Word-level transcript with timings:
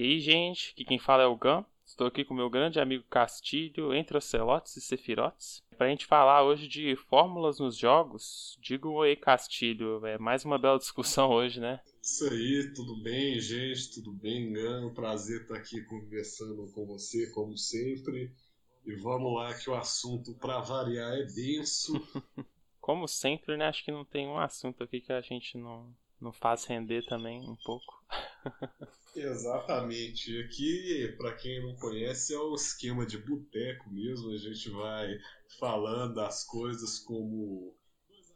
E 0.00 0.02
aí, 0.02 0.18
gente, 0.18 0.70
aqui 0.72 0.82
quem 0.82 0.98
fala 0.98 1.24
é 1.24 1.26
o 1.26 1.36
Gam. 1.36 1.62
Estou 1.84 2.06
aqui 2.06 2.24
com 2.24 2.32
meu 2.32 2.48
grande 2.48 2.80
amigo 2.80 3.04
Castilho, 3.10 3.92
entre 3.92 4.16
ocelotes 4.16 4.74
e 4.78 4.80
sefirotes, 4.80 5.62
para 5.76 5.88
a 5.88 5.90
gente 5.90 6.06
falar 6.06 6.42
hoje 6.42 6.66
de 6.66 6.96
fórmulas 6.96 7.58
nos 7.58 7.76
jogos. 7.76 8.56
Digo 8.62 8.92
oi, 8.92 9.14
Castilho, 9.14 10.06
é 10.06 10.16
mais 10.16 10.42
uma 10.42 10.58
bela 10.58 10.78
discussão 10.78 11.28
hoje, 11.36 11.60
né? 11.60 11.82
Isso 12.02 12.24
aí, 12.24 12.72
tudo 12.74 12.96
bem, 13.02 13.38
gente? 13.40 13.92
Tudo 13.92 14.10
bem, 14.10 14.50
Gam? 14.54 14.90
Prazer 14.94 15.42
estar 15.42 15.56
aqui 15.56 15.82
conversando 15.82 16.66
com 16.72 16.86
você, 16.86 17.30
como 17.32 17.58
sempre. 17.58 18.32
E 18.86 18.94
vamos 18.94 19.34
lá, 19.34 19.52
que 19.52 19.68
o 19.68 19.74
assunto, 19.74 20.32
para 20.32 20.60
variar, 20.60 21.12
é 21.12 21.24
denso. 21.24 21.92
como 22.80 23.06
sempre, 23.06 23.54
né? 23.58 23.66
Acho 23.66 23.84
que 23.84 23.92
não 23.92 24.06
tem 24.06 24.26
um 24.26 24.38
assunto 24.38 24.82
aqui 24.82 25.02
que 25.02 25.12
a 25.12 25.20
gente 25.20 25.58
não, 25.58 25.94
não 26.20 26.32
faz 26.32 26.64
render 26.64 27.04
também 27.06 27.40
um 27.40 27.56
pouco. 27.64 28.04
Exatamente. 29.14 30.40
Aqui, 30.42 31.14
para 31.16 31.34
quem 31.34 31.62
não 31.62 31.74
conhece, 31.76 32.34
é 32.34 32.38
o 32.38 32.54
esquema 32.54 33.04
de 33.06 33.18
boteco 33.18 33.90
mesmo. 33.90 34.30
A 34.30 34.36
gente 34.36 34.70
vai 34.70 35.18
falando 35.58 36.20
as 36.20 36.44
coisas 36.44 36.98
como 36.98 37.74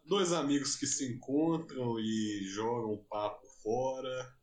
dois 0.05 0.33
amigos 0.33 0.77
que 0.77 0.87
se 0.87 1.13
encontram 1.13 1.99
e 1.99 2.45
jogam 2.45 3.05
papo 3.09 3.47
fora. 3.63 4.35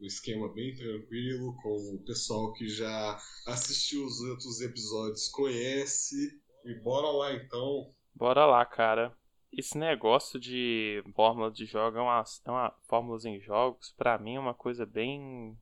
Um 0.00 0.06
esquema 0.06 0.52
bem 0.52 0.74
tranquilo, 0.76 1.56
com 1.60 1.94
o 1.94 2.04
pessoal 2.04 2.52
que 2.52 2.68
já 2.68 3.18
assistiu 3.46 4.04
os 4.04 4.20
outros 4.20 4.60
episódios 4.60 5.28
conhece. 5.28 6.40
E 6.64 6.74
bora 6.74 7.10
lá 7.10 7.32
então. 7.34 7.92
Bora 8.14 8.46
lá, 8.46 8.64
cara 8.64 9.17
esse 9.52 9.76
negócio 9.76 10.38
de 10.38 11.02
fórmula 11.14 11.50
de 11.50 11.64
jogo 11.64 11.98
é 11.98 12.00
uma, 12.00 12.24
é 12.44 12.50
uma 12.50 12.70
fórmulas 12.86 13.24
em 13.24 13.40
jogos, 13.40 13.92
para 13.96 14.18
mim 14.18 14.36
é 14.36 14.40
uma 14.40 14.54
coisa 14.54 14.84
bem 14.84 15.58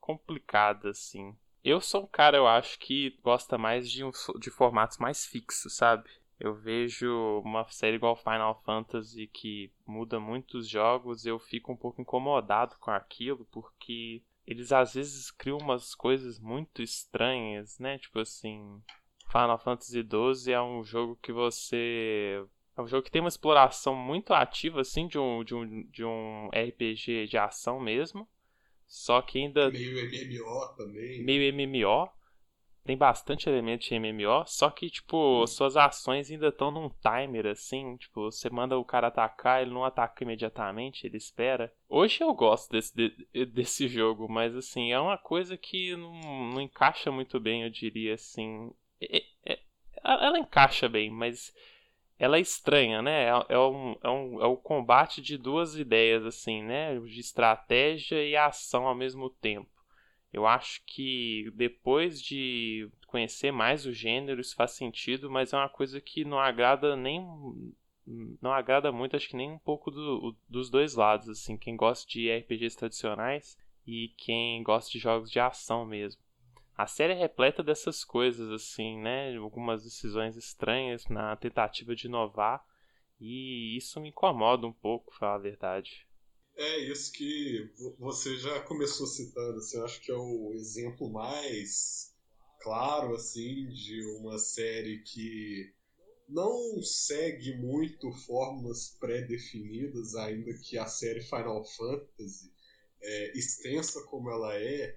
complicada 0.00 0.90
assim. 0.90 1.36
Eu 1.64 1.80
sou 1.80 2.04
um 2.04 2.06
cara, 2.06 2.36
eu 2.36 2.46
acho 2.46 2.78
que 2.78 3.18
gosta 3.22 3.58
mais 3.58 3.90
de, 3.90 4.04
um, 4.04 4.10
de 4.38 4.50
formatos 4.50 4.98
mais 4.98 5.26
fixos, 5.26 5.74
sabe? 5.74 6.08
Eu 6.38 6.54
vejo 6.54 7.40
uma 7.44 7.66
série 7.68 7.96
igual 7.96 8.14
Final 8.14 8.62
Fantasy 8.62 9.26
que 9.26 9.72
muda 9.86 10.20
muitos 10.20 10.68
jogos, 10.68 11.26
eu 11.26 11.38
fico 11.38 11.72
um 11.72 11.76
pouco 11.76 12.00
incomodado 12.00 12.76
com 12.78 12.90
aquilo, 12.90 13.46
porque 13.46 14.22
eles 14.46 14.70
às 14.70 14.94
vezes 14.94 15.30
criam 15.30 15.58
umas 15.58 15.94
coisas 15.94 16.38
muito 16.38 16.82
estranhas, 16.82 17.78
né? 17.78 17.98
Tipo 17.98 18.20
assim, 18.20 18.80
Final 19.30 19.58
Fantasy 19.58 20.02
XII 20.02 20.52
é 20.52 20.62
um 20.62 20.84
jogo 20.84 21.18
que 21.20 21.32
você 21.32 22.46
é 22.76 22.82
um 22.82 22.86
jogo 22.86 23.02
que 23.02 23.10
tem 23.10 23.22
uma 23.22 23.28
exploração 23.28 23.94
muito 23.94 24.34
ativa, 24.34 24.82
assim, 24.82 25.08
de 25.08 25.18
um, 25.18 25.42
de 25.42 25.54
um, 25.54 25.82
de 25.88 26.04
um 26.04 26.48
RPG 26.48 27.26
de 27.26 27.38
ação 27.38 27.80
mesmo. 27.80 28.28
Só 28.86 29.22
que 29.22 29.38
ainda. 29.38 29.70
Meio 29.70 30.06
MMO 30.06 30.76
também. 30.76 31.24
Meio 31.24 31.54
MMO. 31.54 32.08
Tem 32.84 32.96
bastante 32.96 33.48
elemento 33.48 33.88
de 33.88 33.98
MMO. 33.98 34.44
Só 34.46 34.70
que, 34.70 34.90
tipo, 34.90 35.42
hum. 35.42 35.46
suas 35.46 35.76
ações 35.76 36.30
ainda 36.30 36.48
estão 36.48 36.70
num 36.70 36.88
timer, 36.88 37.46
assim. 37.46 37.96
Tipo, 37.96 38.30
você 38.30 38.50
manda 38.50 38.78
o 38.78 38.84
cara 38.84 39.08
atacar, 39.08 39.62
ele 39.62 39.72
não 39.72 39.84
ataca 39.84 40.22
imediatamente, 40.22 41.04
ele 41.04 41.16
espera. 41.16 41.72
Hoje 41.88 42.22
eu 42.22 42.32
gosto 42.34 42.70
desse, 42.70 42.94
de, 42.94 43.46
desse 43.46 43.88
jogo, 43.88 44.28
mas, 44.30 44.54
assim, 44.54 44.92
é 44.92 45.00
uma 45.00 45.18
coisa 45.18 45.56
que 45.56 45.96
não, 45.96 46.12
não 46.52 46.60
encaixa 46.60 47.10
muito 47.10 47.40
bem, 47.40 47.62
eu 47.62 47.70
diria, 47.70 48.14
assim. 48.14 48.70
É, 49.00 49.24
é, 49.46 49.58
ela 50.04 50.38
encaixa 50.38 50.88
bem, 50.88 51.10
mas 51.10 51.52
ela 52.18 52.36
é 52.38 52.40
estranha, 52.40 53.02
né? 53.02 53.24
É, 53.24 53.30
é, 53.50 53.58
um, 53.58 53.96
é, 54.02 54.08
um, 54.08 54.42
é 54.42 54.46
o 54.46 54.56
combate 54.56 55.20
de 55.20 55.36
duas 55.36 55.76
ideias, 55.76 56.24
assim, 56.24 56.62
né? 56.62 56.98
De 56.98 57.20
estratégia 57.20 58.22
e 58.24 58.36
ação 58.36 58.86
ao 58.86 58.94
mesmo 58.94 59.28
tempo. 59.28 59.70
Eu 60.32 60.46
acho 60.46 60.82
que 60.86 61.50
depois 61.54 62.20
de 62.22 62.90
conhecer 63.06 63.50
mais 63.52 63.86
o 63.86 63.92
gênero, 63.92 64.40
isso 64.40 64.54
faz 64.54 64.72
sentido, 64.72 65.30
mas 65.30 65.52
é 65.52 65.56
uma 65.56 65.68
coisa 65.68 66.00
que 66.00 66.24
não 66.24 66.38
agrada 66.38 66.96
nem. 66.96 67.26
Não 68.40 68.52
agrada 68.52 68.92
muito, 68.92 69.16
acho 69.16 69.28
que 69.28 69.36
nem 69.36 69.50
um 69.50 69.58
pouco 69.58 69.90
do, 69.90 70.36
dos 70.48 70.70
dois 70.70 70.94
lados, 70.94 71.28
assim, 71.28 71.56
quem 71.56 71.76
gosta 71.76 72.08
de 72.08 72.30
RPGs 72.30 72.76
tradicionais 72.76 73.58
e 73.86 74.14
quem 74.16 74.62
gosta 74.62 74.90
de 74.92 74.98
jogos 74.98 75.30
de 75.30 75.40
ação 75.40 75.84
mesmo. 75.84 76.20
A 76.76 76.86
série 76.86 77.14
é 77.14 77.16
repleta 77.16 77.62
dessas 77.62 78.04
coisas, 78.04 78.50
assim, 78.50 78.98
né? 79.00 79.34
Algumas 79.36 79.82
decisões 79.82 80.36
estranhas 80.36 81.06
na 81.08 81.34
tentativa 81.36 81.94
de 81.96 82.06
inovar. 82.06 82.62
E 83.18 83.76
isso 83.76 83.98
me 83.98 84.10
incomoda 84.10 84.66
um 84.66 84.72
pouco, 84.72 85.14
falar 85.16 85.36
a 85.36 85.38
verdade. 85.38 86.06
É 86.54 86.78
isso 86.78 87.12
que 87.12 87.70
você 87.98 88.36
já 88.36 88.60
começou 88.60 89.06
citando, 89.06 89.58
assim, 89.58 89.78
eu 89.78 89.84
acho 89.84 90.00
que 90.00 90.10
é 90.10 90.16
o 90.16 90.52
exemplo 90.54 91.10
mais 91.10 92.14
claro, 92.60 93.14
assim, 93.14 93.68
de 93.68 94.04
uma 94.18 94.38
série 94.38 95.02
que 95.02 95.72
não 96.28 96.82
segue 96.82 97.56
muito 97.56 98.10
fórmulas 98.12 98.96
pré-definidas, 98.98 100.14
ainda 100.14 100.52
que 100.54 100.76
a 100.76 100.86
série 100.86 101.20
Final 101.22 101.64
Fantasy, 101.64 102.52
é, 103.00 103.38
extensa 103.38 104.02
como 104.04 104.30
ela 104.30 104.54
é, 104.58 104.96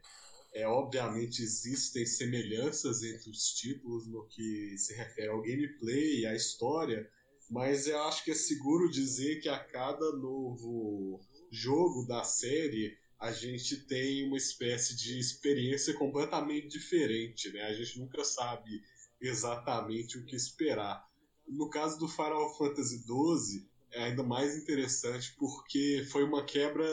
é, 0.53 0.67
obviamente 0.67 1.41
existem 1.41 2.05
semelhanças 2.05 3.03
entre 3.03 3.29
os 3.29 3.53
títulos 3.53 4.07
no 4.07 4.27
que 4.27 4.77
se 4.77 4.93
refere 4.93 5.29
ao 5.29 5.41
gameplay 5.41 6.21
e 6.21 6.25
à 6.25 6.35
história, 6.35 7.09
mas 7.49 7.87
eu 7.87 8.01
acho 8.03 8.23
que 8.23 8.31
é 8.31 8.35
seguro 8.35 8.89
dizer 8.89 9.39
que 9.41 9.49
a 9.49 9.59
cada 9.59 10.11
novo 10.13 11.19
jogo 11.51 12.05
da 12.05 12.23
série 12.23 12.97
a 13.19 13.31
gente 13.31 13.85
tem 13.85 14.25
uma 14.27 14.37
espécie 14.37 14.95
de 14.95 15.19
experiência 15.19 15.93
completamente 15.93 16.69
diferente, 16.69 17.51
né? 17.51 17.63
A 17.63 17.73
gente 17.73 17.99
nunca 17.99 18.23
sabe 18.23 18.81
exatamente 19.19 20.17
o 20.17 20.25
que 20.25 20.35
esperar. 20.35 21.05
No 21.45 21.69
caso 21.69 21.99
do 21.99 22.07
Final 22.07 22.55
Fantasy 22.57 22.99
XII, 22.99 23.67
é 23.91 24.03
ainda 24.03 24.23
mais 24.23 24.55
interessante 24.55 25.35
porque 25.37 26.07
foi 26.09 26.23
uma 26.23 26.45
quebra 26.45 26.85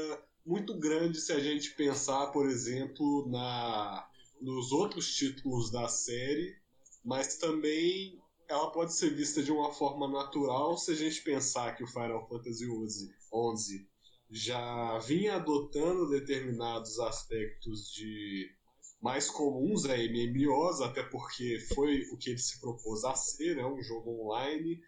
muito 0.47 0.79
grande 0.79 1.21
se 1.21 1.33
a 1.33 1.41
gente 1.41 1.75
pensar, 1.75 2.29
por 2.29 2.49
exemplo, 2.49 3.29
na 3.29 4.07
nos 4.41 4.71
outros 4.71 5.15
títulos 5.15 5.71
da 5.71 5.89
série, 5.89 6.55
mas 7.03 7.37
também 7.39 8.21
ela 8.49 8.71
pode 8.71 8.95
ser 8.95 9.15
vista 9.15 9.43
de 9.43 9.51
uma 9.51 9.73
forma 9.73 10.07
natural 10.07 10.77
se 10.77 10.93
a 10.93 10.95
gente 10.95 11.23
pensar 11.23 11.75
que 11.75 11.83
o 11.83 11.87
Final 11.87 12.29
Fantasy 12.29 12.67
XI 12.67 13.87
já 14.31 14.99
vinha 14.99 15.37
adotando 15.37 16.11
determinados 16.11 16.99
aspectos 17.01 17.91
de 17.93 18.51
mais 19.01 19.31
comuns 19.31 19.85
a 19.87 19.97
MMOs, 19.97 20.81
até 20.81 21.03
porque 21.03 21.59
foi 21.75 22.03
o 22.13 22.17
que 22.17 22.31
ele 22.31 22.39
se 22.39 22.61
propôs 22.61 23.05
a 23.05 23.15
ser, 23.15 23.57
né, 23.57 23.65
um 23.65 23.83
jogo 23.83 24.11
online 24.27 24.81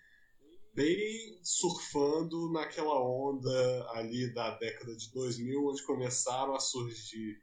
bem 0.79 1.41
surfando 1.43 2.53
naquela 2.53 3.03
onda 3.05 3.91
ali 3.95 4.33
da 4.33 4.57
década 4.59 4.95
de 4.95 5.11
2000, 5.11 5.67
onde 5.67 5.83
começaram 5.83 6.55
a 6.55 6.61
surgir 6.61 7.43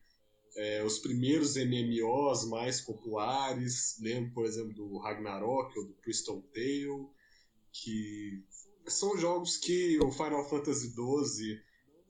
é, 0.56 0.81
os 0.85 1.00
primeiros 1.00 1.57
MMOs 1.57 2.47
mais 2.47 2.79
populares. 2.79 3.97
Lembro, 4.00 4.31
por 4.34 4.46
exemplo, 4.46 4.73
do 4.73 4.97
Ragnarok 5.00 5.78
ou 5.78 5.85
do 5.85 5.94
Crystal 5.96 6.41
Tale, 6.53 7.09
que 7.73 8.41
são 8.88 9.18
jogos 9.18 9.57
que 9.57 10.00
o 10.00 10.09
Final 10.13 10.47
Fantasy 10.50 10.94
XII 10.94 11.62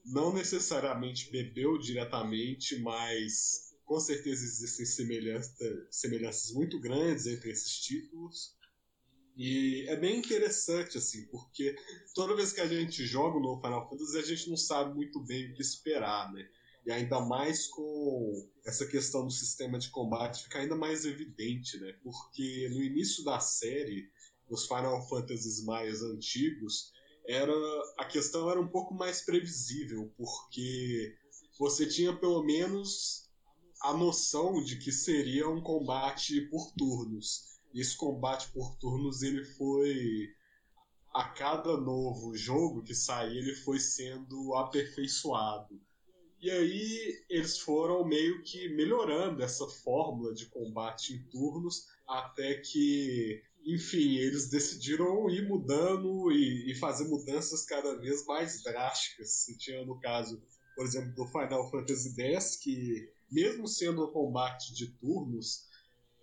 não 0.05 0.31
necessariamente 0.31 1.31
bebeu 1.31 1.79
diretamente, 1.79 2.77
mas 2.81 3.73
com 3.83 3.99
certeza 3.99 4.43
existem 4.43 4.85
semelhança, 4.85 5.87
semelhanças 5.89 6.51
muito 6.51 6.79
grandes 6.79 7.25
entre 7.25 7.49
esses 7.49 7.79
títulos. 7.79 8.54
E 9.37 9.85
é 9.89 9.97
bem 9.97 10.17
interessante, 10.17 10.97
assim, 10.97 11.25
porque 11.27 11.75
toda 12.13 12.35
vez 12.35 12.53
que 12.53 12.61
a 12.61 12.67
gente 12.67 13.05
joga 13.05 13.37
no 13.37 13.59
Final 13.59 13.89
Fantasy, 13.89 14.17
a 14.17 14.21
gente 14.21 14.49
não 14.49 14.55
sabe 14.55 14.95
muito 14.95 15.19
bem 15.25 15.51
o 15.51 15.53
que 15.53 15.61
esperar, 15.61 16.31
né? 16.31 16.47
E 16.85 16.91
ainda 16.91 17.19
mais 17.19 17.67
com 17.67 18.47
essa 18.65 18.85
questão 18.85 19.25
do 19.25 19.31
sistema 19.31 19.77
de 19.77 19.89
combate 19.89 20.43
fica 20.43 20.59
ainda 20.59 20.75
mais 20.75 21.03
evidente, 21.03 21.77
né? 21.79 21.93
Porque 22.01 22.69
no 22.69 22.81
início 22.81 23.25
da 23.25 23.39
série, 23.39 24.09
os 24.49 24.67
Final 24.67 25.05
Fantasies 25.09 25.65
mais 25.65 26.01
antigos, 26.01 26.93
era 27.27 27.51
a 27.97 28.05
questão 28.05 28.49
era 28.49 28.61
um 28.61 28.67
pouco 28.67 28.93
mais 28.93 29.21
previsível, 29.21 30.13
porque 30.15 31.13
você 31.59 31.85
tinha 31.87 32.15
pelo 32.15 32.43
menos 32.43 33.29
a 33.81 33.93
noção 33.93 34.63
de 34.63 34.77
que 34.77 34.91
seria 34.91 35.49
um 35.49 35.61
combate 35.61 36.41
por 36.49 36.71
turnos 36.77 37.54
esse 37.81 37.95
combate 37.95 38.49
por 38.51 38.75
turnos 38.77 39.21
ele 39.21 39.43
foi 39.43 40.29
a 41.13 41.23
cada 41.29 41.77
novo 41.77 42.35
jogo 42.35 42.83
que 42.83 42.93
saía 42.93 43.39
ele 43.39 43.55
foi 43.55 43.79
sendo 43.79 44.53
aperfeiçoado. 44.55 45.79
E 46.41 46.51
aí 46.51 47.25
eles 47.29 47.57
foram 47.57 48.05
meio 48.05 48.43
que 48.43 48.69
melhorando 48.75 49.41
essa 49.41 49.65
fórmula 49.67 50.33
de 50.33 50.45
combate 50.47 51.13
em 51.13 51.23
turnos 51.29 51.85
até 52.07 52.55
que, 52.55 53.41
enfim, 53.65 54.17
eles 54.17 54.49
decidiram 54.49 55.29
ir 55.29 55.47
mudando 55.47 56.31
e, 56.31 56.71
e 56.71 56.75
fazer 56.75 57.07
mudanças 57.07 57.65
cada 57.65 57.97
vez 57.97 58.25
mais 58.25 58.61
drásticas. 58.61 59.29
Você 59.31 59.57
tinha 59.57 59.85
no 59.85 59.99
caso, 59.99 60.43
por 60.75 60.85
exemplo, 60.85 61.15
do 61.15 61.25
Final 61.25 61.71
Fantasy 61.71 62.13
X 62.21 62.57
que 62.57 63.09
mesmo 63.31 63.67
sendo 63.67 64.05
um 64.05 64.11
combate 64.11 64.73
de 64.73 64.91
turnos, 64.99 65.65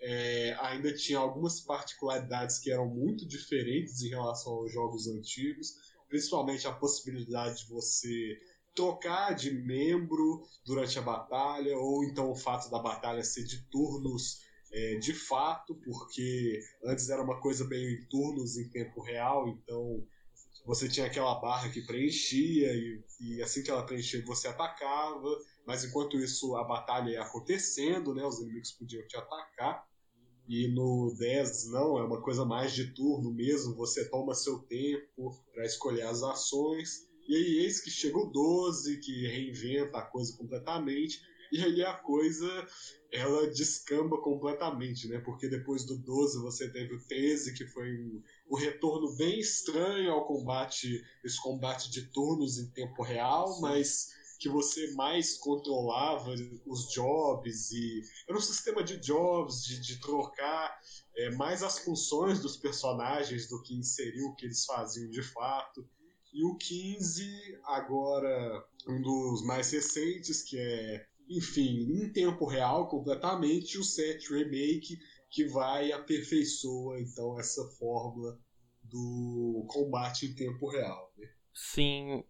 é, 0.02 0.56
ainda 0.60 0.92
tinha 0.92 1.18
algumas 1.18 1.60
particularidades 1.60 2.58
que 2.58 2.72
eram 2.72 2.88
muito 2.88 3.26
diferentes 3.26 4.02
em 4.02 4.08
relação 4.08 4.52
aos 4.52 4.72
jogos 4.72 5.06
antigos, 5.06 5.74
principalmente 6.08 6.66
a 6.66 6.72
possibilidade 6.72 7.64
de 7.64 7.70
você 7.70 8.36
trocar 8.74 9.34
de 9.34 9.52
membro 9.52 10.42
durante 10.66 10.98
a 10.98 11.02
batalha, 11.02 11.76
ou 11.78 12.04
então 12.04 12.30
o 12.30 12.34
fato 12.34 12.68
da 12.68 12.80
batalha 12.80 13.22
ser 13.22 13.44
de 13.44 13.64
turnos 13.70 14.40
é, 14.72 14.96
de 14.96 15.14
fato, 15.14 15.74
porque 15.84 16.60
antes 16.84 17.08
era 17.08 17.22
uma 17.22 17.40
coisa 17.40 17.64
meio 17.68 17.90
em 17.90 18.08
turnos 18.08 18.56
em 18.56 18.68
tempo 18.70 19.02
real, 19.02 19.46
então 19.48 20.04
você 20.64 20.88
tinha 20.88 21.06
aquela 21.06 21.34
barra 21.36 21.68
que 21.68 21.82
preenchia 21.82 22.72
e, 22.72 23.04
e, 23.20 23.42
assim 23.42 23.62
que 23.62 23.70
ela 23.70 23.84
preenchia 23.84 24.24
você 24.24 24.48
atacava, 24.48 25.28
mas 25.66 25.84
enquanto 25.84 26.18
isso 26.18 26.56
a 26.56 26.64
batalha 26.64 27.10
ia 27.10 27.22
acontecendo, 27.22 28.14
né, 28.14 28.24
os 28.24 28.40
inimigos 28.40 28.72
podiam 28.72 29.06
te 29.06 29.16
atacar. 29.16 29.91
E 30.48 30.68
no 30.68 31.14
10 31.18 31.70
não, 31.70 31.98
é 31.98 32.04
uma 32.04 32.20
coisa 32.20 32.44
mais 32.44 32.72
de 32.72 32.92
turno 32.92 33.32
mesmo, 33.32 33.74
você 33.74 34.08
toma 34.08 34.34
seu 34.34 34.58
tempo 34.58 35.32
para 35.52 35.64
escolher 35.64 36.02
as 36.02 36.22
ações. 36.22 37.06
E 37.28 37.36
aí 37.36 37.58
eis 37.64 37.80
que 37.80 37.90
chega 37.90 38.18
o 38.18 38.30
12, 38.30 38.98
que 38.98 39.26
reinventa 39.26 39.98
a 39.98 40.02
coisa 40.02 40.36
completamente, 40.36 41.20
e 41.52 41.62
aí 41.62 41.82
a 41.82 41.92
coisa 41.92 42.66
ela 43.12 43.46
descamba 43.46 44.18
completamente, 44.22 45.06
né? 45.06 45.18
Porque 45.18 45.48
depois 45.48 45.84
do 45.84 45.98
12 45.98 46.40
você 46.40 46.70
teve 46.70 46.94
o 46.94 47.06
13, 47.06 47.52
que 47.52 47.66
foi 47.66 47.92
um, 47.92 48.22
um 48.50 48.56
retorno 48.56 49.14
bem 49.16 49.38
estranho 49.38 50.10
ao 50.12 50.26
combate, 50.26 51.04
esse 51.22 51.40
combate 51.42 51.90
de 51.90 52.10
turnos 52.10 52.58
em 52.58 52.70
tempo 52.70 53.02
real, 53.02 53.60
mas 53.60 54.08
que 54.42 54.48
você 54.48 54.92
mais 54.94 55.38
controlava 55.38 56.34
os 56.66 56.92
jobs 56.92 57.70
e 57.70 58.02
era 58.28 58.36
um 58.36 58.40
sistema 58.40 58.82
de 58.82 58.96
jobs, 58.96 59.62
de, 59.62 59.80
de 59.80 60.00
trocar 60.00 60.76
é, 61.16 61.30
mais 61.36 61.62
as 61.62 61.78
funções 61.78 62.40
dos 62.40 62.56
personagens 62.56 63.48
do 63.48 63.62
que 63.62 63.72
inserir 63.72 64.24
o 64.24 64.34
que 64.34 64.46
eles 64.46 64.64
faziam 64.64 65.08
de 65.08 65.22
fato. 65.22 65.88
E 66.34 66.44
o 66.44 66.56
15, 66.56 67.24
agora 67.62 68.66
um 68.88 69.00
dos 69.00 69.44
mais 69.44 69.70
recentes, 69.70 70.42
que 70.42 70.58
é, 70.58 71.06
enfim, 71.28 72.02
em 72.02 72.12
tempo 72.12 72.44
real 72.44 72.88
completamente, 72.88 73.78
o 73.78 73.84
7 73.84 74.28
Remake, 74.32 74.98
que 75.30 75.44
vai 75.44 75.92
aperfeiçoa 75.92 77.00
então 77.00 77.38
essa 77.38 77.64
fórmula 77.78 78.36
do 78.82 79.64
combate 79.68 80.26
em 80.26 80.34
tempo 80.34 80.68
real. 80.68 81.12
Né? 81.16 81.28
Sim, 81.54 82.24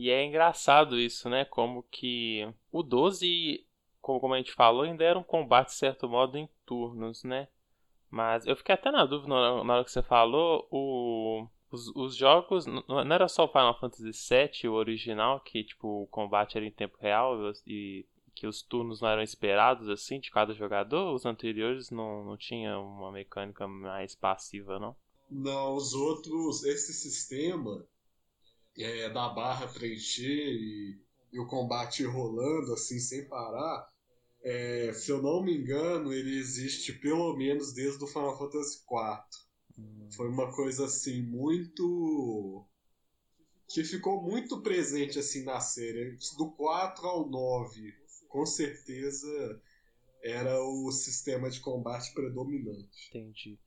e 0.00 0.08
é 0.08 0.24
engraçado 0.24 0.98
isso, 0.98 1.28
né? 1.28 1.44
Como 1.44 1.82
que 1.90 2.48
o 2.72 2.82
12, 2.82 3.66
como 4.00 4.32
a 4.32 4.38
gente 4.38 4.50
falou, 4.50 4.80
ainda 4.80 5.04
era 5.04 5.18
um 5.18 5.22
combate, 5.22 5.66
de 5.66 5.74
certo 5.74 6.08
modo, 6.08 6.38
em 6.38 6.48
turnos, 6.64 7.22
né? 7.22 7.48
Mas 8.10 8.46
eu 8.46 8.56
fiquei 8.56 8.74
até 8.74 8.90
na 8.90 9.04
dúvida 9.04 9.28
na 9.28 9.74
hora 9.74 9.84
que 9.84 9.92
você 9.92 10.02
falou, 10.02 10.66
o, 10.70 11.46
os, 11.70 11.88
os 11.94 12.16
jogos, 12.16 12.64
não 12.64 13.12
era 13.12 13.28
só 13.28 13.44
o 13.44 13.48
Final 13.48 13.78
Fantasy 13.78 14.10
VII, 14.10 14.70
o 14.70 14.72
original, 14.72 15.38
que 15.40 15.62
tipo, 15.64 16.04
o 16.04 16.06
combate 16.06 16.56
era 16.56 16.64
em 16.64 16.72
tempo 16.72 16.96
real 16.98 17.36
e 17.66 18.06
que 18.34 18.46
os 18.46 18.62
turnos 18.62 19.02
não 19.02 19.08
eram 19.10 19.22
esperados 19.22 19.90
assim 19.90 20.18
de 20.18 20.30
cada 20.30 20.54
jogador, 20.54 21.12
os 21.12 21.26
anteriores 21.26 21.90
não, 21.90 22.24
não 22.24 22.38
tinha 22.38 22.78
uma 22.78 23.12
mecânica 23.12 23.68
mais 23.68 24.14
passiva, 24.14 24.78
não? 24.78 24.96
Não, 25.30 25.74
os 25.74 25.92
outros, 25.92 26.64
esse 26.64 26.94
sistema 26.94 27.86
é, 28.82 29.10
da 29.10 29.28
barra 29.28 29.66
preencher 29.68 30.26
e, 30.26 30.98
e, 31.32 31.38
o 31.38 31.46
combate 31.46 32.04
rolando 32.04 32.72
assim 32.72 32.98
sem 32.98 33.28
parar, 33.28 33.88
é, 34.42 34.92
se 34.92 35.10
eu 35.10 35.22
não 35.22 35.42
me 35.42 35.56
engano, 35.56 36.12
ele 36.12 36.38
existe 36.38 36.92
pelo 36.94 37.36
menos 37.36 37.72
desde 37.72 38.02
o 38.02 38.06
Final 38.06 38.38
Fantasy 38.38 38.78
IV. 38.78 39.22
Hum. 39.78 40.08
Foi 40.12 40.28
uma 40.28 40.52
coisa 40.54 40.86
assim 40.86 41.22
muito 41.22 42.66
que 43.68 43.84
ficou 43.84 44.20
muito 44.22 44.60
presente 44.62 45.18
assim 45.18 45.44
na 45.44 45.60
série, 45.60 46.16
do 46.36 46.50
4 46.52 47.06
ao 47.06 47.28
9, 47.28 47.94
com 48.28 48.44
certeza 48.44 49.62
era 50.22 50.60
o 50.62 50.90
sistema 50.90 51.48
de 51.48 51.60
combate 51.60 52.12
predominante. 52.12 53.08
Entendi. 53.10 53.58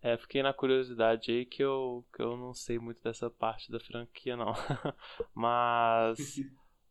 É, 0.00 0.16
fiquei 0.16 0.42
na 0.42 0.52
curiosidade 0.52 1.32
aí 1.32 1.44
que 1.44 1.62
eu, 1.62 2.04
que 2.14 2.22
eu 2.22 2.36
não 2.36 2.54
sei 2.54 2.78
muito 2.78 3.02
dessa 3.02 3.28
parte 3.28 3.70
da 3.70 3.80
franquia, 3.80 4.36
não. 4.36 4.52
Mas. 5.34 6.38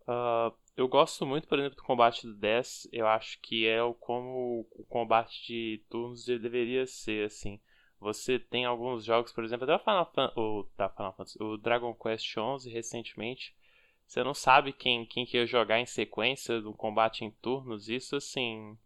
Uh, 0.01 0.53
eu 0.75 0.87
gosto 0.87 1.25
muito, 1.25 1.47
por 1.47 1.57
exemplo, 1.57 1.77
do 1.77 1.83
combate 1.83 2.27
do 2.27 2.35
10. 2.35 2.89
Eu 2.91 3.07
acho 3.07 3.39
que 3.41 3.65
é 3.65 3.81
o 3.81 3.93
como 3.93 4.67
o 4.71 4.85
combate 4.85 5.45
de 5.47 5.83
turnos 5.89 6.25
deveria 6.25 6.85
ser, 6.85 7.25
assim. 7.25 7.59
Você 7.99 8.37
tem 8.37 8.65
alguns 8.65 9.03
jogos, 9.03 9.31
por 9.31 9.43
exemplo, 9.43 9.63
até 9.63 9.75
o 9.75 9.79
Final, 9.79 10.11
Fan 10.13 10.31
o, 10.35 10.67
da 10.77 10.89
Final 10.89 11.13
Fantasy, 11.13 11.41
o 11.41 11.57
Dragon 11.57 11.93
Quest 11.95 12.25
XI 12.25 12.69
recentemente. 12.69 13.55
Você 14.05 14.23
não 14.23 14.33
sabe 14.33 14.71
quem, 14.71 15.05
quem 15.05 15.25
que 15.25 15.37
ia 15.37 15.45
jogar 15.45 15.79
em 15.79 15.85
sequência 15.85 16.61
do 16.61 16.73
combate 16.73 17.25
em 17.25 17.31
turnos. 17.31 17.89
Isso, 17.89 18.15
assim, 18.15 18.77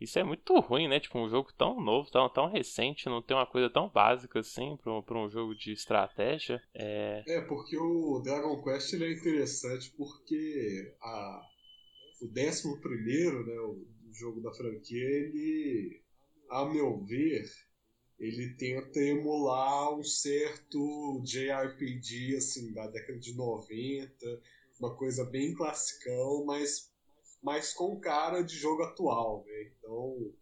isso 0.00 0.18
é 0.18 0.24
muito 0.24 0.58
ruim, 0.60 0.88
né? 0.88 1.00
Tipo, 1.00 1.18
um 1.18 1.28
jogo 1.28 1.52
tão 1.52 1.80
novo, 1.80 2.10
tão, 2.10 2.28
tão 2.28 2.46
recente, 2.50 3.06
não 3.06 3.20
tem 3.20 3.36
uma 3.36 3.46
coisa 3.46 3.68
tão 3.68 3.88
básica 3.88 4.40
assim 4.40 4.76
pra 4.76 4.98
um, 4.98 5.02
pra 5.02 5.18
um 5.18 5.28
jogo 5.28 5.54
de 5.54 5.72
estratégia. 5.72 6.62
É... 6.74 7.24
é, 7.26 7.40
porque 7.42 7.76
o 7.76 8.20
Dragon 8.20 8.62
Quest 8.62 8.92
ele 8.92 9.06
é 9.06 9.12
interessante 9.12 9.92
porque 9.96 10.94
a, 11.00 11.42
o 12.20 12.26
11 12.26 12.80
primeiro, 12.80 13.44
né, 13.44 13.60
o, 13.60 13.86
jogo 14.12 14.40
da 14.40 14.52
franquia, 14.52 14.98
ele, 14.98 16.02
a 16.50 16.64
meu 16.64 17.04
ver, 17.04 17.44
ele 18.18 18.54
tenta 18.54 18.98
emular 19.00 19.94
um 19.96 20.02
certo 20.02 21.22
JRPG, 21.22 22.36
assim, 22.36 22.72
da 22.72 22.86
década 22.88 23.18
de 23.18 23.34
90, 23.34 24.42
uma 24.80 24.96
coisa 24.96 25.24
bem 25.24 25.54
classicão, 25.54 26.44
mas 26.46 26.87
mas 27.42 27.72
com 27.72 28.00
cara 28.00 28.42
de 28.42 28.56
jogo 28.56 28.82
atual, 28.82 29.44
né? 29.46 29.70
Então, 29.78 30.32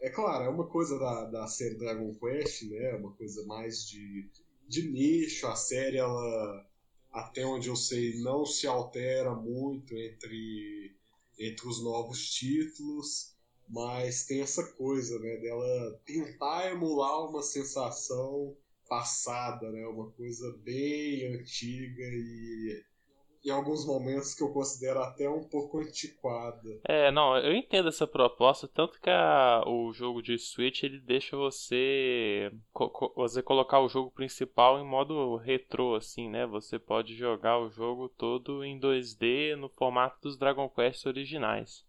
é 0.00 0.10
claro, 0.10 0.44
é 0.44 0.48
uma 0.48 0.66
coisa 0.66 0.98
da, 0.98 1.24
da 1.26 1.46
série 1.46 1.78
Dragon 1.78 2.14
Quest, 2.14 2.62
né? 2.68 2.90
É 2.90 2.96
uma 2.96 3.12
coisa 3.12 3.44
mais 3.46 3.86
de, 3.88 4.28
de 4.68 4.90
nicho. 4.90 5.46
A 5.46 5.56
série, 5.56 5.96
ela, 5.96 6.66
até 7.12 7.44
onde 7.46 7.68
eu 7.68 7.76
sei, 7.76 8.20
não 8.20 8.44
se 8.44 8.66
altera 8.66 9.34
muito 9.34 9.96
entre, 9.96 10.94
entre 11.38 11.66
os 11.66 11.82
novos 11.82 12.30
títulos, 12.34 13.34
mas 13.68 14.26
tem 14.26 14.42
essa 14.42 14.62
coisa, 14.74 15.18
né? 15.18 15.36
Dela 15.38 16.00
tentar 16.04 16.70
emular 16.70 17.30
uma 17.30 17.42
sensação 17.42 18.54
passada, 18.88 19.70
né? 19.70 19.86
Uma 19.86 20.10
coisa 20.10 20.52
bem 20.62 21.34
antiga 21.34 22.02
e 22.02 22.84
em 23.44 23.50
alguns 23.50 23.84
momentos 23.86 24.34
que 24.34 24.42
eu 24.42 24.52
considero 24.52 25.00
até 25.00 25.28
um 25.28 25.44
pouco 25.44 25.78
antiquada. 25.78 26.80
É, 26.84 27.10
não, 27.10 27.36
eu 27.36 27.54
entendo 27.54 27.88
essa 27.88 28.06
proposta, 28.06 28.66
tanto 28.66 28.98
que 29.00 29.10
a, 29.10 29.62
o 29.66 29.92
jogo 29.92 30.22
de 30.22 30.38
Switch 30.38 30.82
ele 30.82 30.98
deixa 30.98 31.36
você 31.36 32.50
co 32.72 33.12
você 33.14 33.42
colocar 33.42 33.80
o 33.80 33.88
jogo 33.88 34.10
principal 34.10 34.78
em 34.80 34.84
modo 34.84 35.36
retrô, 35.36 35.94
assim, 35.94 36.30
né? 36.30 36.46
Você 36.46 36.78
pode 36.78 37.14
jogar 37.14 37.58
o 37.58 37.68
jogo 37.68 38.08
todo 38.08 38.64
em 38.64 38.80
2D 38.80 39.56
no 39.56 39.68
formato 39.68 40.18
dos 40.22 40.38
Dragon 40.38 40.68
Quest 40.68 41.04
originais. 41.04 41.84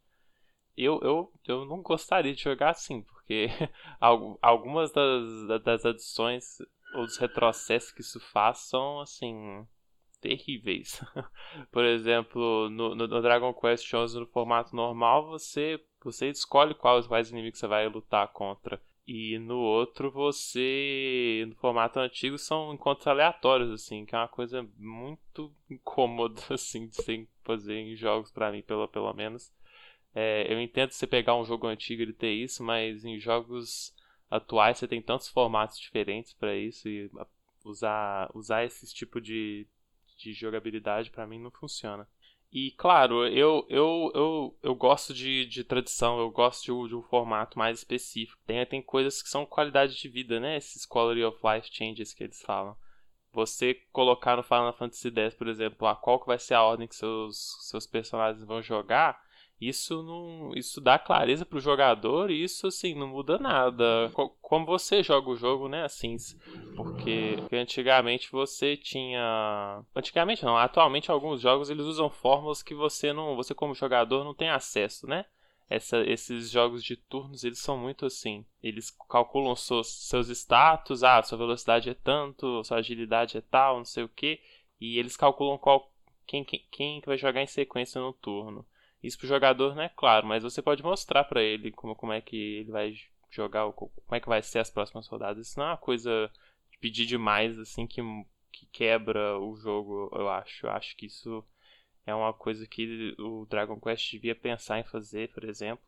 Eu, 0.78 1.00
eu, 1.02 1.32
eu 1.48 1.66
não 1.66 1.82
gostaria 1.82 2.36
de 2.36 2.44
jogar 2.44 2.72
assim, 2.72 3.02
porque 3.02 3.48
algumas 4.42 4.92
das, 4.92 5.64
das 5.64 5.86
adições 5.86 6.58
ou 6.94 7.06
dos 7.06 7.18
retrocessos 7.18 7.94
que 7.94 8.02
isso 8.02 8.20
faz 8.20 8.60
são, 8.60 9.00
assim, 9.00 9.66
terríveis. 10.26 11.00
Por 11.72 11.86
exemplo, 11.86 12.70
no, 12.70 12.96
no, 12.96 13.22
Dragon 13.22 13.54
Quest 13.54 13.94
11 13.94 14.20
no 14.20 14.26
formato 14.26 14.76
normal, 14.76 15.28
você, 15.28 15.80
você 16.04 16.30
escolhe 16.30 16.74
quais, 16.74 17.06
quais 17.06 17.30
inimigos 17.30 17.60
você 17.60 17.68
vai 17.68 17.88
lutar 17.88 18.28
contra. 18.30 18.82
E 19.08 19.38
no 19.38 19.60
outro, 19.60 20.10
você, 20.10 21.46
no 21.48 21.56
formato 21.58 22.00
antigo, 22.00 22.40
são 22.40 22.74
encontros 22.74 23.06
aleatórios, 23.06 23.70
assim, 23.70 24.04
que 24.04 24.16
é 24.16 24.18
uma 24.18 24.28
coisa 24.28 24.68
muito 24.78 25.54
incômoda, 25.70 26.42
assim, 26.50 26.88
de 26.88 26.96
se 26.96 27.30
fazer 27.44 27.76
em 27.76 27.96
jogos, 27.96 28.32
para 28.32 28.52
mim, 28.52 28.64
pelo, 28.64 28.88
pelo 28.88 29.14
menos. 29.14 29.54
É, 30.16 30.52
eu 30.52 30.60
entendo 30.60 30.92
você 30.92 31.06
pegar 31.06 31.36
um 31.36 31.46
jogo 31.46 31.68
antigo 31.68 32.02
e 32.02 32.14
ter 32.14 32.32
isso, 32.32 32.64
mas 32.64 33.06
em 33.06 33.20
jogos 33.20 33.94
atuais 34.32 34.80
você 34.80 34.88
tem 34.88 35.02
tantos 35.02 35.28
formatos 35.28 35.78
diferentes 35.78 36.34
para 36.34 36.56
isso 36.56 36.90
e 36.90 37.12
usar, 37.64 38.32
usar 38.34 38.64
esse 38.64 38.92
tipo 38.94 39.20
de, 39.20 39.68
de 40.18 40.34
jogabilidade 40.34 41.12
para 41.12 41.28
mim 41.28 41.40
não 41.40 41.52
funciona. 41.52 42.08
E 42.52 42.72
claro, 42.72 43.28
eu, 43.28 43.66
eu, 43.70 44.12
eu, 44.14 44.58
eu 44.64 44.76
gosto 44.76 45.14
de, 45.14 45.46
de 45.46 45.64
tradição, 45.64 46.20
eu 46.20 46.32
gosto 46.32 46.64
de, 46.64 46.90
de, 46.90 46.96
um 46.96 47.04
formato 47.04 47.60
mais 47.60 47.80
específico. 47.80 48.42
Tem, 48.46 48.66
tem 48.66 48.82
coisas 48.82 49.22
que 49.22 49.28
são 49.28 49.46
qualidade 49.46 50.00
de 50.00 50.08
vida, 50.08 50.40
né? 50.40 50.56
Esses 50.56 50.86
quality 50.86 51.24
of 51.24 51.38
life 51.44 51.68
changes 51.70 52.14
que 52.14 52.24
eles 52.24 52.42
falam. 52.42 52.78
Você 53.34 53.74
colocar 53.92 54.38
no 54.38 54.44
Final 54.44 54.72
Fantasy 54.72 55.12
X, 55.14 55.36
por 55.36 55.50
exemplo, 55.50 55.94
qual 56.02 56.18
que 56.18 56.28
vai 56.28 56.40
ser 56.40 56.54
a 56.54 56.64
ordem 56.64 56.88
que 56.88 56.96
seus, 56.96 57.58
seus 57.70 57.86
personagens 57.86 58.46
vão 58.46 58.62
jogar, 58.62 59.22
Isso 59.60 60.04
não, 60.04 60.52
isso 60.56 60.82
dá 60.82 61.00
clareza 61.00 61.46
pro 61.46 61.60
jogador 61.60 62.30
e 62.30 62.44
isso 62.44 62.68
assim 62.68 62.94
não 62.94 63.08
muda 63.08 63.38
nada. 63.38 64.12
Como 64.42 64.66
você 64.66 65.02
joga 65.02 65.30
o 65.30 65.36
jogo, 65.36 65.70
né, 65.70 65.84
assim, 65.84 66.18
porque, 66.76 67.38
porque 67.42 67.56
antigamente 67.56 68.30
você 68.32 68.76
tinha, 68.76 69.82
antigamente 69.96 70.44
não, 70.44 70.58
atualmente 70.58 71.10
alguns 71.10 71.40
jogos 71.42 71.70
eles 71.70 71.86
usam 71.86 72.10
fórmulas 72.10 72.62
que 72.62 72.76
você 72.76 73.14
não, 73.14 73.36
você 73.36 73.54
como 73.56 73.74
jogador 73.74 74.24
não 74.24 74.34
tem 74.34 74.50
acesso, 74.50 75.08
né? 75.08 75.26
Essa, 75.70 76.04
esses 76.06 76.52
jogos 76.52 76.84
de 76.84 76.96
turnos 76.96 77.44
eles 77.44 77.60
são 77.60 77.78
muito 77.78 78.06
assim. 78.06 78.46
Eles 78.62 78.92
calculam 79.10 79.56
seus, 79.56 79.88
seus 79.88 80.30
status, 80.30 81.02
ah, 81.04 81.24
sua 81.24 81.38
velocidade 81.38 81.90
é 81.90 81.94
tanto, 81.94 82.64
sua 82.64 82.78
agilidade 82.78 83.38
é 83.38 83.42
tal, 83.42 83.78
não 83.78 83.86
sei 83.86 84.04
o 84.04 84.10
que, 84.10 84.40
e 84.80 85.00
eles 85.00 85.18
calculam 85.18 85.58
qual 85.58 85.92
quem, 86.28 86.44
quem, 86.44 86.64
quem 86.72 87.02
vai 87.06 87.18
jogar 87.18 87.42
em 87.42 87.48
sequência 87.48 88.00
no 88.02 88.14
turno. 88.14 88.66
Isso 89.06 89.18
pro 89.18 89.28
jogador 89.28 89.76
não 89.76 89.84
é 89.84 89.90
claro, 89.90 90.26
mas 90.26 90.44
você 90.44 90.62
pode 90.62 90.84
mostrar 90.84 91.24
para 91.26 91.44
ele 91.44 91.72
como, 91.72 91.96
como 91.96 92.12
é 92.12 92.22
que 92.22 92.36
ele 92.36 92.72
vai 92.72 92.94
jogar, 93.30 93.72
como 93.74 93.92
é 94.12 94.20
que 94.20 94.28
vai 94.28 94.42
ser 94.42 94.60
as 94.60 94.70
próximas 94.70 95.08
rodadas. 95.08 95.48
Isso 95.48 95.60
não 95.60 95.68
é 95.68 95.70
uma 95.72 95.78
coisa 95.78 96.32
de 96.72 96.78
pedir 96.80 97.06
demais, 97.06 97.60
assim, 97.60 97.86
que, 97.86 98.02
que 98.52 98.66
quebra 98.68 99.40
o 99.40 99.56
jogo, 99.58 100.10
eu 100.14 100.30
acho. 100.30 100.66
Eu 100.66 100.72
acho 100.72 100.96
que 100.96 101.06
isso 101.06 101.44
é 102.06 102.16
uma 102.16 102.34
coisa 102.34 102.66
que 102.66 103.16
o 103.20 103.46
Dragon 103.46 103.80
Quest 103.80 104.12
devia 104.12 104.36
pensar 104.36 104.80
em 104.80 104.84
fazer, 104.84 105.32
por 105.32 105.44
exemplo, 105.44 105.86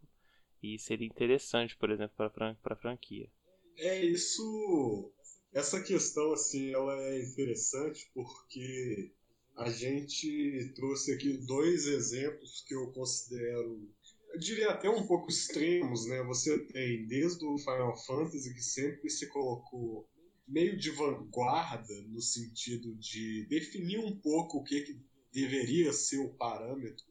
e 0.62 0.77
seria 0.77 1.07
interessante, 1.07 1.75
por 1.75 1.89
exemplo, 1.89 2.15
para 2.15 2.55
a 2.63 2.75
franquia. 2.75 3.29
É 3.77 4.03
isso. 4.03 5.13
Essa 5.53 5.81
questão 5.81 6.33
assim, 6.33 6.74
ela 6.74 6.93
é 7.01 7.21
interessante 7.21 8.09
porque 8.13 9.13
a 9.57 9.69
gente 9.71 10.71
trouxe 10.75 11.13
aqui 11.13 11.33
dois 11.33 11.87
exemplos 11.87 12.63
que 12.67 12.75
eu 12.75 12.91
considero, 12.91 13.89
eu 14.31 14.39
diria 14.39 14.69
até 14.69 14.87
um 14.87 15.07
pouco 15.07 15.29
extremos, 15.29 16.05
né? 16.05 16.21
Você 16.23 16.59
tem 16.67 17.07
desde 17.07 17.43
o 17.43 17.57
Final 17.57 17.97
Fantasy 18.05 18.53
que 18.53 18.61
sempre 18.61 19.09
se 19.09 19.27
colocou 19.27 20.07
meio 20.47 20.77
de 20.77 20.91
vanguarda 20.91 22.01
no 22.03 22.21
sentido 22.21 22.95
de 22.95 23.47
definir 23.49 23.97
um 23.99 24.15
pouco 24.19 24.59
o 24.59 24.63
que, 24.63 24.81
que 24.81 25.01
deveria 25.33 25.91
ser 25.91 26.19
o 26.19 26.35
parâmetro 26.35 27.03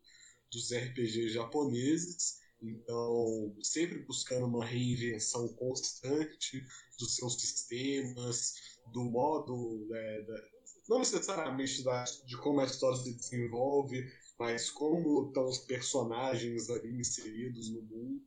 dos 0.50 0.72
RPGs 0.72 1.30
japoneses. 1.30 2.38
Então, 2.62 3.54
sempre 3.60 3.98
buscando 4.04 4.46
uma 4.46 4.64
reinvenção 4.64 5.48
constante 5.54 6.64
dos 6.98 7.16
seus 7.16 7.34
sistemas, 7.40 8.54
do 8.92 9.04
modo 9.04 9.86
né, 9.90 10.24
não 10.88 10.98
necessariamente 11.00 11.82
da, 11.82 12.04
de 12.24 12.36
como 12.38 12.60
a 12.60 12.64
história 12.64 12.96
se 12.96 13.14
desenvolve, 13.14 14.04
mas 14.38 14.70
como 14.70 15.28
estão 15.28 15.46
os 15.46 15.58
personagens 15.58 16.70
ali 16.70 17.00
inseridos 17.00 17.70
no 17.70 17.82
mundo. 17.82 18.22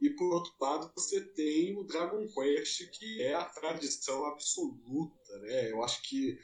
E 0.00 0.10
por 0.10 0.34
outro 0.34 0.52
lado, 0.60 0.90
você 0.96 1.20
tem 1.20 1.76
o 1.76 1.84
Dragon 1.84 2.26
Quest, 2.26 2.88
que 2.90 3.22
é 3.22 3.34
a 3.34 3.44
tradição 3.44 4.26
absoluta. 4.26 5.38
Né? 5.40 5.70
Eu 5.70 5.84
acho 5.84 6.02
que 6.02 6.38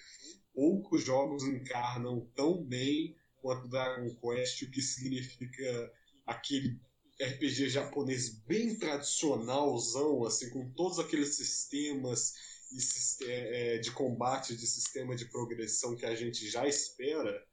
poucos 0.55 1.03
jogos 1.03 1.43
encarnam 1.43 2.31
tão 2.37 2.65
bem 2.65 3.17
quanto 3.41 3.69
Dragon 3.69 4.15
Quest, 4.17 4.63
o 4.63 4.71
que 4.71 4.81
significa 4.81 5.93
aquele 6.25 6.79
RPG 7.21 7.69
japonês 7.71 8.29
bem 8.47 8.79
tradicionalzão, 8.79 10.25
assim, 10.25 10.51
com 10.51 10.71
todos 10.75 11.01
aqueles 11.01 11.35
sistemas 11.35 12.35
de 13.83 13.91
combate, 13.93 14.57
de 14.57 14.67
sistema 14.67 15.17
de 15.17 15.27
progressão 15.27 15.97
que 15.97 16.05
a 16.05 16.15
gente 16.15 16.49
já 16.49 16.67
espera, 16.67 17.47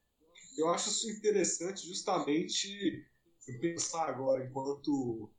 eu 0.58 0.70
acho 0.70 0.90
isso 0.90 1.10
interessante 1.10 1.86
justamente 1.86 3.06
pensar 3.60 4.10
agora 4.10 4.46
enquanto 4.46 5.30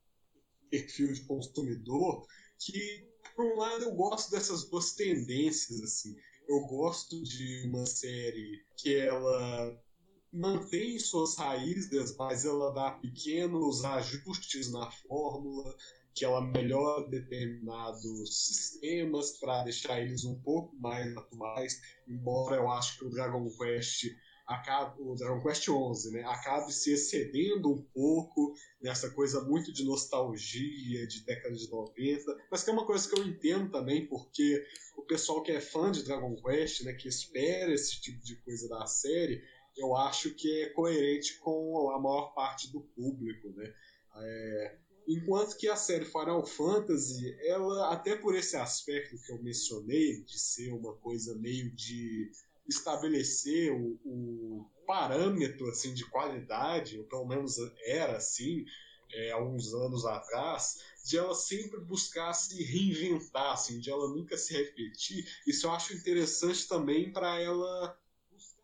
perfil 0.71 1.13
de 1.13 1.23
consumidor 1.23 2.27
que 2.59 3.07
por 3.35 3.45
um 3.45 3.57
lado 3.57 3.85
eu 3.85 3.95
gosto 3.95 4.31
dessas 4.31 4.65
duas 4.69 4.93
tendências 4.93 5.81
assim. 5.83 6.17
Eu 6.49 6.61
gosto 6.61 7.23
de 7.23 7.67
uma 7.67 7.85
série 7.87 8.65
que 8.77 8.95
ela 8.97 9.83
mantém 10.33 10.99
suas 10.99 11.37
raízes 11.37 12.15
mas 12.17 12.45
ela 12.45 12.73
dá 12.73 12.93
pequenos 12.93 13.85
ajustes 13.85 14.71
na 14.71 14.91
fórmula 14.91 15.75
que 16.17 16.25
ela 16.25 16.41
melhora 16.41 17.07
determinados 17.11 18.47
sistemas 18.47 19.39
para 19.39 19.65
deixar 19.65 20.01
eles 20.01 20.25
um 20.25 20.41
pouco 20.41 20.75
mais 20.77 21.15
atuais, 21.15 21.79
embora 22.09 22.57
eu 22.57 22.71
acho 22.71 22.99
que 22.99 23.05
o 23.05 23.11
Dragon 23.11 23.47
Quest 23.51 24.07
acabe, 24.47 25.03
o 25.03 25.15
Dragon 25.15 25.43
Quest 25.43 25.69
11, 25.69 26.13
né, 26.13 26.23
acabe 26.23 26.73
se 26.73 26.95
excedendo 26.95 27.71
um 27.71 27.83
pouco 27.93 28.55
nessa 28.81 29.11
coisa 29.11 29.43
muito 29.43 29.71
de 29.71 29.85
nostalgia 29.85 31.07
de 31.07 31.23
década 31.23 31.55
de 31.55 31.69
90, 31.71 32.37
mas 32.51 32.65
que 32.65 32.71
é 32.71 32.73
uma 32.73 32.87
coisa 32.87 33.07
que 33.07 33.21
eu 33.21 33.27
entendo 33.27 33.71
também, 33.71 34.07
porque 34.07 34.65
o 34.97 35.03
pessoal 35.03 35.43
que 35.43 35.53
é 35.53 35.61
fã 35.61 35.91
de 35.91 36.03
Dragon 36.03 36.35
Quest, 36.37 36.83
né, 36.85 36.95
que 36.95 37.09
espera 37.09 37.75
esse 37.75 38.01
tipo 38.01 38.25
de 38.25 38.37
coisa 38.37 38.67
da 38.71 38.87
série, 38.87 39.43
eu 39.77 39.95
acho 39.95 40.35
que 40.35 40.63
é 40.63 40.71
coerente 40.71 41.37
com 41.41 41.91
a 41.91 42.01
maior 42.01 42.33
parte 42.33 42.73
do 42.73 42.81
público, 42.81 43.51
né. 43.51 43.75
É, 44.19 44.79
Enquanto 45.09 45.57
que 45.57 45.69
a 45.69 45.77
série 45.77 46.05
Final 46.05 46.45
Fantasy, 46.45 47.37
ela, 47.43 47.93
até 47.93 48.17
por 48.17 48.35
esse 48.35 48.57
aspecto 48.57 49.17
que 49.23 49.33
eu 49.33 49.43
mencionei, 49.43 50.23
de 50.23 50.39
ser 50.39 50.73
uma 50.73 50.95
coisa 50.95 51.37
meio 51.37 51.71
de 51.75 52.31
estabelecer 52.69 53.73
o, 53.73 53.99
o 54.05 54.71
parâmetro 54.87 55.69
assim, 55.69 55.95
de 55.95 56.05
qualidade, 56.07 56.99
ou 56.99 57.05
pelo 57.05 57.27
menos 57.27 57.57
era 57.85 58.17
assim, 58.17 58.65
é, 59.13 59.31
alguns 59.31 59.73
anos 59.73 60.05
atrás, 60.05 60.81
de 61.05 61.17
ela 61.17 61.35
sempre 61.35 61.79
buscar 61.81 62.33
se 62.35 62.61
reinventar, 62.65 63.53
assim, 63.53 63.79
de 63.79 63.91
ela 63.91 64.09
nunca 64.09 64.37
se 64.37 64.53
repetir. 64.53 65.25
Isso 65.47 65.67
eu 65.67 65.71
acho 65.71 65.95
interessante 65.95 66.67
também 66.67 67.13
para 67.13 67.41
ela 67.41 67.97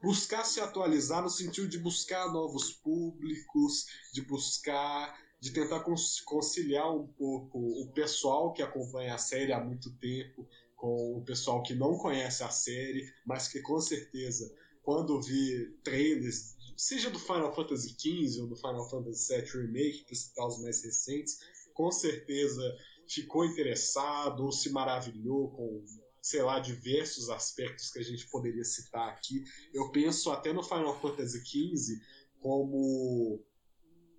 buscar 0.03 0.45
se 0.45 0.61
atualizar 0.61 1.23
no 1.23 1.31
sentido 1.31 1.69
de 1.69 1.79
buscar 1.79 2.33
novos 2.33 2.73
públicos, 2.73 3.87
de 4.13 4.23
buscar 4.23 5.17
de 5.43 5.51
tentar 5.51 5.85
conciliar 6.25 6.95
um 6.95 7.05
pouco 7.05 7.59
o 7.59 7.91
pessoal 7.93 8.53
que 8.53 8.63
acompanha 8.63 9.17
a 9.17 9.19
série 9.19 9.53
há 9.53 9.59
muito 9.59 9.91
tempo 9.95 10.49
com 10.77 11.19
o 11.19 11.25
pessoal 11.25 11.65
que 11.65 11.75
não 11.75 11.99
conhece 11.99 12.45
a 12.45 12.49
série, 12.49 13.13
mas 13.27 13.49
que 13.49 13.61
com 13.61 13.81
certeza, 13.81 14.55
quando 14.85 15.21
vi 15.21 15.67
trailers, 15.83 16.57
seja 16.77 17.11
do 17.11 17.19
Final 17.19 17.53
Fantasy 17.53 17.89
XV 17.89 18.43
ou 18.43 18.47
do 18.47 18.55
Final 18.55 18.89
Fantasy 18.89 19.35
VII 19.35 19.67
Remake, 19.67 20.05
para 20.05 20.15
citar 20.15 20.47
os 20.47 20.63
mais 20.63 20.85
recentes, 20.85 21.41
com 21.75 21.91
certeza 21.91 22.63
ficou 23.09 23.45
interessado 23.45 24.45
ou 24.45 24.53
se 24.53 24.71
maravilhou 24.71 25.51
com, 25.51 25.85
sei 26.21 26.43
lá, 26.43 26.61
diversos 26.61 27.29
aspectos 27.31 27.91
que 27.91 27.99
a 27.99 28.05
gente 28.05 28.31
poderia 28.31 28.63
citar 28.63 29.09
aqui. 29.09 29.43
Eu 29.75 29.91
penso 29.91 30.31
até 30.31 30.53
no 30.53 30.63
Final 30.63 31.01
Fantasy 31.01 31.41
XV 31.45 32.01
como 32.39 33.45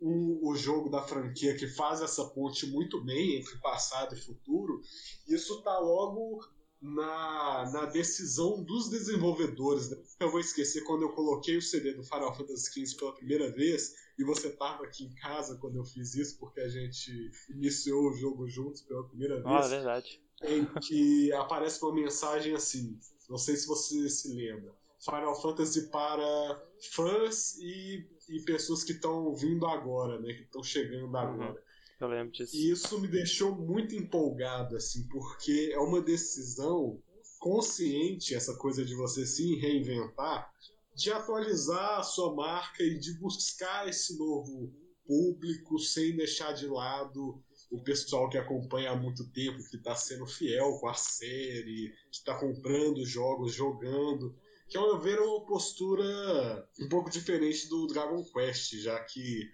o, 0.03 0.49
o 0.49 0.55
jogo 0.55 0.89
da 0.89 1.01
franquia 1.01 1.55
que 1.55 1.65
faz 1.65 2.01
essa 2.01 2.25
ponte 2.25 2.65
muito 2.67 3.01
bem 3.01 3.37
entre 3.37 3.57
passado 3.59 4.13
e 4.13 4.21
futuro, 4.21 4.81
isso 5.25 5.59
está 5.59 5.79
logo 5.79 6.41
na, 6.81 7.71
na 7.71 7.85
decisão 7.85 8.61
dos 8.61 8.89
desenvolvedores. 8.89 9.89
Né? 9.89 9.97
Eu 10.19 10.29
vou 10.29 10.41
esquecer 10.41 10.83
quando 10.83 11.03
eu 11.03 11.13
coloquei 11.13 11.55
o 11.55 11.61
CD 11.61 11.93
do 11.93 12.03
Final 12.03 12.35
Fantasy 12.35 12.85
XV 12.85 12.97
pela 12.97 13.15
primeira 13.15 13.49
vez 13.49 13.93
e 14.19 14.25
você 14.25 14.49
estava 14.49 14.83
aqui 14.83 15.05
em 15.05 15.15
casa 15.15 15.57
quando 15.57 15.77
eu 15.77 15.85
fiz 15.85 16.13
isso, 16.15 16.37
porque 16.37 16.59
a 16.59 16.67
gente 16.67 17.31
iniciou 17.49 18.09
o 18.09 18.13
jogo 18.13 18.45
juntos 18.49 18.81
pela 18.81 19.07
primeira 19.07 19.35
vez. 19.35 19.45
Ah, 19.47 19.67
verdade. 19.69 20.21
Em 20.43 20.65
que 20.81 21.31
aparece 21.31 21.81
uma 21.81 21.95
mensagem 21.95 22.53
assim, 22.53 22.99
não 23.29 23.37
sei 23.37 23.55
se 23.55 23.65
você 23.67 24.09
se 24.09 24.27
lembra. 24.33 24.75
Final 24.99 25.41
Fantasy 25.41 25.89
para 25.89 26.61
fãs 26.91 27.57
e 27.57 28.05
e 28.29 28.41
pessoas 28.41 28.83
que 28.83 28.93
estão 28.93 29.33
vindo 29.35 29.65
agora, 29.65 30.19
né? 30.19 30.33
Que 30.33 30.43
estão 30.43 30.63
chegando 30.63 31.11
uhum. 31.11 31.17
agora. 31.17 31.51
Uhum. 31.51 31.57
Eu 31.99 32.07
lembro 32.07 32.31
disso. 32.31 32.55
E 32.55 32.71
isso 32.71 32.99
me 32.99 33.07
deixou 33.07 33.55
muito 33.55 33.95
empolgado, 33.95 34.75
assim, 34.75 35.07
porque 35.07 35.71
é 35.71 35.79
uma 35.79 36.01
decisão 36.01 37.01
consciente, 37.39 38.35
essa 38.35 38.55
coisa 38.57 38.83
de 38.85 38.95
você 38.95 39.25
se 39.25 39.55
reinventar, 39.55 40.51
de 40.95 41.11
atualizar 41.11 41.99
a 41.99 42.03
sua 42.03 42.33
marca 42.33 42.83
e 42.83 42.97
de 42.97 43.17
buscar 43.19 43.87
esse 43.87 44.17
novo 44.17 44.71
público 45.05 45.77
sem 45.79 46.15
deixar 46.15 46.53
de 46.53 46.67
lado 46.67 47.41
o 47.69 47.81
pessoal 47.83 48.29
que 48.29 48.37
acompanha 48.37 48.91
há 48.91 48.95
muito 48.95 49.29
tempo, 49.31 49.67
que 49.69 49.77
está 49.77 49.95
sendo 49.95 50.27
fiel 50.27 50.77
com 50.79 50.87
a 50.87 50.93
série, 50.93 51.91
que 52.11 52.17
está 52.17 52.37
comprando 52.37 53.03
jogos, 53.05 53.53
jogando 53.53 54.35
que 54.67 54.77
ao 54.77 54.87
meu 54.87 54.99
ver 54.99 55.17
é 55.17 55.21
uma 55.21 55.45
postura 55.45 56.67
um 56.79 56.89
pouco 56.89 57.09
diferente 57.09 57.67
do 57.67 57.87
Dragon 57.87 58.23
Quest, 58.23 58.73
já 58.79 58.99
que 59.03 59.49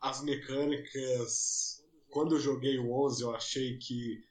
as 0.00 0.22
mecânicas, 0.22 1.84
quando 2.10 2.36
eu 2.36 2.40
joguei 2.40 2.78
o 2.78 2.92
11, 3.06 3.22
eu 3.22 3.34
achei 3.34 3.76
que 3.78 4.22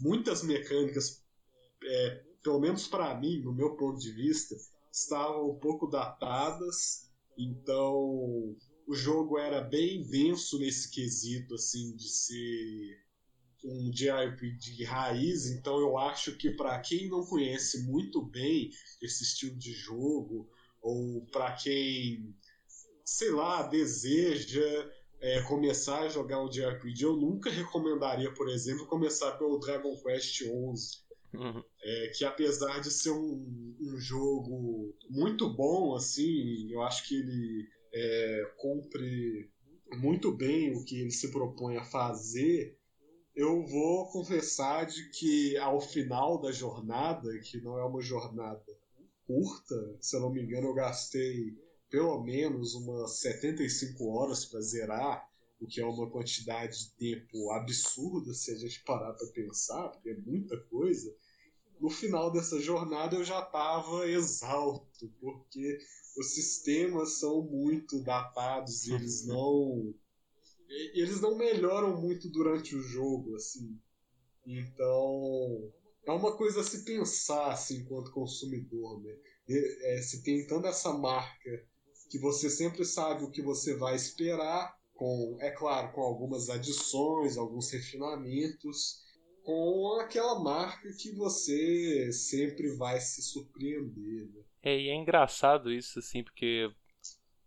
muitas 0.00 0.42
mecânicas, 0.42 1.22
é, 1.82 2.24
pelo 2.42 2.60
menos 2.60 2.86
para 2.86 3.14
mim, 3.18 3.40
no 3.42 3.52
meu 3.52 3.76
ponto 3.76 3.98
de 3.98 4.12
vista, 4.12 4.54
estavam 4.92 5.50
um 5.50 5.58
pouco 5.58 5.86
datadas, 5.86 7.10
então 7.36 8.56
o 8.86 8.94
jogo 8.94 9.38
era 9.38 9.60
bem 9.60 10.02
denso 10.02 10.58
nesse 10.58 10.90
quesito, 10.90 11.54
assim, 11.54 11.94
de 11.94 12.08
ser 12.08 13.09
um 13.64 13.90
JRPG 13.90 14.84
raiz, 14.84 15.46
então 15.46 15.78
eu 15.78 15.98
acho 15.98 16.36
que 16.36 16.50
para 16.50 16.78
quem 16.80 17.08
não 17.08 17.24
conhece 17.24 17.82
muito 17.84 18.22
bem 18.22 18.70
esse 19.02 19.22
estilo 19.22 19.56
de 19.56 19.72
jogo, 19.72 20.48
ou 20.80 21.26
para 21.26 21.52
quem, 21.52 22.34
sei 23.04 23.30
lá, 23.30 23.62
deseja 23.64 24.90
é, 25.20 25.42
começar 25.42 26.00
a 26.00 26.08
jogar 26.08 26.42
um 26.42 26.48
JRPG, 26.48 27.04
eu 27.04 27.16
nunca 27.16 27.50
recomendaria, 27.50 28.32
por 28.32 28.48
exemplo, 28.48 28.86
começar 28.86 29.32
pelo 29.32 29.58
Dragon 29.58 29.94
Quest 30.02 30.36
XI. 30.36 30.48
Uhum. 31.32 31.62
É, 31.82 32.08
que 32.08 32.24
apesar 32.24 32.80
de 32.80 32.90
ser 32.90 33.10
um, 33.10 33.76
um, 33.80 33.96
jogo 34.00 34.96
muito 35.08 35.48
bom, 35.48 35.94
assim, 35.94 36.68
eu 36.72 36.82
acho 36.82 37.06
que 37.06 37.14
ele 37.14 37.68
é, 37.94 38.52
cumpre 38.56 39.48
muito 39.92 40.32
bem 40.36 40.74
o 40.74 40.84
que 40.84 41.00
ele 41.00 41.10
se 41.12 41.30
propõe 41.30 41.76
a 41.76 41.84
fazer, 41.84 42.76
eu 43.34 43.64
vou 43.64 44.10
confessar 44.10 44.86
de 44.86 45.08
que 45.10 45.56
ao 45.58 45.80
final 45.80 46.40
da 46.40 46.52
jornada, 46.52 47.28
que 47.40 47.60
não 47.60 47.78
é 47.78 47.84
uma 47.84 48.02
jornada 48.02 48.64
curta, 49.26 49.96
se 50.00 50.16
eu 50.16 50.20
não 50.20 50.30
me 50.30 50.42
engano, 50.42 50.68
eu 50.68 50.74
gastei 50.74 51.56
pelo 51.88 52.22
menos 52.22 52.74
umas 52.74 53.18
75 53.20 54.08
horas 54.08 54.44
para 54.44 54.60
zerar, 54.60 55.28
o 55.60 55.66
que 55.66 55.80
é 55.80 55.84
uma 55.84 56.10
quantidade 56.10 56.78
de 56.78 56.90
tempo 56.96 57.50
absurda 57.50 58.32
se 58.32 58.52
a 58.52 58.56
gente 58.56 58.82
parar 58.84 59.12
para 59.12 59.26
pensar, 59.28 59.88
porque 59.88 60.10
é 60.10 60.16
muita 60.16 60.56
coisa. 60.64 61.14
No 61.78 61.90
final 61.90 62.32
dessa 62.32 62.58
jornada 62.60 63.16
eu 63.16 63.24
já 63.24 63.40
estava 63.40 64.08
exausto, 64.08 65.12
porque 65.20 65.78
os 66.16 66.34
sistemas 66.34 67.18
são 67.18 67.42
muito 67.42 68.02
datados 68.02 68.86
e 68.86 68.94
eles 68.94 69.26
não 69.26 69.94
eles 70.94 71.20
não 71.20 71.36
melhoram 71.36 72.00
muito 72.00 72.30
durante 72.30 72.74
o 72.76 72.82
jogo, 72.82 73.34
assim. 73.34 73.78
Então, 74.46 75.72
é 76.06 76.10
uma 76.12 76.36
coisa 76.36 76.60
a 76.60 76.64
se 76.64 76.84
pensar, 76.84 77.52
assim, 77.52 77.78
enquanto 77.78 78.12
consumidor, 78.12 79.02
né? 79.02 79.16
É, 79.48 80.02
se 80.02 80.22
tentando 80.22 80.66
essa 80.66 80.92
marca 80.92 81.66
que 82.08 82.18
você 82.18 82.48
sempre 82.48 82.84
sabe 82.84 83.24
o 83.24 83.30
que 83.30 83.42
você 83.42 83.76
vai 83.76 83.96
esperar, 83.96 84.74
com, 84.94 85.36
é 85.40 85.50
claro, 85.50 85.92
com 85.92 86.02
algumas 86.02 86.48
adições, 86.48 87.36
alguns 87.36 87.70
refinamentos, 87.70 89.00
com 89.42 89.98
aquela 90.00 90.38
marca 90.38 90.88
que 90.98 91.12
você 91.12 92.12
sempre 92.12 92.76
vai 92.76 93.00
se 93.00 93.22
surpreender, 93.22 94.28
né? 94.32 94.42
É, 94.62 94.78
e 94.78 94.88
é 94.88 94.94
engraçado 94.94 95.72
isso, 95.72 95.98
assim, 95.98 96.22
porque 96.22 96.70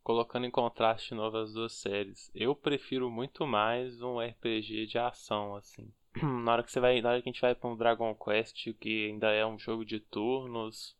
colocando 0.03 0.45
em 0.45 0.51
contraste 0.51 1.09
de 1.09 1.15
novo 1.15 1.37
as 1.37 1.53
duas 1.53 1.73
séries. 1.73 2.29
Eu 2.35 2.53
prefiro 2.53 3.09
muito 3.09 3.47
mais 3.47 4.01
um 4.01 4.19
RPG 4.19 4.85
de 4.85 4.97
ação, 4.97 5.55
assim. 5.55 5.91
na 6.21 6.53
hora 6.53 6.63
que 6.63 6.71
você 6.71 6.79
vai, 6.79 7.01
na 7.01 7.09
hora 7.09 7.21
que 7.21 7.29
a 7.29 7.31
gente 7.31 7.41
vai 7.41 7.55
para 7.55 7.69
um 7.69 7.77
Dragon 7.77 8.13
Quest, 8.15 8.73
que 8.79 9.07
ainda 9.07 9.31
é 9.31 9.45
um 9.45 9.57
jogo 9.57 9.85
de 9.85 9.99
turnos 9.99 10.95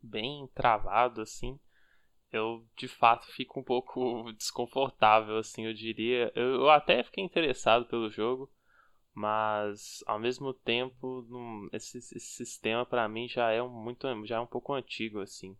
bem 0.00 0.46
travado 0.54 1.22
assim, 1.22 1.58
eu 2.30 2.66
de 2.76 2.86
fato 2.86 3.26
fico 3.32 3.60
um 3.60 3.64
pouco 3.64 4.32
desconfortável 4.36 5.38
assim, 5.38 5.66
eu 5.66 5.74
diria. 5.74 6.32
Eu, 6.34 6.62
eu 6.62 6.70
até 6.70 7.02
fiquei 7.02 7.24
interessado 7.24 7.86
pelo 7.86 8.10
jogo, 8.10 8.50
mas 9.12 10.02
ao 10.06 10.18
mesmo 10.18 10.52
tempo, 10.52 11.26
esse, 11.72 11.98
esse 11.98 12.20
sistema 12.20 12.84
para 12.86 13.08
mim 13.08 13.28
já 13.28 13.50
é 13.50 13.62
muito 13.62 14.06
já 14.24 14.36
é 14.36 14.40
um 14.40 14.46
pouco 14.46 14.72
antigo 14.72 15.20
assim. 15.20 15.56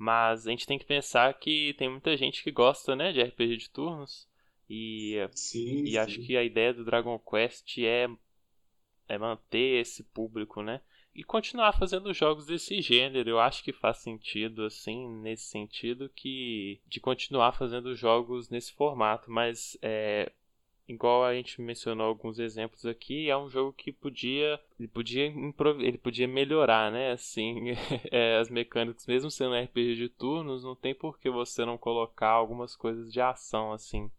Mas 0.00 0.46
a 0.46 0.50
gente 0.50 0.66
tem 0.66 0.78
que 0.78 0.86
pensar 0.86 1.34
que 1.34 1.74
tem 1.74 1.90
muita 1.90 2.16
gente 2.16 2.42
que 2.42 2.50
gosta, 2.50 2.96
né, 2.96 3.12
de 3.12 3.20
RPG 3.20 3.58
de 3.58 3.68
turnos. 3.68 4.26
E, 4.66 5.16
sim, 5.32 5.82
e 5.84 5.90
sim. 5.90 5.98
acho 5.98 6.22
que 6.22 6.38
a 6.38 6.42
ideia 6.42 6.72
do 6.72 6.86
Dragon 6.86 7.18
Quest 7.18 7.76
é, 7.80 8.08
é 9.06 9.18
manter 9.18 9.78
esse 9.78 10.02
público, 10.02 10.62
né? 10.62 10.80
E 11.14 11.22
continuar 11.22 11.74
fazendo 11.74 12.14
jogos 12.14 12.46
desse 12.46 12.80
gênero. 12.80 13.28
Eu 13.28 13.38
acho 13.38 13.62
que 13.62 13.74
faz 13.74 13.98
sentido, 13.98 14.64
assim, 14.64 15.06
nesse 15.20 15.44
sentido, 15.50 16.08
que 16.08 16.80
de 16.86 16.98
continuar 16.98 17.52
fazendo 17.52 17.94
jogos 17.94 18.48
nesse 18.48 18.72
formato. 18.72 19.30
Mas 19.30 19.76
é, 19.82 20.32
igual 20.92 21.24
a 21.24 21.34
gente 21.34 21.60
mencionou 21.62 22.06
alguns 22.06 22.38
exemplos 22.38 22.84
aqui, 22.84 23.30
é 23.30 23.36
um 23.36 23.48
jogo 23.48 23.72
que 23.72 23.92
podia 23.92 24.60
ele 24.78 24.88
podia 24.88 25.26
ele 25.26 25.98
podia 25.98 26.26
melhorar, 26.26 26.90
né? 26.90 27.12
Assim, 27.12 27.70
é, 28.10 28.38
as 28.38 28.50
mecânicas, 28.50 29.06
mesmo 29.06 29.30
sendo 29.30 29.54
um 29.54 29.62
RPG 29.62 29.94
de 29.94 30.08
turnos, 30.08 30.64
não 30.64 30.74
tem 30.74 30.94
por 30.94 31.18
que 31.18 31.30
você 31.30 31.64
não 31.64 31.78
colocar 31.78 32.30
algumas 32.30 32.74
coisas 32.74 33.12
de 33.12 33.20
ação 33.20 33.72
assim. 33.72 34.10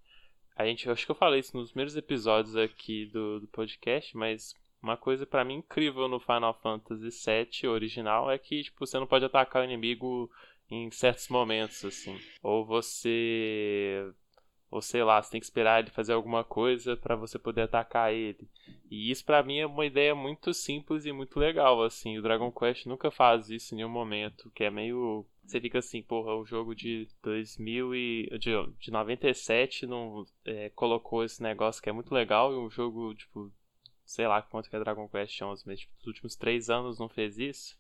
A 0.56 0.66
gente, 0.66 0.90
acho 0.90 1.06
que 1.06 1.12
eu 1.12 1.16
falei 1.16 1.40
isso 1.40 1.58
nos 1.58 1.72
primeiros 1.72 1.96
episódios 1.96 2.56
aqui 2.56 3.06
do, 3.08 3.40
do 3.40 3.48
podcast, 3.48 4.16
mas 4.16 4.56
uma 4.82 4.96
coisa 4.96 5.26
para 5.26 5.44
mim 5.44 5.56
incrível 5.56 6.08
no 6.08 6.20
Final 6.20 6.54
Fantasy 6.62 7.10
VII 7.10 7.70
original 7.70 8.32
é 8.32 8.38
que 8.38 8.64
tipo 8.64 8.86
você 8.86 9.00
não 9.00 9.08
pode 9.08 9.26
atacar 9.26 9.62
o 9.62 9.66
inimigo 9.66 10.30
em 10.70 10.90
certos 10.92 11.28
momentos 11.28 11.84
assim, 11.84 12.18
ou 12.42 12.66
você 12.66 14.14
ou 14.72 14.82
sei 14.82 15.04
lá, 15.04 15.22
você 15.22 15.32
tem 15.32 15.40
que 15.42 15.46
esperar 15.46 15.82
ele 15.82 15.92
fazer 15.92 16.14
alguma 16.14 16.44
coisa 16.44 16.96
para 16.96 17.16
você 17.16 17.38
poder 17.38 17.64
atacar 17.64 18.14
ele. 18.14 18.50
E 18.90 19.12
isso 19.12 19.26
para 19.26 19.44
mim 19.44 19.60
é 19.60 19.66
uma 19.68 19.86
ideia 19.86 20.16
muito 20.16 20.54
simples 20.54 21.06
e 21.06 21.12
muito 21.12 21.38
legal, 21.38 21.84
assim. 21.84 22.18
O 22.18 22.22
Dragon 22.22 22.52
Quest 22.52 22.86
nunca 22.86 23.12
faz 23.12 23.50
isso 23.50 23.74
em 23.74 23.78
nenhum 23.78 23.90
momento, 23.90 24.50
que 24.56 24.64
é 24.64 24.72
meio 24.72 25.26
você 25.44 25.60
fica 25.60 25.80
assim, 25.80 26.02
porra, 26.02 26.34
o 26.36 26.46
jogo 26.46 26.74
de 26.74 27.10
2000 27.22 27.94
e 27.94 28.30
de, 28.40 28.52
de 28.80 28.90
97 28.92 29.86
não 29.86 30.26
é, 30.46 30.70
colocou 30.70 31.26
esse 31.26 31.44
negócio 31.44 31.82
que 31.82 31.90
é 31.90 31.92
muito 31.92 32.14
legal 32.14 32.54
e 32.54 32.58
um 32.58 32.70
jogo 32.70 33.14
tipo 33.16 33.52
sei 34.06 34.28
lá 34.28 34.42
quanto 34.42 34.70
que 34.70 34.76
é 34.76 34.80
Dragon 34.80 35.10
Quest 35.10 35.42
11, 35.42 35.64
mas 35.66 35.80
tipo, 35.82 35.94
nos 35.98 36.08
últimos 36.08 36.36
três 36.36 36.70
anos 36.70 37.00
não 37.00 37.10
fez 37.10 37.38
isso. 37.38 37.78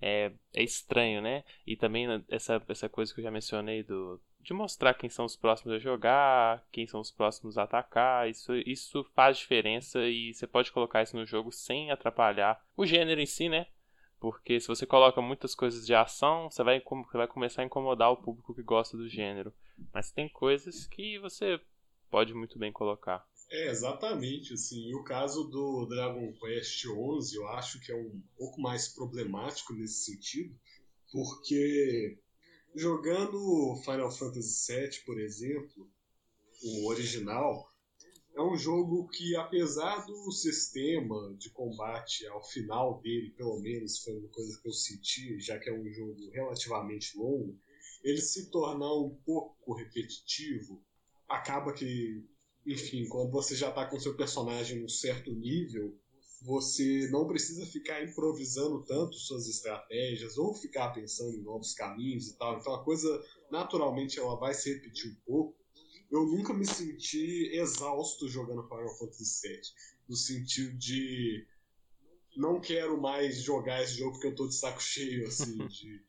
É, 0.00 0.30
é 0.52 0.62
estranho, 0.62 1.22
né? 1.22 1.42
E 1.66 1.74
também 1.74 2.06
essa, 2.28 2.62
essa 2.68 2.88
coisa 2.88 3.14
que 3.14 3.20
eu 3.20 3.24
já 3.24 3.30
mencionei 3.30 3.82
do 3.82 4.20
de 4.46 4.54
mostrar 4.54 4.94
quem 4.94 5.10
são 5.10 5.24
os 5.24 5.34
próximos 5.34 5.74
a 5.74 5.78
jogar, 5.80 6.64
quem 6.70 6.86
são 6.86 7.00
os 7.00 7.10
próximos 7.10 7.58
a 7.58 7.64
atacar. 7.64 8.30
Isso, 8.30 8.54
isso 8.54 9.04
faz 9.12 9.38
diferença 9.38 10.06
e 10.06 10.32
você 10.32 10.46
pode 10.46 10.70
colocar 10.70 11.02
isso 11.02 11.16
no 11.16 11.26
jogo 11.26 11.50
sem 11.50 11.90
atrapalhar 11.90 12.64
o 12.76 12.86
gênero 12.86 13.20
em 13.20 13.26
si, 13.26 13.48
né? 13.48 13.66
Porque 14.20 14.60
se 14.60 14.68
você 14.68 14.86
coloca 14.86 15.20
muitas 15.20 15.52
coisas 15.52 15.84
de 15.84 15.92
ação, 15.94 16.48
você 16.48 16.62
vai, 16.62 16.80
você 16.80 17.18
vai 17.18 17.26
começar 17.26 17.62
a 17.62 17.64
incomodar 17.64 18.12
o 18.12 18.16
público 18.16 18.54
que 18.54 18.62
gosta 18.62 18.96
do 18.96 19.08
gênero. 19.08 19.52
Mas 19.92 20.12
tem 20.12 20.28
coisas 20.28 20.86
que 20.86 21.18
você 21.18 21.60
pode 22.08 22.32
muito 22.32 22.56
bem 22.56 22.70
colocar. 22.70 23.26
É, 23.50 23.68
exatamente, 23.68 24.54
assim, 24.54 24.94
o 24.94 25.02
caso 25.02 25.44
do 25.44 25.86
Dragon 25.86 26.32
Quest 26.34 26.82
XI 26.82 27.36
eu 27.36 27.48
acho 27.48 27.80
que 27.80 27.90
é 27.90 27.96
um 27.96 28.22
pouco 28.38 28.60
mais 28.60 28.88
problemático 28.88 29.72
nesse 29.72 30.04
sentido, 30.04 30.56
porque 31.12 32.18
Jogando 32.76 33.74
Final 33.84 34.10
Fantasy 34.10 34.70
VII, 34.70 35.00
por 35.06 35.18
exemplo, 35.18 35.90
o 36.62 36.90
original, 36.90 37.66
é 38.34 38.42
um 38.42 38.54
jogo 38.54 39.08
que, 39.08 39.34
apesar 39.34 40.04
do 40.04 40.30
sistema 40.30 41.34
de 41.38 41.48
combate 41.48 42.26
ao 42.26 42.44
final 42.44 43.00
dele, 43.00 43.30
pelo 43.30 43.58
menos 43.60 43.98
foi 44.00 44.14
uma 44.18 44.28
coisa 44.28 44.60
que 44.60 44.68
eu 44.68 44.72
senti, 44.74 45.40
já 45.40 45.58
que 45.58 45.70
é 45.70 45.72
um 45.72 45.90
jogo 45.90 46.28
relativamente 46.28 47.16
longo, 47.16 47.58
ele 48.04 48.20
se 48.20 48.50
tornar 48.50 48.92
um 48.92 49.16
pouco 49.24 49.72
repetitivo, 49.72 50.84
acaba 51.26 51.72
que, 51.72 52.22
enfim, 52.66 53.08
quando 53.08 53.30
você 53.30 53.56
já 53.56 53.70
está 53.70 53.86
com 53.86 53.98
seu 53.98 54.14
personagem 54.14 54.82
num 54.82 54.88
certo 54.88 55.32
nível, 55.32 55.98
você 56.46 57.08
não 57.10 57.26
precisa 57.26 57.66
ficar 57.66 58.04
improvisando 58.04 58.84
tanto 58.84 59.16
suas 59.16 59.48
estratégias 59.48 60.38
ou 60.38 60.54
ficar 60.54 60.90
pensando 60.90 61.34
em 61.34 61.42
novos 61.42 61.74
caminhos 61.74 62.28
e 62.28 62.38
tal. 62.38 62.56
Então 62.56 62.72
a 62.72 62.84
coisa 62.84 63.08
naturalmente 63.50 64.18
ela 64.20 64.38
vai 64.38 64.54
se 64.54 64.72
repetir 64.72 65.10
um 65.10 65.16
pouco. 65.26 65.58
Eu 66.08 66.24
nunca 66.24 66.54
me 66.54 66.64
senti 66.64 67.50
exausto 67.52 68.28
jogando 68.28 68.62
Final 68.62 68.96
Fantasy 68.96 69.48
VII, 69.48 69.60
no 70.08 70.14
sentido 70.14 70.78
de 70.78 71.44
não 72.36 72.60
quero 72.60 73.00
mais 73.00 73.42
jogar 73.42 73.82
esse 73.82 73.94
jogo 73.94 74.12
porque 74.12 74.28
eu 74.28 74.36
tô 74.36 74.46
de 74.46 74.54
saco 74.54 74.78
cheio, 74.80 75.26
assim, 75.26 75.58
de... 75.66 76.00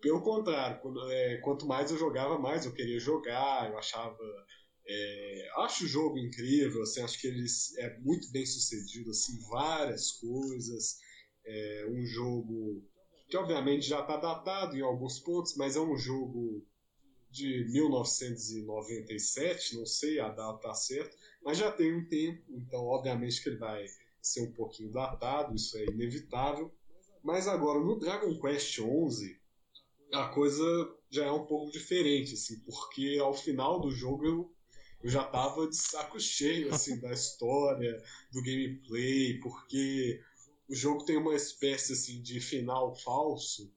Pelo 0.00 0.22
contrário, 0.22 0.80
quando, 0.80 1.10
é, 1.10 1.38
quanto 1.38 1.66
mais 1.66 1.90
eu 1.90 1.98
jogava, 1.98 2.38
mais 2.38 2.64
eu 2.64 2.72
queria 2.72 3.00
jogar, 3.00 3.68
eu 3.70 3.78
achava 3.78 4.18
é, 4.86 5.48
acho 5.58 5.84
o 5.84 5.88
jogo 5.88 6.18
incrível, 6.18 6.82
assim, 6.82 7.02
acho 7.02 7.20
que 7.20 7.28
ele 7.28 7.46
é 7.78 7.98
muito 8.00 8.30
bem 8.32 8.44
sucedido, 8.44 9.10
assim, 9.10 9.38
várias 9.48 10.10
coisas. 10.12 10.98
É 11.44 11.86
um 11.90 12.06
jogo 12.06 12.82
que 13.28 13.36
obviamente 13.36 13.86
já 13.86 14.00
está 14.00 14.16
datado 14.16 14.76
em 14.76 14.82
alguns 14.82 15.20
pontos, 15.20 15.54
mas 15.56 15.76
é 15.76 15.80
um 15.80 15.96
jogo 15.96 16.66
de 17.30 17.64
1997, 17.72 19.76
não 19.76 19.86
sei 19.86 20.18
a 20.20 20.28
data 20.28 20.74
certa, 20.74 21.16
mas 21.42 21.56
já 21.56 21.72
tem 21.72 21.96
um 21.96 22.06
tempo, 22.06 22.42
então 22.50 22.84
obviamente 22.84 23.42
que 23.42 23.48
ele 23.48 23.56
vai 23.56 23.86
ser 24.20 24.42
um 24.42 24.52
pouquinho 24.52 24.92
datado, 24.92 25.54
isso 25.54 25.78
é 25.78 25.86
inevitável. 25.86 26.70
Mas 27.22 27.48
agora 27.48 27.80
no 27.80 27.98
Dragon 27.98 28.38
Quest 28.38 28.74
XI 28.74 29.40
a 30.12 30.28
coisa 30.28 30.62
já 31.10 31.24
é 31.24 31.32
um 31.32 31.46
pouco 31.46 31.72
diferente, 31.72 32.34
assim, 32.34 32.60
porque 32.60 33.18
ao 33.18 33.32
final 33.32 33.80
do 33.80 33.90
jogo 33.90 34.26
eu, 34.26 34.54
eu 35.02 35.10
já 35.10 35.24
tava 35.24 35.66
de 35.68 35.76
saco 35.76 36.18
cheio, 36.20 36.72
assim, 36.72 36.98
da 37.00 37.12
história, 37.12 38.02
do 38.32 38.42
gameplay, 38.42 39.38
porque 39.40 40.20
o 40.68 40.74
jogo 40.74 41.04
tem 41.04 41.16
uma 41.16 41.34
espécie, 41.34 41.92
assim, 41.92 42.22
de 42.22 42.40
final 42.40 42.94
falso, 42.94 43.70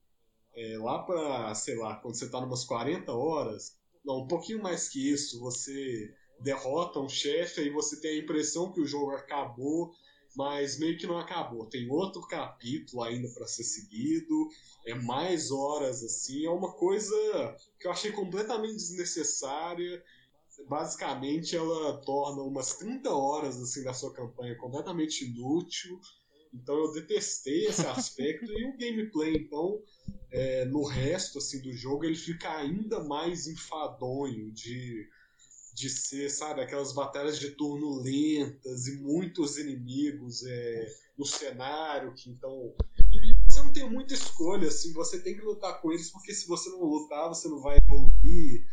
é, 0.55 0.77
lá 0.77 0.99
pra, 1.03 1.53
sei 1.55 1.75
lá, 1.75 1.95
quando 1.95 2.15
você 2.15 2.29
tá 2.29 2.39
umas 2.39 2.63
40 2.63 3.11
horas, 3.11 3.77
não, 4.03 4.19
um 4.19 4.27
pouquinho 4.27 4.61
mais 4.61 4.87
que 4.87 5.11
isso, 5.11 5.39
você 5.39 6.13
derrota 6.39 6.99
um 6.99 7.09
chefe 7.09 7.61
e 7.61 7.69
você 7.69 7.99
tem 7.99 8.19
a 8.19 8.23
impressão 8.23 8.71
que 8.71 8.79
o 8.79 8.85
jogo 8.85 9.11
acabou 9.11 9.91
mas 10.35 10.77
meio 10.77 10.97
que 10.97 11.07
não 11.07 11.17
acabou. 11.17 11.65
Tem 11.67 11.89
outro 11.89 12.21
capítulo 12.27 13.03
ainda 13.03 13.29
para 13.29 13.47
ser 13.47 13.63
seguido, 13.63 14.49
é 14.85 14.93
mais 14.93 15.49
horas 15.49 16.03
assim, 16.03 16.45
é 16.45 16.49
uma 16.49 16.73
coisa 16.73 17.15
que 17.79 17.87
eu 17.87 17.91
achei 17.91 18.11
completamente 18.11 18.75
desnecessária. 18.75 20.03
Basicamente, 20.67 21.55
ela 21.55 21.97
torna 22.01 22.41
umas 22.41 22.75
30 22.75 23.09
horas 23.09 23.61
assim 23.61 23.83
da 23.83 23.93
sua 23.93 24.13
campanha 24.13 24.57
completamente 24.57 25.25
inútil. 25.25 25.99
Então 26.53 26.75
eu 26.75 26.91
detestei 26.93 27.65
esse 27.65 27.85
aspecto 27.87 28.45
e 28.45 28.65
o 28.65 28.77
gameplay, 28.77 29.35
então, 29.35 29.81
é, 30.31 30.65
no 30.65 30.83
resto 30.83 31.37
assim 31.39 31.61
do 31.61 31.73
jogo, 31.73 32.05
ele 32.05 32.15
fica 32.15 32.49
ainda 32.57 33.03
mais 33.03 33.47
enfadonho 33.47 34.51
de 34.51 35.07
de 35.75 35.89
ser, 35.89 36.29
sabe, 36.29 36.61
aquelas 36.61 36.93
batalhas 36.93 37.37
de 37.37 37.51
turno 37.51 38.01
lentas 38.01 38.87
e 38.87 38.95
muitos 39.01 39.57
inimigos 39.57 40.41
é, 40.45 40.87
no 41.17 41.25
cenário, 41.25 42.13
que 42.13 42.29
então. 42.29 42.73
E 43.11 43.35
você 43.45 43.59
não 43.59 43.73
tem 43.73 43.89
muita 43.89 44.13
escolha, 44.13 44.69
assim, 44.69 44.93
você 44.93 45.19
tem 45.19 45.35
que 45.35 45.41
lutar 45.41 45.81
com 45.81 45.91
eles, 45.91 46.09
porque 46.11 46.33
se 46.33 46.47
você 46.47 46.69
não 46.69 46.81
lutar, 46.81 47.27
você 47.27 47.49
não 47.49 47.59
vai 47.59 47.77
evoluir. 47.77 48.65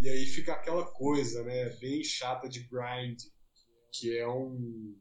E 0.00 0.08
aí 0.08 0.24
fica 0.24 0.54
aquela 0.54 0.86
coisa, 0.92 1.44
né, 1.44 1.68
bem 1.78 2.02
chata 2.02 2.48
de 2.48 2.60
grind, 2.60 3.20
que 3.92 4.16
é 4.16 4.26
um, 4.26 4.96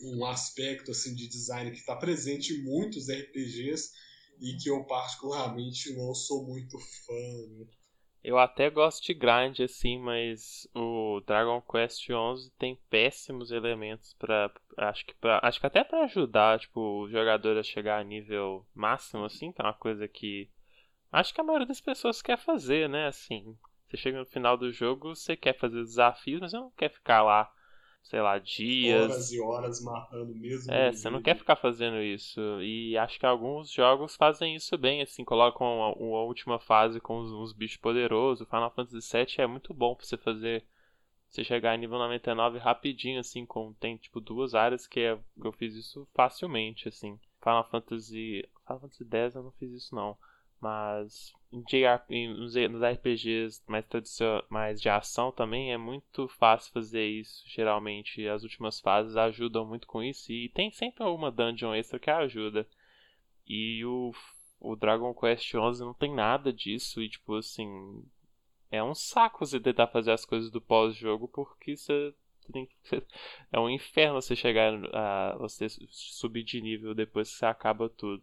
um 0.00 0.26
aspecto 0.26 0.90
assim 0.90 1.14
de 1.14 1.28
design 1.28 1.70
que 1.70 1.78
está 1.78 1.94
presente 1.94 2.52
em 2.52 2.64
muitos 2.64 3.08
RPGs 3.08 3.90
e 4.40 4.56
que 4.56 4.70
eu 4.70 4.84
particularmente 4.84 5.94
não 5.94 6.12
sou 6.14 6.44
muito 6.46 6.76
fã. 6.78 7.48
Né? 7.58 7.66
Eu 8.24 8.38
até 8.38 8.68
gosto 8.68 9.04
de 9.06 9.14
grind 9.14 9.60
assim, 9.60 9.98
mas 10.00 10.66
o 10.74 11.20
Dragon 11.24 11.62
Quest 11.62 12.02
XI 12.02 12.50
tem 12.58 12.76
péssimos 12.90 13.52
elementos 13.52 14.14
para 14.14 14.52
acho 14.76 15.06
que 15.06 15.14
pra, 15.14 15.40
acho 15.44 15.60
que 15.60 15.66
até 15.66 15.84
para 15.84 16.04
ajudar, 16.04 16.58
tipo, 16.58 16.80
o 16.80 17.08
jogador 17.08 17.56
a 17.56 17.62
chegar 17.62 18.00
a 18.00 18.04
nível 18.04 18.66
máximo 18.74 19.24
assim, 19.24 19.52
que 19.52 19.60
é 19.60 19.64
uma 19.64 19.74
coisa 19.74 20.08
que 20.08 20.50
acho 21.12 21.32
que 21.32 21.40
a 21.40 21.44
maioria 21.44 21.68
das 21.68 21.80
pessoas 21.80 22.20
quer 22.20 22.36
fazer, 22.36 22.88
né, 22.88 23.06
assim. 23.06 23.56
Você 23.88 23.96
chega 23.96 24.18
no 24.18 24.26
final 24.26 24.56
do 24.56 24.70
jogo, 24.70 25.14
você 25.14 25.36
quer 25.36 25.58
fazer 25.58 25.82
desafios, 25.82 26.40
mas 26.40 26.50
você 26.50 26.58
não 26.58 26.70
quer 26.70 26.90
ficar 26.90 27.22
lá 27.22 27.50
sei 28.08 28.22
lá, 28.22 28.38
dias. 28.38 29.10
Horas 29.10 29.32
e 29.32 29.40
horas 29.40 29.82
matando 29.82 30.34
mesmo. 30.34 30.72
É, 30.72 30.90
você 30.90 31.10
não 31.10 31.20
quer 31.20 31.36
ficar 31.36 31.56
fazendo 31.56 32.00
isso. 32.00 32.40
E 32.62 32.96
acho 32.96 33.18
que 33.18 33.26
alguns 33.26 33.70
jogos 33.70 34.16
fazem 34.16 34.56
isso 34.56 34.76
bem, 34.78 35.02
assim, 35.02 35.24
colocam 35.24 35.66
uma, 35.66 35.92
uma 35.94 36.22
última 36.22 36.58
fase 36.58 37.00
com 37.00 37.20
uns, 37.20 37.30
uns, 37.30 37.52
bichos 37.52 37.76
poderosos. 37.76 38.48
Final 38.48 38.70
Fantasy 38.70 39.16
VII 39.16 39.34
é 39.38 39.46
muito 39.46 39.74
bom 39.74 39.94
pra 39.94 40.06
você 40.06 40.16
fazer. 40.16 40.64
Você 41.28 41.44
chegar 41.44 41.74
em 41.74 41.78
nível 41.78 41.98
99 41.98 42.58
rapidinho, 42.58 43.20
assim, 43.20 43.44
com, 43.44 43.74
tem 43.74 43.98
tipo 43.98 44.18
duas 44.18 44.54
áreas 44.54 44.86
que, 44.86 45.00
é, 45.00 45.18
eu 45.44 45.52
fiz 45.52 45.74
isso 45.74 46.08
facilmente, 46.14 46.88
assim. 46.88 47.18
Final 47.42 47.68
Fantasy. 47.68 48.48
Final 48.66 48.80
Fantasy 48.80 49.04
X 49.04 49.34
eu 49.34 49.42
não 49.42 49.52
fiz 49.52 49.70
isso 49.72 49.94
não. 49.94 50.16
Mas 50.60 51.32
em 51.52 51.62
nos 52.68 52.82
RPGs 52.82 53.62
mais, 53.66 53.84
mais 54.50 54.80
de 54.80 54.88
ação 54.88 55.30
também 55.32 55.72
é 55.72 55.78
muito 55.78 56.28
fácil 56.28 56.72
fazer 56.72 57.06
isso. 57.06 57.44
Geralmente 57.46 58.26
as 58.28 58.42
últimas 58.42 58.80
fases 58.80 59.16
ajudam 59.16 59.64
muito 59.64 59.86
com 59.86 60.02
isso. 60.02 60.32
E 60.32 60.48
tem 60.48 60.70
sempre 60.70 61.04
alguma 61.04 61.30
dungeon 61.30 61.74
extra 61.74 61.98
que 61.98 62.10
ajuda. 62.10 62.66
E 63.46 63.84
o, 63.84 64.12
o 64.60 64.76
Dragon 64.76 65.14
Quest 65.14 65.48
XI 65.48 65.80
não 65.80 65.94
tem 65.94 66.14
nada 66.14 66.52
disso. 66.52 67.00
E 67.00 67.08
tipo 67.08 67.36
assim. 67.36 68.04
É 68.70 68.82
um 68.82 68.94
saco 68.94 69.46
você 69.46 69.58
tentar 69.58 69.86
fazer 69.86 70.12
as 70.12 70.26
coisas 70.26 70.50
do 70.50 70.60
pós-jogo 70.60 71.26
porque 71.28 71.74
você 71.74 72.12
é 73.52 73.58
um 73.58 73.68
inferno 73.70 74.20
você 74.20 74.36
chegar 74.36 74.74
a 74.94 75.36
você 75.38 75.68
subir 75.90 76.42
de 76.42 76.60
nível 76.60 76.94
depois 76.94 77.30
que 77.30 77.36
você 77.36 77.46
acaba 77.46 77.88
tudo. 77.88 78.22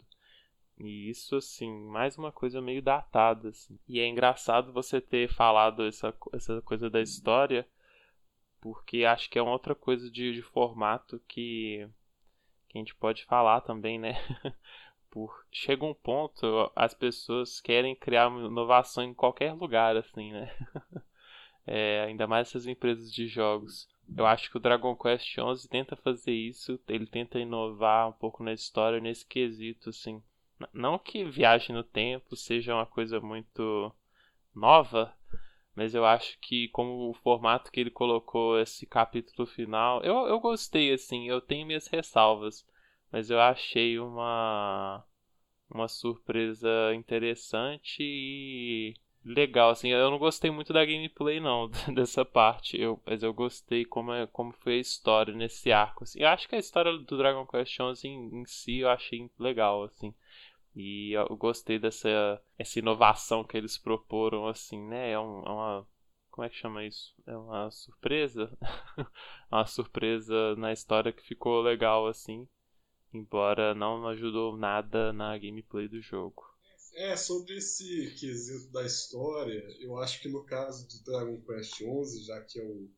E 0.78 1.10
isso, 1.10 1.38
assim, 1.38 1.72
mais 1.88 2.18
uma 2.18 2.32
coisa 2.32 2.62
meio 2.62 2.82
datada, 2.82 3.50
assim. 3.50 3.80
E 3.88 4.00
é 4.00 4.08
engraçado 4.08 4.74
você 4.74 5.00
ter 5.00 5.30
falado 5.30 5.86
essa, 5.86 6.14
essa 6.34 6.62
coisa 6.62 6.90
da 6.90 7.02
história, 7.02 7.66
porque 8.60 9.06
acho 9.06 9.30
que 9.30 9.40
é 9.40 9.42
outra 9.42 9.74
coisa 9.74 10.10
de, 10.12 10.34
de 10.34 10.42
formato 10.42 11.22
que, 11.28 11.88
que 12.68 12.78
a 12.78 12.80
gente 12.80 12.96
pode 12.96 13.24
falar 13.26 13.62
também, 13.62 13.98
né? 13.98 14.16
Por, 15.10 15.46
chega 15.50 15.86
um 15.86 15.94
ponto, 15.94 16.70
as 16.76 16.94
pessoas 16.94 17.62
querem 17.62 17.96
criar 17.96 18.30
inovação 18.30 19.04
em 19.04 19.14
qualquer 19.14 19.54
lugar, 19.54 19.96
assim, 19.96 20.34
né? 20.34 20.54
é, 21.66 22.04
ainda 22.04 22.28
mais 22.28 22.50
essas 22.50 22.68
empresas 22.68 23.12
de 23.14 23.28
jogos. 23.28 23.88
Eu 24.16 24.26
acho 24.26 24.52
que 24.52 24.58
o 24.58 24.60
Dragon 24.60 24.94
Quest 24.96 25.26
XI 25.26 25.70
tenta 25.70 25.96
fazer 25.96 26.34
isso, 26.34 26.78
ele 26.88 27.08
tenta 27.08 27.40
inovar 27.40 28.10
um 28.10 28.14
pouco 28.14 28.44
na 28.44 28.52
história 28.52 29.00
nesse 29.00 29.26
quesito, 29.26 29.90
assim. 29.90 30.22
Não 30.74 30.98
que 30.98 31.24
viagem 31.26 31.76
no 31.76 31.84
tempo 31.84 32.36
seja 32.36 32.74
uma 32.74 32.86
coisa 32.86 33.20
muito 33.20 33.94
nova, 34.54 35.13
mas 35.76 35.94
eu 35.94 36.06
acho 36.06 36.39
que 36.39 36.70
como 36.70 37.10
o 37.10 37.13
formato 37.13 37.72
que 37.72 37.80
ele 37.80 37.91
colocou 37.91 38.60
esse 38.60 38.86
capítulo 38.86 39.46
final, 39.46 40.02
eu, 40.04 40.28
eu 40.28 40.39
gostei 40.39 40.94
assim, 40.94 41.28
eu 41.28 41.41
tenho 41.41 41.68
minhas 41.68 41.88
ressalvas, 41.88 42.65
mas 43.12 43.30
eu 43.30 43.39
achei 43.39 44.00
uma 44.00 45.04
uma 45.70 45.88
surpresa 45.88 46.94
interessante 46.96 47.98
e 48.02 48.94
legal 49.26 49.72
assim. 49.72 49.89
Eu 49.89 50.12
não 50.12 50.20
gostei 50.20 50.52
muito 50.52 50.72
da 50.72 50.86
gameplay 50.86 51.39
não 51.39 51.70
dessa 51.94 52.24
parte, 52.24 52.80
eu, 52.80 53.02
mas 53.06 53.24
eu 53.24 53.34
gostei 53.34 53.84
como 53.84 54.13
é, 54.13 54.28
como 54.28 54.54
foi 54.54 54.76
a 54.76 54.80
história 54.80 55.34
nesse 55.34 55.72
arco 55.72 56.04
assim. 56.04 56.22
Eu 56.22 56.28
acho 56.30 56.48
que 56.48 56.56
a 56.56 56.60
história 56.60 56.96
do 56.98 57.18
Dragon 57.18 57.46
Quest 57.46 57.80
11 57.80 58.08
em, 58.08 58.41
em 58.41 58.46
si 58.46 58.80
eu 58.80 58.89
achei 58.89 59.30
legal 59.39 59.84
assim. 59.84 60.13
E 60.76 61.14
eu 61.14 61.38
gostei 61.38 61.80
dessa 61.80 62.42
essa 62.58 62.80
inovação 62.80 63.46
que 63.46 63.56
eles 63.56 63.78
proporam, 63.78 64.48
assim, 64.48 64.82
né? 64.86 65.12
É, 65.12 65.20
um, 65.20 65.40
é 65.44 65.50
uma. 65.50 65.88
Como 66.30 66.46
é 66.46 66.50
que 66.50 66.58
chama 66.58 66.84
isso? 66.84 67.16
É 67.26 67.36
uma 67.36 67.72
surpresa? 67.72 68.52
uma 69.50 69.66
surpresa 69.66 70.56
na 70.58 70.74
história 70.74 71.14
que 71.14 71.26
ficou 71.26 71.62
legal, 71.62 72.08
assim. 72.08 72.46
Embora 73.14 73.74
não 73.74 74.06
ajudou 74.10 74.58
nada 74.58 75.14
na 75.14 75.38
gameplay 75.38 75.88
do 75.88 76.02
jogo. 76.02 76.44
É, 76.94 77.16
sobre 77.16 77.58
esse 77.58 78.14
quesito 78.20 78.70
da 78.72 78.86
história, 78.86 79.66
eu 79.80 79.98
acho 79.98 80.22
que 80.22 80.30
no 80.30 80.44
caso 80.46 80.88
do 80.88 81.04
Dragon 81.04 81.42
Quest 81.42 81.76
XI, 81.76 82.26
já 82.26 82.42
que 82.42 82.60
é 82.60 82.64
o, 82.64 82.90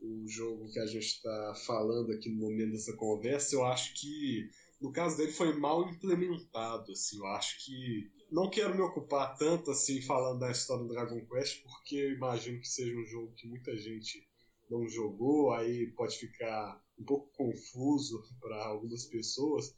o 0.00 0.28
jogo 0.28 0.70
que 0.70 0.78
a 0.78 0.86
gente 0.86 1.06
está 1.06 1.54
falando 1.66 2.12
aqui 2.12 2.30
no 2.30 2.40
momento 2.40 2.72
dessa 2.72 2.94
conversa, 2.94 3.54
eu 3.54 3.64
acho 3.64 3.94
que 3.94 4.50
no 4.82 4.92
caso 4.92 5.16
dele 5.16 5.32
foi 5.32 5.56
mal 5.56 5.88
implementado, 5.88 6.90
assim, 6.90 7.18
eu 7.18 7.26
acho 7.26 7.64
que 7.64 8.10
não 8.30 8.50
quero 8.50 8.74
me 8.74 8.82
ocupar 8.82 9.36
tanto 9.36 9.70
assim 9.70 10.02
falando 10.02 10.40
da 10.40 10.50
história 10.50 10.82
do 10.82 10.92
Dragon 10.92 11.24
Quest, 11.26 11.62
porque 11.62 11.94
eu 11.94 12.12
imagino 12.12 12.60
que 12.60 12.68
seja 12.68 12.96
um 12.96 13.06
jogo 13.06 13.32
que 13.34 13.46
muita 13.46 13.76
gente 13.76 14.26
não 14.68 14.88
jogou, 14.88 15.52
aí 15.52 15.86
pode 15.92 16.18
ficar 16.18 16.82
um 16.98 17.04
pouco 17.04 17.30
confuso 17.36 18.24
para 18.40 18.64
algumas 18.64 19.04
pessoas. 19.04 19.76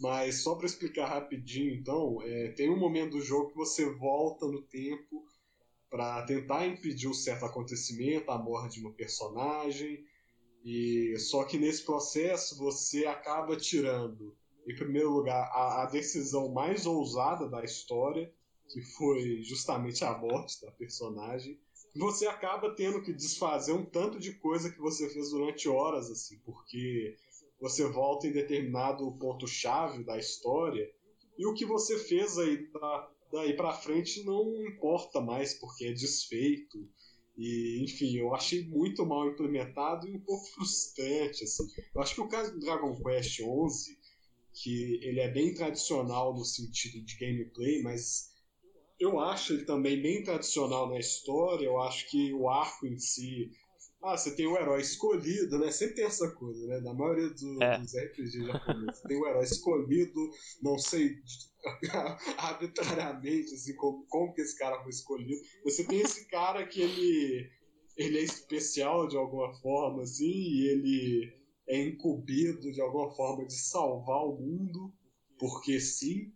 Mas 0.00 0.42
só 0.42 0.54
para 0.54 0.66
explicar 0.66 1.06
rapidinho, 1.06 1.74
então, 1.74 2.22
é, 2.22 2.52
tem 2.52 2.70
um 2.70 2.78
momento 2.78 3.18
do 3.18 3.20
jogo 3.20 3.50
que 3.50 3.56
você 3.56 3.84
volta 3.84 4.46
no 4.46 4.62
tempo 4.62 5.22
para 5.90 6.22
tentar 6.22 6.66
impedir 6.66 7.08
um 7.08 7.14
certo 7.14 7.44
acontecimento, 7.44 8.30
a 8.30 8.38
morte 8.38 8.78
de 8.78 8.86
uma 8.86 8.94
personagem, 8.94 10.02
e 10.64 11.18
só 11.18 11.44
que 11.44 11.58
nesse 11.58 11.84
processo 11.84 12.56
você 12.58 13.06
acaba 13.06 13.56
tirando, 13.56 14.36
em 14.66 14.74
primeiro 14.74 15.10
lugar, 15.10 15.50
a, 15.52 15.82
a 15.82 15.86
decisão 15.86 16.52
mais 16.52 16.86
ousada 16.86 17.48
da 17.48 17.64
história, 17.64 18.32
que 18.68 18.80
foi 18.80 19.42
justamente 19.42 20.04
a 20.04 20.16
morte 20.16 20.60
da 20.60 20.70
personagem. 20.70 21.58
Você 21.96 22.26
acaba 22.26 22.74
tendo 22.74 23.02
que 23.02 23.12
desfazer 23.12 23.72
um 23.72 23.84
tanto 23.84 24.18
de 24.18 24.34
coisa 24.34 24.70
que 24.70 24.78
você 24.78 25.08
fez 25.08 25.30
durante 25.30 25.68
horas, 25.68 26.08
assim, 26.10 26.38
porque 26.44 27.16
você 27.60 27.86
volta 27.88 28.26
em 28.26 28.32
determinado 28.32 29.10
ponto-chave 29.12 30.04
da 30.04 30.16
história 30.18 30.90
e 31.36 31.46
o 31.46 31.54
que 31.54 31.64
você 31.64 31.98
fez 31.98 32.38
aí 32.38 32.66
da, 32.70 33.10
daí 33.32 33.54
para 33.54 33.72
frente 33.72 34.22
não 34.24 34.64
importa 34.66 35.20
mais 35.20 35.54
porque 35.54 35.86
é 35.86 35.92
desfeito 35.92 36.88
e, 37.36 37.82
enfim, 37.84 38.16
eu 38.16 38.34
achei 38.34 38.66
muito 38.68 39.04
mal 39.06 39.28
implementado 39.28 40.06
e 40.08 40.14
um 40.14 40.20
pouco 40.20 40.44
frustrante, 40.54 41.44
assim. 41.44 41.64
Eu 41.94 42.02
acho 42.02 42.14
que 42.14 42.20
o 42.20 42.28
caso 42.28 42.52
do 42.52 42.60
Dragon 42.60 42.94
Quest 43.02 43.36
XI, 43.36 43.44
que 44.52 45.00
ele 45.02 45.20
é 45.20 45.30
bem 45.30 45.54
tradicional 45.54 46.34
no 46.34 46.44
sentido 46.44 47.04
de 47.04 47.16
gameplay, 47.16 47.82
mas 47.82 48.30
eu 48.98 49.18
acho 49.18 49.54
ele 49.54 49.64
também 49.64 50.00
bem 50.00 50.22
tradicional 50.22 50.90
na 50.90 50.98
história. 50.98 51.64
Eu 51.64 51.80
acho 51.80 52.08
que 52.10 52.32
o 52.34 52.48
arco 52.48 52.86
em 52.86 52.98
si. 52.98 53.50
Ah, 54.02 54.16
você 54.16 54.34
tem 54.34 54.46
o 54.46 54.56
herói 54.56 54.80
escolhido, 54.80 55.58
né? 55.58 55.70
Sempre 55.70 55.96
tem 55.96 56.04
essa 56.06 56.30
coisa, 56.30 56.66
né? 56.66 56.80
Na 56.80 56.94
maioria 56.94 57.28
do, 57.28 57.62
é. 57.62 57.78
dos 57.78 57.94
RPGs 57.94 58.46
japoneses. 58.46 59.02
tem 59.02 59.16
o 59.18 59.26
herói 59.26 59.44
escolhido, 59.44 60.30
não 60.62 60.78
sei 60.78 61.16
arbitrariamente, 62.38 63.54
assim, 63.54 63.74
como, 63.76 64.06
como 64.08 64.32
que 64.32 64.40
esse 64.40 64.58
cara 64.58 64.80
foi 64.82 64.90
escolhido. 64.90 65.42
Você 65.64 65.84
tem 65.84 66.00
esse 66.00 66.26
cara 66.28 66.66
que 66.66 66.80
ele, 66.80 67.50
ele 67.94 68.18
é 68.18 68.22
especial 68.22 69.06
de 69.06 69.18
alguma 69.18 69.52
forma, 69.60 70.02
assim, 70.02 70.24
e 70.24 70.68
ele 70.68 71.40
é 71.68 71.82
incumbido 71.82 72.72
de 72.72 72.80
alguma 72.80 73.14
forma 73.14 73.46
de 73.46 73.54
salvar 73.54 74.24
o 74.24 74.40
mundo, 74.40 74.94
porque 75.38 75.78
sim. 75.78 76.32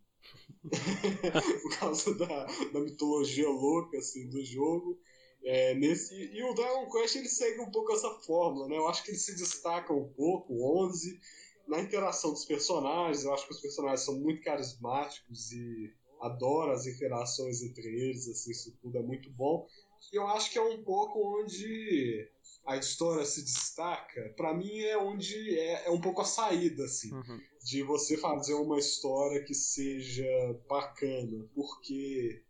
por 1.62 1.78
causa 1.78 2.14
da, 2.14 2.46
da 2.72 2.80
mitologia 2.80 3.48
louca 3.48 3.98
assim, 3.98 4.28
do 4.28 4.44
jogo. 4.44 4.98
É, 5.44 5.74
nesse, 5.74 6.14
e 6.14 6.42
o 6.42 6.54
Dragon 6.54 6.88
Quest 6.90 7.16
ele 7.16 7.28
segue 7.28 7.60
um 7.60 7.70
pouco 7.70 7.92
essa 7.92 8.08
fórmula, 8.26 8.66
né? 8.66 8.76
Eu 8.76 8.88
acho 8.88 9.04
que 9.04 9.10
ele 9.10 9.18
se 9.18 9.34
destaca 9.34 9.92
um 9.92 10.08
pouco, 10.08 10.54
o 10.54 10.86
11, 10.86 11.20
na 11.68 11.80
interação 11.80 12.32
dos 12.32 12.44
personagens. 12.44 13.24
Eu 13.24 13.34
acho 13.34 13.46
que 13.46 13.52
os 13.52 13.60
personagens 13.60 14.00
são 14.00 14.18
muito 14.18 14.42
carismáticos 14.42 15.52
e 15.52 15.92
adoro 16.20 16.72
as 16.72 16.86
interações 16.86 17.62
entre 17.62 17.86
eles, 17.86 18.26
assim, 18.28 18.50
isso 18.50 18.74
tudo 18.80 18.96
é 18.96 19.02
muito 19.02 19.30
bom. 19.30 19.66
E 20.12 20.16
eu 20.16 20.26
acho 20.28 20.50
que 20.50 20.58
é 20.58 20.62
um 20.62 20.82
pouco 20.82 21.40
onde 21.40 22.28
a 22.66 22.76
história 22.76 23.24
se 23.24 23.42
destaca, 23.42 24.32
para 24.36 24.54
mim 24.54 24.78
é 24.80 24.96
onde 24.96 25.58
é, 25.58 25.86
é, 25.86 25.90
um 25.90 26.00
pouco 26.00 26.22
a 26.22 26.24
saída, 26.24 26.84
assim, 26.84 27.12
uhum. 27.12 27.40
de 27.62 27.82
você 27.82 28.16
fazer 28.16 28.54
uma 28.54 28.78
história 28.78 29.44
que 29.44 29.54
seja 29.54 30.24
bacana, 30.66 31.46
porque 31.54 32.42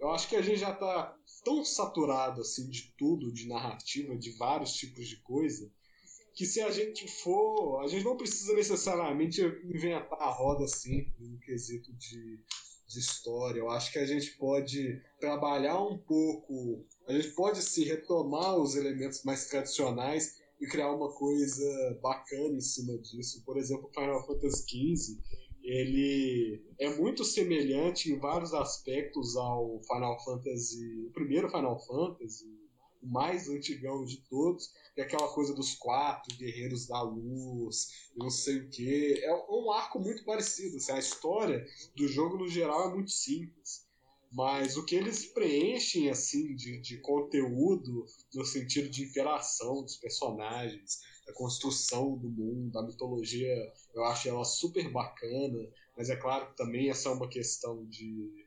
eu 0.00 0.10
acho 0.10 0.28
que 0.28 0.36
a 0.36 0.42
gente 0.42 0.58
já 0.58 0.72
tá 0.72 1.16
tão 1.44 1.64
saturado, 1.64 2.40
assim, 2.40 2.68
de 2.68 2.94
tudo, 2.96 3.32
de 3.32 3.48
narrativa, 3.48 4.16
de 4.16 4.32
vários 4.32 4.72
tipos 4.72 5.06
de 5.06 5.16
coisa, 5.22 5.70
que 6.34 6.46
se 6.46 6.60
a 6.60 6.70
gente 6.70 7.08
for, 7.08 7.82
a 7.82 7.88
gente 7.88 8.04
não 8.04 8.16
precisa 8.16 8.54
necessariamente 8.54 9.40
inventar 9.64 10.20
a 10.20 10.30
roda, 10.30 10.64
assim, 10.64 11.12
no 11.18 11.38
quesito 11.40 11.92
de, 11.94 12.40
de 12.86 12.98
história. 12.98 13.58
Eu 13.58 13.70
acho 13.70 13.92
que 13.92 13.98
a 13.98 14.06
gente 14.06 14.36
pode 14.36 15.02
trabalhar 15.18 15.82
um 15.82 15.98
pouco 15.98 16.86
a 17.08 17.12
gente 17.14 17.30
pode 17.30 17.62
se 17.62 17.84
retomar 17.84 18.58
os 18.58 18.76
elementos 18.76 19.24
mais 19.24 19.46
tradicionais 19.46 20.36
e 20.60 20.66
criar 20.66 20.92
uma 20.92 21.10
coisa 21.10 21.98
bacana 22.02 22.54
em 22.54 22.60
cima 22.60 22.98
disso. 22.98 23.42
Por 23.46 23.56
exemplo, 23.56 23.90
Final 23.94 24.26
Fantasy 24.26 24.64
XV, 24.68 25.18
ele 25.68 26.62
é 26.78 26.88
muito 26.96 27.22
semelhante 27.24 28.10
em 28.10 28.18
vários 28.18 28.54
aspectos 28.54 29.36
ao 29.36 29.82
Final 29.82 30.18
Fantasy, 30.24 31.04
o 31.06 31.10
primeiro 31.10 31.50
Final 31.50 31.78
Fantasy, 31.86 32.46
o 33.02 33.06
mais 33.06 33.50
antigão 33.50 34.02
de 34.06 34.16
todos, 34.30 34.72
que 34.94 35.02
é 35.02 35.04
aquela 35.04 35.28
coisa 35.28 35.52
dos 35.52 35.74
quatro 35.74 36.34
guerreiros 36.38 36.86
da 36.86 37.02
luz, 37.02 38.08
não 38.16 38.30
sei 38.30 38.60
o 38.60 38.70
que. 38.70 39.22
É 39.22 39.34
um 39.50 39.70
arco 39.70 40.00
muito 40.00 40.24
parecido. 40.24 40.78
Assim, 40.78 40.92
a 40.92 40.98
história 40.98 41.66
do 41.94 42.08
jogo 42.08 42.38
no 42.38 42.48
geral 42.48 42.90
é 42.90 42.94
muito 42.94 43.10
simples. 43.10 43.86
Mas 44.32 44.76
o 44.76 44.84
que 44.84 44.94
eles 44.94 45.26
preenchem 45.26 46.10
assim 46.10 46.54
de, 46.54 46.80
de 46.80 46.98
conteúdo 46.98 48.06
no 48.34 48.44
sentido 48.44 48.88
de 48.88 49.04
interação 49.04 49.82
dos 49.82 49.96
personagens, 49.96 51.00
da 51.28 51.34
construção 51.34 52.16
do 52.16 52.28
mundo, 52.28 52.72
da 52.72 52.82
mitologia, 52.82 53.54
eu 53.94 54.02
acho 54.04 54.28
ela 54.28 54.44
super 54.44 54.90
bacana. 54.90 55.70
Mas 55.96 56.08
é 56.08 56.16
claro 56.16 56.48
que 56.48 56.56
também 56.56 56.88
essa 56.88 57.10
é 57.10 57.12
uma 57.12 57.28
questão 57.28 57.84
de, 57.86 58.46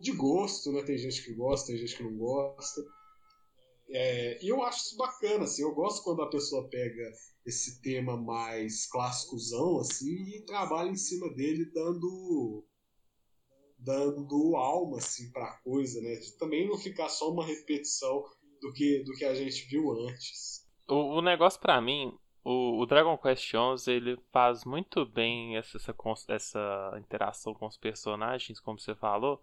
de 0.00 0.12
gosto, 0.12 0.72
né? 0.72 0.82
Tem 0.82 0.98
gente 0.98 1.24
que 1.24 1.32
gosta, 1.32 1.68
tem 1.68 1.78
gente 1.78 1.96
que 1.96 2.02
não 2.02 2.16
gosta. 2.16 2.84
É, 3.90 4.44
e 4.44 4.48
eu 4.48 4.62
acho 4.64 4.84
isso 4.84 4.96
bacana, 4.96 5.44
assim, 5.44 5.62
eu 5.62 5.74
gosto 5.74 6.02
quando 6.02 6.20
a 6.20 6.28
pessoa 6.28 6.68
pega 6.68 7.10
esse 7.46 7.80
tema 7.80 8.16
mais 8.16 8.84
clássicozão, 8.86 9.78
assim, 9.78 10.14
e 10.28 10.44
trabalha 10.44 10.90
em 10.90 10.96
cima 10.96 11.32
dele 11.32 11.70
dando 11.72 12.64
dando 13.78 14.56
alma 14.56 14.98
assim 14.98 15.30
para 15.30 15.44
a 15.44 15.58
coisa, 15.58 16.00
né? 16.02 16.16
De 16.16 16.32
também 16.32 16.66
não 16.68 16.76
ficar 16.76 17.08
só 17.08 17.32
uma 17.32 17.46
repetição 17.46 18.24
do 18.60 18.72
que, 18.72 19.04
do 19.04 19.12
que 19.12 19.24
a 19.24 19.34
gente 19.34 19.66
viu 19.68 19.92
antes. 19.92 20.57
O, 20.88 21.18
o 21.18 21.22
negócio 21.22 21.60
para 21.60 21.80
mim, 21.80 22.16
o, 22.42 22.80
o, 22.80 22.86
Dragon 22.86 23.16
Quest 23.18 23.44
XI 23.44 23.92
ele 23.92 24.18
faz 24.32 24.64
muito 24.64 25.04
bem 25.04 25.56
essa, 25.56 25.76
essa, 25.76 25.94
essa 26.32 26.94
interação 26.98 27.52
com 27.54 27.66
os 27.66 27.76
personagens, 27.76 28.58
como 28.58 28.80
você 28.80 28.94
falou. 28.94 29.40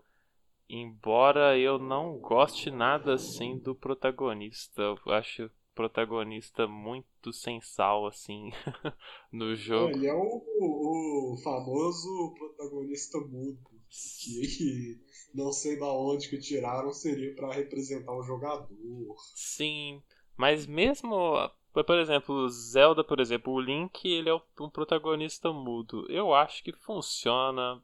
Embora 0.68 1.58
eu 1.58 1.78
não 1.78 2.18
goste 2.18 2.72
nada 2.72 3.14
assim 3.14 3.60
do 3.60 3.76
protagonista, 3.76 4.82
eu 4.82 5.14
acho 5.14 5.52
protagonista 5.76 6.66
muito 6.66 7.34
sensal, 7.34 8.08
assim, 8.08 8.50
no 9.32 9.56
jogo. 9.56 9.96
Ele 9.96 10.08
é 10.08 10.14
o, 10.14 10.42
o, 10.60 11.38
famoso 11.44 12.34
protagonista 12.40 13.20
mudo, 13.20 13.60
que 13.90 15.00
não 15.34 15.52
sei 15.52 15.78
da 15.78 15.92
onde 15.92 16.30
que 16.30 16.40
tiraram, 16.40 16.92
seria 16.94 17.36
para 17.36 17.54
representar 17.54 18.14
o 18.14 18.24
jogador. 18.24 19.16
Sim, 19.36 20.02
mas 20.38 20.66
mesmo, 20.66 21.50
por 21.74 21.98
exemplo, 21.98 22.50
Zelda, 22.50 23.04
por 23.04 23.20
exemplo, 23.20 23.54
o 23.54 23.60
Link, 23.60 24.06
ele 24.08 24.30
é 24.30 24.36
um 24.60 24.70
protagonista 24.70 25.52
mudo. 25.52 26.06
Eu 26.10 26.34
acho 26.34 26.64
que 26.64 26.72
funciona 26.72 27.82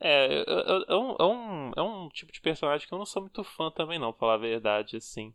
é, 0.00 0.38
é, 0.38 0.44
é, 0.88 0.96
um, 0.96 1.16
é, 1.18 1.24
um, 1.24 1.72
é 1.76 1.82
um 1.82 2.08
tipo 2.08 2.32
de 2.32 2.40
personagem 2.40 2.86
que 2.86 2.94
eu 2.94 2.98
não 2.98 3.06
sou 3.06 3.22
muito 3.22 3.42
fã 3.42 3.70
também, 3.70 3.98
não, 3.98 4.12
pra 4.12 4.20
falar 4.20 4.34
a 4.34 4.38
verdade, 4.38 4.96
assim. 4.96 5.34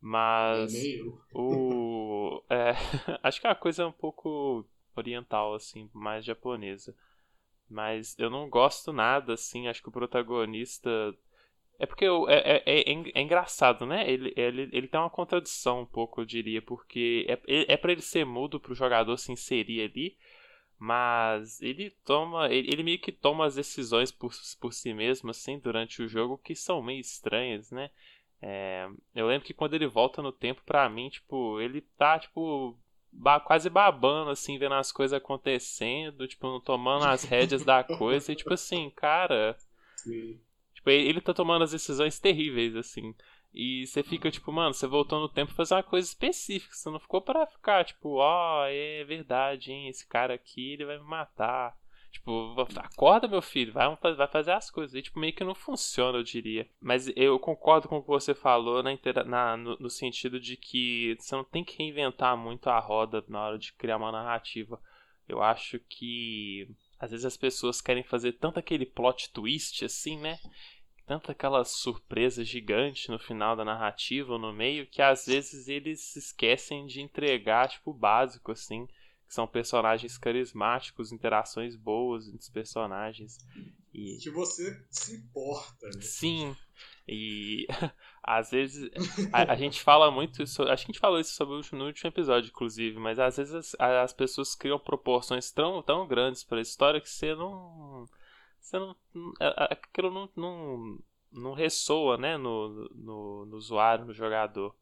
Mas 0.00 0.74
é 0.74 1.02
o 1.34 2.42
é, 2.48 2.72
acho 3.22 3.40
que 3.40 3.46
a 3.46 3.54
coisa 3.54 3.82
é 3.82 3.86
um 3.86 3.92
pouco 3.92 4.66
oriental 4.96 5.54
assim, 5.54 5.90
mais 5.92 6.24
japonesa. 6.24 6.96
Mas 7.68 8.18
eu 8.18 8.30
não 8.30 8.48
gosto 8.48 8.92
nada 8.92 9.34
assim, 9.34 9.68
acho 9.68 9.82
que 9.82 9.88
o 9.88 9.92
protagonista 9.92 10.90
é 11.80 11.86
porque 11.86 12.04
eu, 12.04 12.28
é, 12.28 12.34
é, 12.36 12.62
é, 12.66 12.92
é, 13.14 13.22
engraçado, 13.22 13.86
né? 13.86 14.08
Ele, 14.08 14.34
ele, 14.36 14.68
ele 14.70 14.86
tem 14.86 15.00
uma 15.00 15.08
contradição 15.08 15.80
um 15.80 15.86
pouco, 15.86 16.20
eu 16.20 16.26
diria, 16.26 16.60
porque 16.60 17.24
é, 17.26 17.72
é 17.72 17.76
para 17.78 17.92
ele 17.92 18.02
ser 18.02 18.26
mudo 18.26 18.60
para 18.60 18.72
o 18.72 18.74
jogador 18.74 19.16
se 19.16 19.32
inserir 19.32 19.80
ali, 19.80 20.18
mas 20.78 21.58
ele 21.62 21.90
toma, 22.04 22.52
ele, 22.52 22.70
ele, 22.70 22.82
meio 22.82 22.98
que 22.98 23.10
toma 23.10 23.46
as 23.46 23.54
decisões 23.54 24.12
por, 24.12 24.30
por 24.60 24.74
si 24.74 24.92
mesmo, 24.92 25.30
assim, 25.30 25.58
durante 25.58 26.02
o 26.02 26.08
jogo, 26.08 26.36
que 26.36 26.54
são 26.54 26.82
meio 26.82 27.00
estranhas, 27.00 27.70
né? 27.70 27.90
É, 28.42 28.86
eu 29.14 29.26
lembro 29.26 29.46
que 29.46 29.54
quando 29.54 29.72
ele 29.72 29.86
volta 29.86 30.20
no 30.20 30.32
tempo, 30.32 30.60
pra 30.66 30.86
mim, 30.86 31.08
tipo, 31.08 31.58
ele 31.62 31.80
tá, 31.96 32.18
tipo, 32.18 32.78
ba 33.10 33.40
quase 33.40 33.70
babando, 33.70 34.28
assim, 34.28 34.58
vendo 34.58 34.74
as 34.74 34.92
coisas 34.92 35.16
acontecendo, 35.16 36.28
tipo, 36.28 36.60
tomando 36.60 37.06
as 37.06 37.24
rédeas 37.24 37.64
da 37.64 37.82
coisa, 37.82 38.32
e 38.32 38.36
tipo 38.36 38.52
assim, 38.52 38.90
cara. 38.90 39.56
Sim. 39.96 40.38
Tipo, 40.80 40.90
ele 40.90 41.20
tá 41.20 41.34
tomando 41.34 41.62
as 41.62 41.72
decisões 41.72 42.18
terríveis, 42.18 42.74
assim. 42.74 43.14
E 43.52 43.86
você 43.86 44.02
fica, 44.02 44.30
tipo, 44.30 44.50
mano, 44.50 44.72
você 44.72 44.86
voltou 44.86 45.20
no 45.20 45.28
tempo 45.28 45.48
pra 45.48 45.56
fazer 45.56 45.74
uma 45.74 45.82
coisa 45.82 46.08
específica. 46.08 46.74
Você 46.74 46.88
não 46.88 46.98
ficou 46.98 47.20
para 47.20 47.46
ficar, 47.46 47.84
tipo, 47.84 48.16
ó, 48.16 48.62
oh, 48.62 48.66
é 48.66 49.04
verdade, 49.04 49.72
hein? 49.72 49.88
Esse 49.88 50.06
cara 50.06 50.34
aqui, 50.34 50.72
ele 50.72 50.86
vai 50.86 50.98
me 50.98 51.04
matar. 51.04 51.76
Tipo, 52.10 52.54
acorda, 52.76 53.28
meu 53.28 53.42
filho, 53.42 53.72
vai, 53.72 53.94
vai 54.16 54.26
fazer 54.26 54.52
as 54.52 54.70
coisas. 54.70 54.94
E, 54.94 55.02
tipo, 55.02 55.18
meio 55.18 55.34
que 55.34 55.44
não 55.44 55.54
funciona, 55.54 56.18
eu 56.18 56.22
diria. 56.22 56.66
Mas 56.80 57.12
eu 57.14 57.38
concordo 57.38 57.88
com 57.88 57.98
o 57.98 58.02
que 58.02 58.08
você 58.08 58.34
falou 58.34 58.82
na, 58.82 58.90
na 59.26 59.56
no, 59.56 59.76
no, 59.78 59.90
sentido 59.90 60.40
de 60.40 60.56
que 60.56 61.16
você 61.18 61.36
não 61.36 61.44
tem 61.44 61.62
que 61.62 61.76
reinventar 61.76 62.36
muito 62.36 62.68
a 62.68 62.78
roda 62.78 63.22
na 63.28 63.44
hora 63.44 63.58
de 63.58 63.72
criar 63.74 63.98
uma 63.98 64.10
narrativa. 64.10 64.80
Eu 65.28 65.42
acho 65.42 65.78
que 65.88 66.68
às 67.00 67.10
vezes 67.10 67.24
as 67.24 67.36
pessoas 67.36 67.80
querem 67.80 68.04
fazer 68.04 68.34
tanto 68.34 68.58
aquele 68.58 68.84
plot 68.84 69.30
twist 69.30 69.84
assim, 69.84 70.18
né? 70.18 70.38
Tanta 71.06 71.32
aquela 71.32 71.64
surpresa 71.64 72.44
gigante 72.44 73.10
no 73.10 73.18
final 73.18 73.56
da 73.56 73.64
narrativa 73.64 74.34
ou 74.34 74.38
no 74.38 74.52
meio, 74.52 74.86
que 74.86 75.02
às 75.02 75.26
vezes 75.26 75.66
eles 75.66 76.14
esquecem 76.14 76.86
de 76.86 77.00
entregar, 77.00 77.68
tipo, 77.68 77.90
o 77.90 77.94
básico, 77.94 78.52
assim 78.52 78.86
que 79.30 79.34
são 79.34 79.46
personagens 79.46 80.18
carismáticos, 80.18 81.12
interações 81.12 81.76
boas 81.76 82.26
entre 82.26 82.40
os 82.40 82.48
personagens. 82.48 83.38
E... 83.94 84.18
Que 84.18 84.28
você 84.28 84.84
se 84.90 85.14
importa, 85.14 85.86
né? 85.86 86.00
Sim. 86.00 86.56
E 87.06 87.68
às 88.38 88.50
vezes 88.50 88.90
a, 89.32 89.52
a 89.52 89.56
gente 89.56 89.82
fala 89.82 90.10
muito 90.10 90.46
sobre, 90.46 90.72
acho 90.72 90.84
que 90.84 90.90
a 90.90 90.92
gente 90.92 91.00
falou 91.00 91.18
isso 91.18 91.34
sobre 91.34 91.56
no 91.72 91.86
último 91.86 92.08
episódio, 92.08 92.48
inclusive, 92.48 92.98
mas 92.98 93.18
às 93.18 93.36
vezes 93.36 93.54
as, 93.54 93.74
as 93.78 94.12
pessoas 94.12 94.54
criam 94.54 94.78
proporções 94.78 95.50
tão, 95.50 95.82
tão 95.82 96.06
grandes 96.06 96.44
para 96.44 96.58
a 96.58 96.62
história 96.62 97.00
que 97.00 97.08
você 97.08 97.34
não. 97.34 98.06
Você 98.60 98.78
não. 98.78 98.94
Aquilo 99.40 100.10
não, 100.10 100.28
não, 100.36 100.98
não 101.32 101.52
ressoa 101.54 102.16
né, 102.16 102.36
no, 102.36 102.88
no, 102.94 103.46
no 103.46 103.56
usuário, 103.56 104.04
no 104.04 104.14
jogador. 104.14 104.74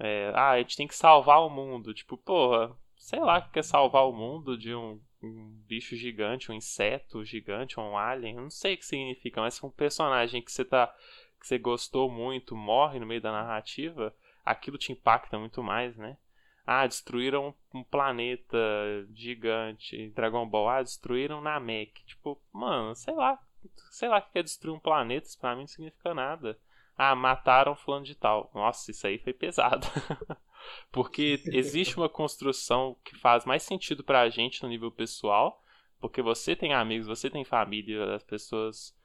É, 0.00 0.32
ah, 0.34 0.50
a 0.50 0.58
gente 0.58 0.76
tem 0.76 0.86
que 0.86 0.96
salvar 0.96 1.40
o 1.40 1.50
mundo. 1.50 1.92
Tipo, 1.94 2.16
porra, 2.16 2.76
sei 2.96 3.20
lá, 3.20 3.40
que 3.42 3.50
quer 3.52 3.64
salvar 3.64 4.06
o 4.06 4.12
mundo 4.12 4.56
de 4.56 4.74
um 4.74 5.00
um 5.22 5.50
bicho 5.66 5.96
gigante, 5.96 6.50
um 6.50 6.54
inseto 6.54 7.24
gigante, 7.24 7.80
um 7.80 7.96
alien, 7.96 8.36
eu 8.36 8.42
não 8.42 8.50
sei 8.50 8.74
o 8.74 8.78
que 8.78 8.86
significa, 8.86 9.40
mas 9.40 9.54
se 9.54 9.66
um 9.66 9.70
personagem 9.70 10.40
que 10.40 10.52
você 10.52 10.64
tá 10.64 10.94
que 11.38 11.46
você 11.46 11.58
gostou 11.58 12.10
muito 12.10 12.56
morre 12.56 12.98
no 12.98 13.06
meio 13.06 13.20
da 13.20 13.32
narrativa, 13.32 14.14
aquilo 14.44 14.78
te 14.78 14.92
impacta 14.92 15.38
muito 15.38 15.62
mais, 15.62 15.96
né? 15.96 16.16
Ah, 16.66 16.86
destruíram 16.86 17.54
um 17.72 17.82
planeta 17.82 18.58
gigante, 19.14 20.10
Dragon 20.10 20.46
Ball, 20.46 20.68
ah, 20.68 20.82
destruíram 20.82 21.40
Namek. 21.40 22.04
Tipo, 22.04 22.38
mano, 22.52 22.94
sei 22.94 23.14
lá, 23.14 23.38
sei 23.90 24.08
lá 24.08 24.18
o 24.18 24.22
que 24.22 24.38
é 24.38 24.42
destruir 24.42 24.74
um 24.74 24.80
planeta, 24.80 25.26
isso 25.26 25.38
pra 25.38 25.54
mim 25.54 25.62
não 25.62 25.66
significa 25.66 26.12
nada. 26.12 26.58
Ah, 26.96 27.14
mataram 27.14 27.76
fulano 27.76 28.04
de 28.04 28.14
tal. 28.14 28.50
Nossa, 28.54 28.90
isso 28.90 29.06
aí 29.06 29.18
foi 29.18 29.32
pesado. 29.32 29.86
porque 30.90 31.42
existe 31.46 31.96
uma 31.96 32.08
construção 32.08 32.96
que 33.04 33.16
faz 33.16 33.44
mais 33.44 33.62
sentido 33.62 34.02
pra 34.02 34.28
gente 34.28 34.62
no 34.62 34.68
nível 34.68 34.90
pessoal, 34.90 35.62
porque 36.00 36.20
você 36.20 36.54
tem 36.56 36.74
amigos, 36.74 37.06
você 37.06 37.30
tem 37.30 37.44
família, 37.44 38.14
as 38.14 38.22
pessoas 38.22 38.97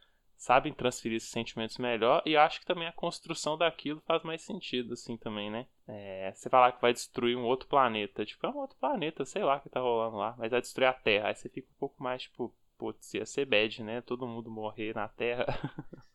sabem 0.44 0.74
transferir 0.74 1.16
esses 1.16 1.30
sentimentos 1.30 1.78
melhor 1.78 2.22
e 2.26 2.36
acho 2.36 2.60
que 2.60 2.66
também 2.66 2.86
a 2.86 2.92
construção 2.92 3.58
daquilo 3.58 4.02
faz 4.06 4.22
mais 4.24 4.42
sentido 4.42 4.94
assim 4.94 5.16
também, 5.16 5.50
né? 5.50 5.66
É, 5.88 6.32
você 6.34 6.50
falar 6.50 6.74
que 6.74 6.82
vai 6.82 6.92
destruir 6.92 7.38
um 7.38 7.46
outro 7.46 7.68
planeta, 7.68 8.26
tipo, 8.26 8.46
é 8.46 8.50
um 8.50 8.58
outro 8.58 8.78
planeta, 8.78 9.24
sei 9.24 9.44
lá 9.44 9.56
o 9.56 9.62
que 9.62 9.70
tá 9.70 9.80
rolando 9.80 10.18
lá, 10.18 10.36
mas 10.38 10.52
vai 10.52 10.60
destruir 10.60 10.88
a 10.88 10.94
Terra, 10.94 11.30
aí 11.30 11.36
você 11.36 11.48
fica 11.48 11.70
um 11.72 11.80
pouco 11.80 12.04
mais, 12.04 12.24
tipo, 12.24 12.54
putz, 12.78 13.14
ia 13.14 13.26
ser 13.26 13.46
bad, 13.46 13.84
né? 13.84 14.02
Todo 14.02 14.28
mundo 14.28 14.52
morrer 14.52 14.94
na 14.94 15.08
Terra. 15.08 15.46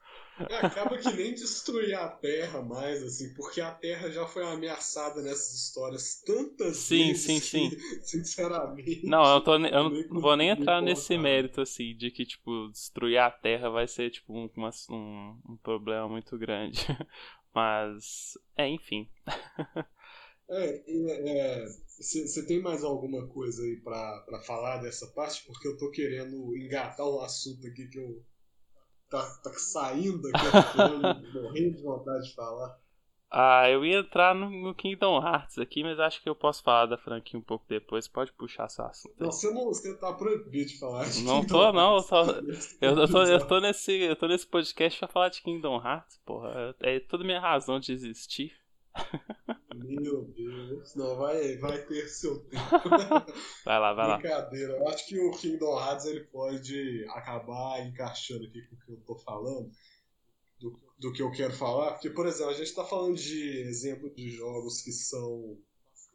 É, 0.48 0.56
acaba 0.66 0.96
que 0.98 1.10
nem 1.12 1.34
destruir 1.34 1.94
a 1.94 2.08
Terra 2.08 2.62
mais, 2.62 3.02
assim, 3.02 3.32
porque 3.34 3.60
a 3.60 3.70
Terra 3.72 4.10
já 4.10 4.26
foi 4.26 4.44
ameaçada 4.44 5.22
nessas 5.22 5.54
histórias 5.54 6.22
tantas 6.24 6.76
sim, 6.76 7.08
vezes. 7.08 7.22
Sim, 7.22 7.40
sim, 7.40 7.70
sim. 7.70 8.00
Sinceramente. 8.02 9.06
Não, 9.06 9.34
eu, 9.34 9.40
tô, 9.40 9.54
eu 9.56 9.90
não 10.08 10.20
vou 10.20 10.36
nem 10.36 10.50
entrar 10.50 10.80
nesse 10.80 11.16
mérito, 11.18 11.60
assim, 11.60 11.96
de 11.96 12.10
que, 12.10 12.24
tipo, 12.24 12.68
destruir 12.70 13.18
a 13.18 13.30
Terra 13.30 13.68
vai 13.68 13.88
ser, 13.88 14.10
tipo, 14.10 14.32
um, 14.32 14.48
uma, 14.56 14.70
um, 14.90 15.40
um 15.50 15.56
problema 15.56 16.08
muito 16.08 16.38
grande. 16.38 16.80
Mas, 17.54 18.38
é, 18.56 18.68
enfim. 18.68 19.08
É, 20.48 21.66
você 21.98 22.40
é, 22.40 22.42
tem 22.44 22.62
mais 22.62 22.84
alguma 22.84 23.26
coisa 23.26 23.62
aí 23.62 23.76
para 23.76 24.40
falar 24.46 24.78
dessa 24.78 25.06
parte? 25.08 25.44
Porque 25.44 25.66
eu 25.66 25.76
tô 25.76 25.90
querendo 25.90 26.56
engatar 26.56 27.08
um 27.08 27.20
assunto 27.20 27.66
aqui 27.66 27.88
que 27.88 27.98
eu 27.98 28.22
tá, 29.10 29.22
tá 29.42 29.52
saindo 29.54 30.28
aqui, 30.28 31.32
morrendo 31.32 31.76
de 31.76 31.82
vontade 31.82 32.28
de 32.28 32.34
falar. 32.34 32.78
Ah, 33.30 33.68
eu 33.68 33.84
ia 33.84 33.98
entrar 33.98 34.34
no, 34.34 34.48
no, 34.48 34.74
Kingdom 34.74 35.22
Hearts 35.22 35.58
aqui, 35.58 35.82
mas 35.82 36.00
acho 36.00 36.22
que 36.22 36.28
eu 36.28 36.34
posso 36.34 36.62
falar 36.62 36.86
da 36.86 36.96
franquia 36.96 37.38
um 37.38 37.42
pouco 37.42 37.66
depois. 37.68 38.08
Pode 38.08 38.32
puxar 38.32 38.70
seu 38.70 38.86
assunto. 38.86 39.14
Não, 39.18 39.30
você 39.30 39.50
não 39.52 39.66
você 39.66 39.94
tá 39.98 40.14
proibido 40.14 40.70
de 40.70 40.78
falar 40.78 41.04
de 41.04 41.22
Não 41.24 41.42
Kingdom 41.42 41.58
tô, 41.58 41.72
não. 41.72 41.96
Eu, 41.96 42.00
só, 42.00 42.24
eu, 42.80 42.96
eu, 42.96 43.08
tô, 43.08 43.22
eu, 43.24 43.46
tô 43.46 43.60
nesse, 43.60 43.92
eu 43.92 44.16
tô 44.16 44.26
nesse 44.26 44.46
podcast 44.46 44.98
pra 44.98 45.08
falar 45.08 45.28
de 45.28 45.42
Kingdom 45.42 45.76
Hearts, 45.76 46.18
porra. 46.24 46.74
É 46.80 47.00
toda 47.00 47.22
minha 47.22 47.40
razão 47.40 47.78
de 47.78 47.92
existir. 47.92 48.56
Meu 49.88 50.24
Deus, 50.24 50.94
não, 50.94 51.16
vai, 51.16 51.56
vai 51.56 51.84
ter 51.86 52.08
seu 52.08 52.38
tempo. 52.40 52.62
Vai 53.64 53.80
lá, 53.80 53.92
vai 53.92 54.08
lá. 54.08 54.18
Brincadeira, 54.18 54.72
eu 54.74 54.88
acho 54.88 55.06
que 55.06 55.18
o 55.18 55.30
Kingdom 55.32 55.78
Hearts 55.78 56.06
ele 56.06 56.24
pode 56.24 57.04
acabar 57.10 57.86
encaixando 57.86 58.44
aqui 58.44 58.62
com 58.62 58.74
o 58.74 58.78
que 58.78 58.92
eu 58.92 59.00
tô 59.06 59.16
falando, 59.16 59.70
do, 60.60 60.78
do 60.98 61.12
que 61.12 61.22
eu 61.22 61.30
quero 61.30 61.52
falar, 61.52 61.92
porque, 61.92 62.10
por 62.10 62.26
exemplo, 62.26 62.50
a 62.50 62.54
gente 62.54 62.74
tá 62.74 62.84
falando 62.84 63.16
de 63.16 63.60
exemplo 63.60 64.10
de 64.14 64.30
jogos 64.30 64.80
que 64.80 64.92
são 64.92 65.58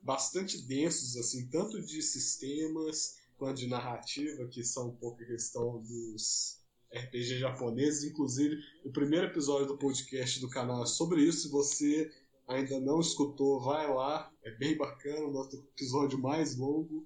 bastante 0.01 0.61
densos, 0.67 1.15
assim, 1.17 1.47
tanto 1.49 1.81
de 1.81 2.01
sistemas 2.01 3.17
quanto 3.37 3.57
de 3.57 3.67
narrativa, 3.67 4.47
que 4.47 4.63
são 4.63 4.89
um 4.89 4.95
pouco 4.95 5.23
a 5.23 5.25
questão 5.25 5.81
dos 5.81 6.59
RPG 6.93 7.39
japoneses. 7.39 8.03
Inclusive, 8.03 8.57
o 8.85 8.91
primeiro 8.91 9.27
episódio 9.27 9.67
do 9.67 9.77
podcast 9.77 10.39
do 10.39 10.49
canal 10.49 10.83
é 10.83 10.85
sobre 10.85 11.21
isso. 11.21 11.43
Se 11.43 11.49
você 11.49 12.11
ainda 12.47 12.79
não 12.79 12.99
escutou, 12.99 13.61
vai 13.61 13.91
lá, 13.91 14.31
é 14.43 14.51
bem 14.51 14.77
bacana, 14.77 15.25
o 15.25 15.31
nosso 15.31 15.55
episódio 15.55 16.19
mais 16.19 16.55
longo. 16.55 17.05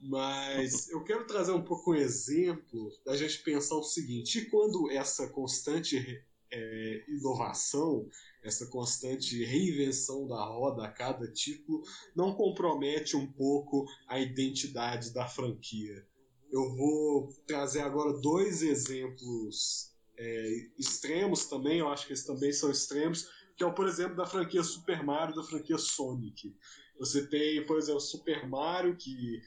Mas 0.00 0.88
eu 0.88 1.04
quero 1.04 1.26
trazer 1.26 1.52
um 1.52 1.62
pouco 1.62 1.92
um 1.92 1.96
exemplo 1.96 2.90
da 3.04 3.16
gente 3.16 3.42
pensar 3.42 3.76
o 3.76 3.82
seguinte: 3.82 4.38
e 4.38 4.50
quando 4.50 4.90
essa 4.90 5.28
constante 5.28 6.24
é, 6.52 7.04
inovação, 7.08 8.08
essa 8.42 8.66
constante 8.66 9.44
reinvenção 9.44 10.26
da 10.26 10.42
roda 10.42 10.84
a 10.84 10.90
cada 10.90 11.30
título 11.30 11.82
não 12.14 12.34
compromete 12.34 13.16
um 13.16 13.30
pouco 13.30 13.86
a 14.08 14.18
identidade 14.18 15.12
da 15.12 15.26
franquia? 15.26 16.06
Eu 16.50 16.74
vou 16.74 17.28
trazer 17.46 17.80
agora 17.80 18.18
dois 18.20 18.62
exemplos 18.62 19.90
é, 20.20 20.66
extremos 20.78 21.46
também, 21.46 21.78
eu 21.78 21.88
acho 21.88 22.06
que 22.06 22.12
eles 22.12 22.24
também 22.24 22.52
são 22.52 22.70
extremos, 22.70 23.26
que 23.60 23.64
é 23.64 23.66
o, 23.66 23.74
por 23.74 23.86
exemplo, 23.86 24.16
da 24.16 24.24
franquia 24.24 24.62
Super 24.62 25.04
Mario, 25.04 25.34
da 25.34 25.42
franquia 25.42 25.76
Sonic. 25.76 26.56
Você 26.98 27.26
tem, 27.26 27.62
por 27.66 27.76
exemplo, 27.76 28.00
Super 28.00 28.48
Mario, 28.48 28.96
que 28.96 29.42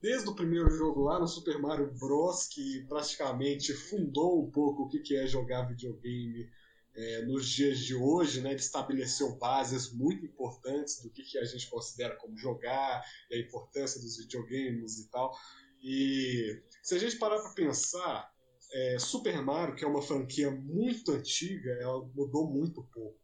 desde 0.00 0.28
o 0.28 0.34
primeiro 0.36 0.70
jogo 0.70 1.02
lá 1.02 1.18
no 1.18 1.26
Super 1.26 1.58
Mario 1.58 1.92
Bros., 1.98 2.46
que 2.46 2.86
praticamente 2.88 3.74
fundou 3.74 4.44
um 4.44 4.48
pouco 4.48 4.84
o 4.84 4.88
que 4.88 5.16
é 5.16 5.26
jogar 5.26 5.66
videogame 5.66 6.48
é, 6.94 7.22
nos 7.22 7.48
dias 7.48 7.80
de 7.80 7.96
hoje, 7.96 8.40
né? 8.42 8.50
ele 8.50 8.60
estabeleceu 8.60 9.34
bases 9.34 9.92
muito 9.92 10.24
importantes 10.24 11.02
do 11.02 11.10
que, 11.10 11.24
que 11.24 11.36
a 11.36 11.44
gente 11.44 11.68
considera 11.68 12.14
como 12.14 12.38
jogar, 12.38 13.02
a 13.32 13.36
importância 13.36 14.00
dos 14.00 14.18
videogames 14.18 15.00
e 15.00 15.10
tal. 15.10 15.36
E 15.82 16.62
se 16.80 16.94
a 16.94 16.98
gente 16.98 17.16
parar 17.16 17.40
para 17.40 17.54
pensar, 17.54 18.32
é, 18.72 19.00
Super 19.00 19.42
Mario, 19.42 19.74
que 19.74 19.84
é 19.84 19.88
uma 19.88 20.00
franquia 20.00 20.48
muito 20.48 21.10
antiga, 21.10 21.72
ela 21.80 22.08
mudou 22.14 22.48
muito 22.48 22.84
pouco 22.94 23.18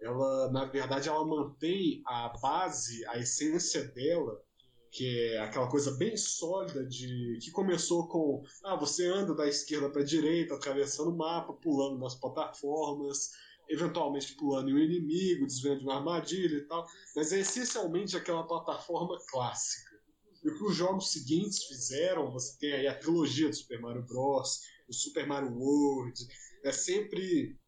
ela 0.00 0.50
na 0.50 0.64
verdade 0.64 1.08
ela 1.08 1.26
mantém 1.26 2.02
a 2.06 2.28
base, 2.40 3.04
a 3.06 3.18
essência 3.18 3.84
dela, 3.84 4.40
que 4.90 5.32
é 5.32 5.38
aquela 5.40 5.68
coisa 5.68 5.90
bem 5.92 6.16
sólida 6.16 6.84
de 6.86 7.38
que 7.42 7.50
começou 7.50 8.08
com 8.08 8.42
ah, 8.64 8.76
você 8.76 9.06
anda 9.06 9.34
da 9.34 9.46
esquerda 9.46 9.90
para 9.90 10.02
a 10.02 10.04
direita, 10.04 10.54
atravessando 10.54 11.10
o 11.10 11.16
mapa, 11.16 11.52
pulando 11.52 11.98
nas 11.98 12.14
plataformas, 12.14 13.32
eventualmente 13.68 14.34
pulando 14.34 14.70
em 14.70 14.74
um 14.74 14.78
inimigo, 14.78 15.46
desviando 15.46 15.80
de 15.80 15.84
uma 15.84 15.96
armadilha 15.96 16.56
e 16.56 16.66
tal, 16.66 16.86
mas 17.14 17.32
é 17.32 17.40
essencialmente 17.40 18.16
aquela 18.16 18.46
plataforma 18.46 19.18
clássica. 19.28 19.96
E 20.42 20.48
o 20.48 20.56
que 20.56 20.64
os 20.64 20.76
jogos 20.76 21.10
seguintes 21.10 21.64
fizeram, 21.64 22.30
você 22.30 22.56
tem 22.58 22.72
aí 22.72 22.86
a 22.86 22.98
trilogia 22.98 23.48
do 23.48 23.56
Super 23.56 23.80
Mario 23.80 24.04
Bros, 24.04 24.60
o 24.88 24.92
Super 24.92 25.26
Mario 25.26 25.52
World, 25.52 26.14
é 26.64 26.72
sempre 26.72 27.58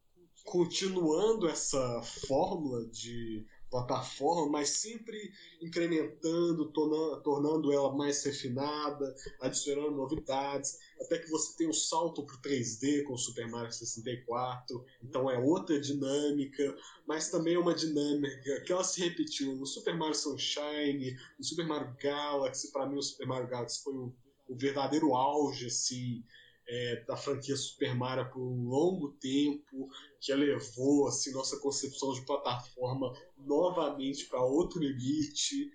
continuando 0.50 1.48
essa 1.48 2.02
fórmula 2.02 2.86
de 2.86 3.46
plataforma, 3.70 4.50
mas 4.50 4.70
sempre 4.70 5.30
incrementando, 5.60 6.72
tornando, 6.72 7.22
tornando 7.22 7.72
ela 7.72 7.94
mais 7.94 8.24
refinada, 8.24 9.14
adicionando 9.42 9.90
novidades, 9.90 10.78
até 11.00 11.18
que 11.18 11.28
você 11.28 11.54
tem 11.56 11.68
um 11.68 11.72
salto 11.72 12.24
para 12.24 12.34
o 12.34 12.40
3D 12.40 13.04
com 13.04 13.12
o 13.12 13.18
Super 13.18 13.46
Mario 13.48 13.70
64, 13.70 14.84
então 15.02 15.30
é 15.30 15.38
outra 15.38 15.78
dinâmica, 15.78 16.74
mas 17.06 17.30
também 17.30 17.54
é 17.54 17.58
uma 17.58 17.74
dinâmica 17.74 18.60
que 18.62 18.72
ela 18.72 18.84
se 18.84 19.00
repetiu 19.00 19.54
no 19.54 19.66
Super 19.66 19.94
Mario 19.94 20.14
Sunshine, 20.14 21.14
no 21.38 21.44
Super 21.44 21.66
Mario 21.66 21.94
Galaxy, 22.00 22.72
para 22.72 22.86
mim 22.86 22.96
o 22.96 23.02
Super 23.02 23.26
Mario 23.26 23.48
Galaxy 23.48 23.82
foi 23.82 23.94
o, 23.94 24.14
o 24.48 24.56
verdadeiro 24.56 25.14
auge 25.14 25.66
assim, 25.66 26.24
é, 26.68 27.02
da 27.06 27.16
franquia 27.16 27.56
Super 27.56 27.94
Mario 27.94 28.30
por 28.30 28.42
um 28.42 28.68
longo 28.68 29.10
tempo, 29.12 29.88
que 30.20 30.32
elevou 30.32 31.06
assim, 31.06 31.32
nossa 31.32 31.58
concepção 31.58 32.12
de 32.12 32.24
plataforma 32.24 33.12
novamente 33.36 34.26
para 34.26 34.42
outro 34.42 34.80
limite. 34.80 35.70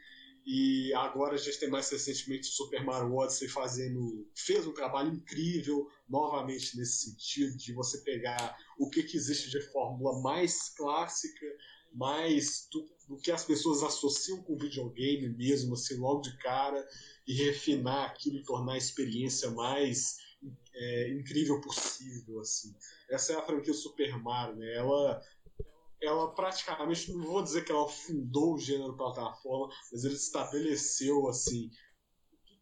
E 0.45 0.93
agora 0.95 1.36
a 1.36 1.38
gente 1.38 1.58
tem 1.58 1.69
mais 1.69 1.89
recentemente 1.89 2.49
o 2.49 2.51
Super 2.51 2.84
Mario 2.84 3.15
Odyssey 3.15 3.47
fazendo. 3.47 4.27
fez 4.36 4.67
um 4.67 4.73
trabalho 4.73 5.13
incrível 5.13 5.88
novamente 6.10 6.77
nesse 6.77 7.12
sentido, 7.12 7.58
de 7.58 7.71
você 7.71 7.99
pegar 7.99 8.58
o 8.77 8.89
que, 8.89 9.03
que 9.03 9.15
existe 9.15 9.49
de 9.49 9.62
fórmula 9.72 10.22
mais 10.22 10.68
clássica, 10.76 11.45
mais 11.93 12.68
do, 12.70 12.86
do 13.07 13.18
que 13.18 13.32
as 13.32 13.45
pessoas 13.45 13.84
associam 13.84 14.43
com 14.43 14.57
videogame 14.57 15.30
mesmo, 15.30 15.76
assim, 15.76 15.95
logo 15.95 16.22
de 16.22 16.38
cara, 16.39 16.86
e 17.26 17.34
refinar 17.34 18.07
aquilo 18.07 18.38
e 18.38 18.43
tornar 18.43 18.74
a 18.74 18.78
experiência 18.78 19.49
mais 19.51 20.18
é, 20.74 21.12
incrível 21.14 21.62
possível, 21.62 22.39
assim. 22.39 22.76
Essa 23.10 23.34
é 23.34 23.36
a 23.36 23.46
franquia 23.46 23.74
Super 23.74 24.18
Mario, 24.22 24.56
né? 24.56 24.76
Ela, 24.76 25.22
ela 26.02 26.34
praticamente, 26.34 27.12
não 27.12 27.24
vou 27.24 27.44
dizer 27.44 27.64
que 27.64 27.72
ela 27.72 27.88
fundou 27.88 28.56
o 28.56 28.60
gênero 28.60 28.98
plataforma, 28.98 29.74
mas 29.91 30.04
ele 30.04 30.16
estabeleceu, 30.16 31.28
assim, 31.28 31.70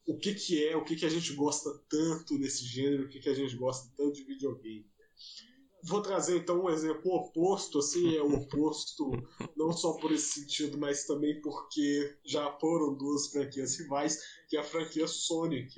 o 0.08 0.18
que 0.18 0.34
que 0.34 0.68
é, 0.68 0.76
o 0.76 0.84
que 0.84 0.96
que 0.96 1.06
a 1.06 1.10
gente 1.10 1.34
gosta 1.34 1.70
tanto 1.90 2.38
nesse 2.38 2.66
gênero, 2.66 3.06
o 3.06 3.10
que 3.10 3.20
que 3.20 3.30
a 3.30 3.34
gente 3.34 3.56
gosta 3.56 3.90
tanto 3.96 4.14
de 4.14 4.24
videogame. 4.24 4.86
vou 5.84 6.02
trazer 6.02 6.38
então 6.38 6.64
um 6.64 6.70
exemplo 6.70 7.12
oposto, 7.12 7.80
assim, 7.80 8.16
é 8.16 8.22
o 8.22 8.34
oposto 8.36 9.12
não 9.56 9.72
só 9.72 9.94
por 9.94 10.12
esse 10.12 10.42
sentido, 10.42 10.78
mas 10.78 11.06
também 11.06 11.40
porque 11.42 12.18
já 12.26 12.52
foram 12.60 12.96
duas 12.96 13.28
franquias 13.28 13.80
rivais, 13.80 14.20
que 14.48 14.58
é 14.58 14.60
a 14.60 14.64
franquia 14.64 15.08
Sonic, 15.08 15.74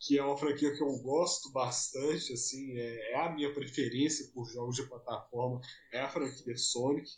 que 0.00 0.18
é 0.18 0.22
uma 0.22 0.36
franquia 0.36 0.74
que 0.74 0.82
eu 0.82 0.98
gosto 0.98 1.50
bastante, 1.50 2.32
assim, 2.32 2.78
é, 2.78 3.12
é 3.12 3.20
a 3.20 3.32
minha 3.32 3.52
preferência 3.52 4.30
por 4.32 4.48
jogos 4.48 4.76
de 4.76 4.84
plataforma, 4.84 5.60
é 5.92 6.00
a 6.00 6.08
franquia 6.08 6.56
Sonic, 6.56 7.10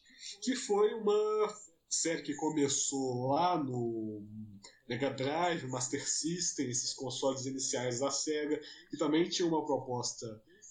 que 0.43 0.55
foi 0.57 0.95
uma 0.95 1.55
série 1.89 2.22
que 2.22 2.35
começou 2.35 3.33
lá 3.33 3.62
no 3.62 4.24
Mega 4.89 5.11
Drive, 5.11 5.66
Master 5.66 6.09
System, 6.09 6.70
esses 6.70 6.95
consoles 6.95 7.47
iniciais 7.47 8.01
da 8.01 8.11
Sega, 8.11 8.61
e 8.93 8.97
também 8.97 9.28
tinha 9.28 9.47
uma 9.47 9.64
proposta 9.64 10.26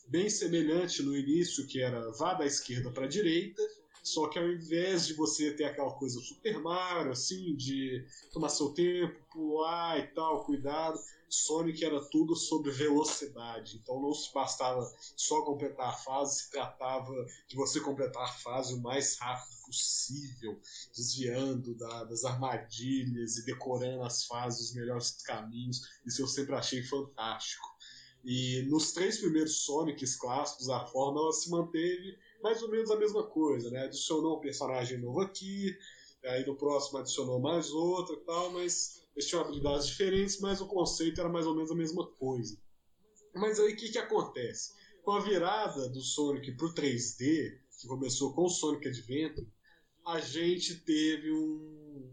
bem 0.07 0.29
semelhante 0.29 1.03
no 1.03 1.15
início, 1.15 1.67
que 1.67 1.81
era 1.81 2.11
vá 2.13 2.33
da 2.33 2.45
esquerda 2.45 2.91
para 2.91 3.05
a 3.05 3.09
direita, 3.09 3.61
só 4.01 4.27
que 4.27 4.39
ao 4.39 4.49
invés 4.49 5.05
de 5.05 5.13
você 5.13 5.51
ter 5.53 5.65
aquela 5.65 5.91
coisa 5.91 6.19
Super 6.21 6.59
Mario, 6.59 7.11
assim, 7.11 7.55
de 7.55 8.03
tomar 8.31 8.49
seu 8.49 8.73
tempo, 8.73 9.19
pular 9.31 9.99
e 9.99 10.07
tal, 10.13 10.45
cuidado, 10.45 10.97
Sonic 11.29 11.83
era 11.83 12.01
tudo 12.09 12.35
sobre 12.35 12.71
velocidade. 12.71 13.77
Então 13.77 14.01
não 14.01 14.13
se 14.13 14.33
bastava 14.33 14.81
só 15.15 15.43
completar 15.43 15.89
a 15.89 15.97
fase, 15.97 16.43
se 16.43 16.51
tratava 16.51 17.13
de 17.47 17.55
você 17.55 17.79
completar 17.79 18.23
a 18.23 18.33
fase 18.33 18.73
o 18.73 18.81
mais 18.81 19.17
rápido 19.17 19.55
possível, 19.65 20.59
desviando 20.95 21.75
da, 21.75 22.03
das 22.05 22.23
armadilhas 22.23 23.37
e 23.37 23.45
decorando 23.45 24.03
as 24.03 24.25
fases, 24.25 24.69
os 24.69 24.75
melhores 24.75 25.11
caminhos. 25.23 25.81
Isso 26.05 26.21
eu 26.21 26.27
sempre 26.27 26.55
achei 26.55 26.83
fantástico. 26.83 27.67
E 28.23 28.63
nos 28.69 28.91
três 28.91 29.19
primeiros 29.19 29.63
Sonics 29.63 30.15
clássicos, 30.17 30.69
a 30.69 30.85
fórmula 30.85 31.31
se 31.31 31.49
manteve 31.49 32.17
mais 32.43 32.61
ou 32.61 32.69
menos 32.69 32.91
a 32.91 32.97
mesma 32.97 33.23
coisa, 33.23 33.69
né? 33.69 33.85
Adicionou 33.85 34.37
um 34.37 34.41
personagem 34.41 34.99
novo 34.99 35.21
aqui, 35.21 35.77
aí 36.25 36.45
no 36.45 36.57
próximo 36.57 36.99
adicionou 36.99 37.39
mais 37.39 37.71
outro 37.71 38.15
e 38.15 38.25
tal, 38.25 38.51
mas 38.51 39.01
eles 39.19 39.27
tinham 39.27 39.43
habilidades 39.43 39.87
diferentes, 39.87 40.39
mas 40.39 40.61
o 40.61 40.67
conceito 40.67 41.19
era 41.19 41.29
mais 41.29 41.45
ou 41.45 41.53
menos 41.53 41.69
a 41.69 41.75
mesma 41.75 42.07
coisa. 42.07 42.57
Mas 43.35 43.59
aí 43.59 43.73
o 43.73 43.75
que, 43.75 43.89
que 43.89 43.97
acontece? 43.97 44.73
Com 45.03 45.11
a 45.11 45.19
virada 45.19 45.89
do 45.89 46.01
Sonic 46.01 46.53
pro 46.53 46.73
3D, 46.73 47.59
que 47.79 47.87
começou 47.87 48.33
com 48.33 48.45
o 48.45 48.49
Sonic 48.49 48.87
Adventure, 48.87 49.47
a 50.07 50.19
gente 50.21 50.75
teve 50.85 51.31
um, 51.31 52.09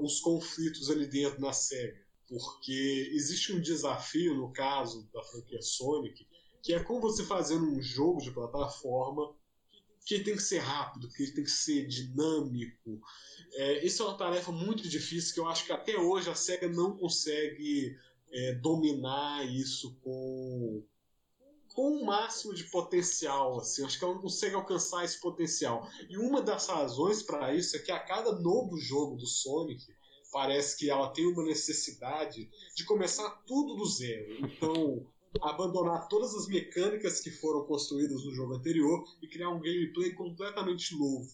uns 0.00 0.20
conflitos 0.20 0.90
ali 0.90 1.06
dentro 1.06 1.40
na 1.40 1.52
SEGA 1.52 2.00
porque 2.30 3.10
existe 3.12 3.52
um 3.52 3.60
desafio 3.60 4.36
no 4.36 4.52
caso 4.52 5.08
da 5.12 5.20
franquia 5.24 5.60
Sonic, 5.60 6.24
que 6.62 6.72
é 6.72 6.82
como 6.82 7.00
você 7.00 7.24
fazendo 7.24 7.64
um 7.64 7.82
jogo 7.82 8.20
de 8.20 8.30
plataforma 8.30 9.34
que 10.04 10.20
tem 10.20 10.34
que 10.34 10.42
ser 10.42 10.58
rápido, 10.58 11.08
que 11.08 11.26
tem 11.32 11.44
que 11.44 11.50
ser 11.50 11.86
dinâmico. 11.86 13.00
É, 13.52 13.84
isso 13.84 14.02
é 14.02 14.06
uma 14.06 14.16
tarefa 14.16 14.50
muito 14.50 14.88
difícil 14.88 15.34
que 15.34 15.40
eu 15.40 15.48
acho 15.48 15.64
que 15.64 15.72
até 15.72 15.96
hoje 15.96 16.30
a 16.30 16.34
SEGA 16.34 16.68
não 16.68 16.96
consegue 16.96 17.96
é, 18.32 18.54
dominar 18.54 19.44
isso 19.46 19.96
com, 20.02 20.82
com 21.68 21.96
o 21.96 22.04
máximo 22.04 22.54
de 22.54 22.64
potencial. 22.64 23.60
Assim. 23.60 23.84
Acho 23.84 23.98
que 23.98 24.04
ela 24.04 24.14
não 24.14 24.22
consegue 24.22 24.54
alcançar 24.54 25.04
esse 25.04 25.20
potencial. 25.20 25.88
E 26.08 26.16
uma 26.16 26.42
das 26.42 26.66
razões 26.66 27.22
para 27.22 27.54
isso 27.54 27.76
é 27.76 27.80
que 27.80 27.92
a 27.92 27.98
cada 27.98 28.32
novo 28.32 28.76
jogo 28.78 29.16
do 29.16 29.26
Sonic 29.26 29.86
parece 30.32 30.76
que 30.76 30.88
ela 30.88 31.08
tem 31.10 31.26
uma 31.26 31.44
necessidade 31.44 32.48
de 32.74 32.84
começar 32.84 33.28
tudo 33.46 33.74
do 33.74 33.86
zero. 33.86 34.46
Então, 34.46 35.06
abandonar 35.42 36.08
todas 36.08 36.34
as 36.34 36.48
mecânicas 36.48 37.20
que 37.20 37.30
foram 37.30 37.64
construídas 37.64 38.24
no 38.24 38.34
jogo 38.34 38.54
anterior 38.54 39.04
e 39.22 39.28
criar 39.28 39.50
um 39.50 39.60
gameplay 39.60 40.12
completamente 40.12 40.96
novo. 40.98 41.28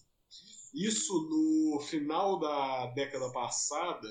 Isso 0.73 1.13
no 1.29 1.79
final 1.81 2.39
da 2.39 2.87
década 2.87 3.31
passada 3.31 4.07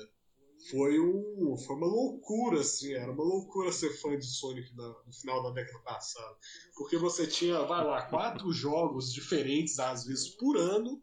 foi, 0.69 0.99
um, 0.99 1.55
foi 1.57 1.75
uma 1.75 1.87
loucura, 1.87 2.59
assim, 2.59 2.93
era 2.93 3.11
uma 3.11 3.23
loucura 3.23 3.71
ser 3.71 3.91
fã 4.01 4.17
de 4.17 4.25
Sonic 4.25 4.75
na, 4.75 4.87
no 5.05 5.13
final 5.13 5.43
da 5.43 5.51
década 5.51 5.79
passada. 5.79 6.35
Porque 6.75 6.97
você 6.97 7.25
tinha, 7.25 7.61
vai 7.63 7.83
lá, 7.85 8.01
quatro 8.09 8.51
jogos 8.51 9.13
diferentes, 9.13 9.79
às 9.79 10.05
vezes, 10.05 10.29
por 10.29 10.57
ano, 10.57 11.01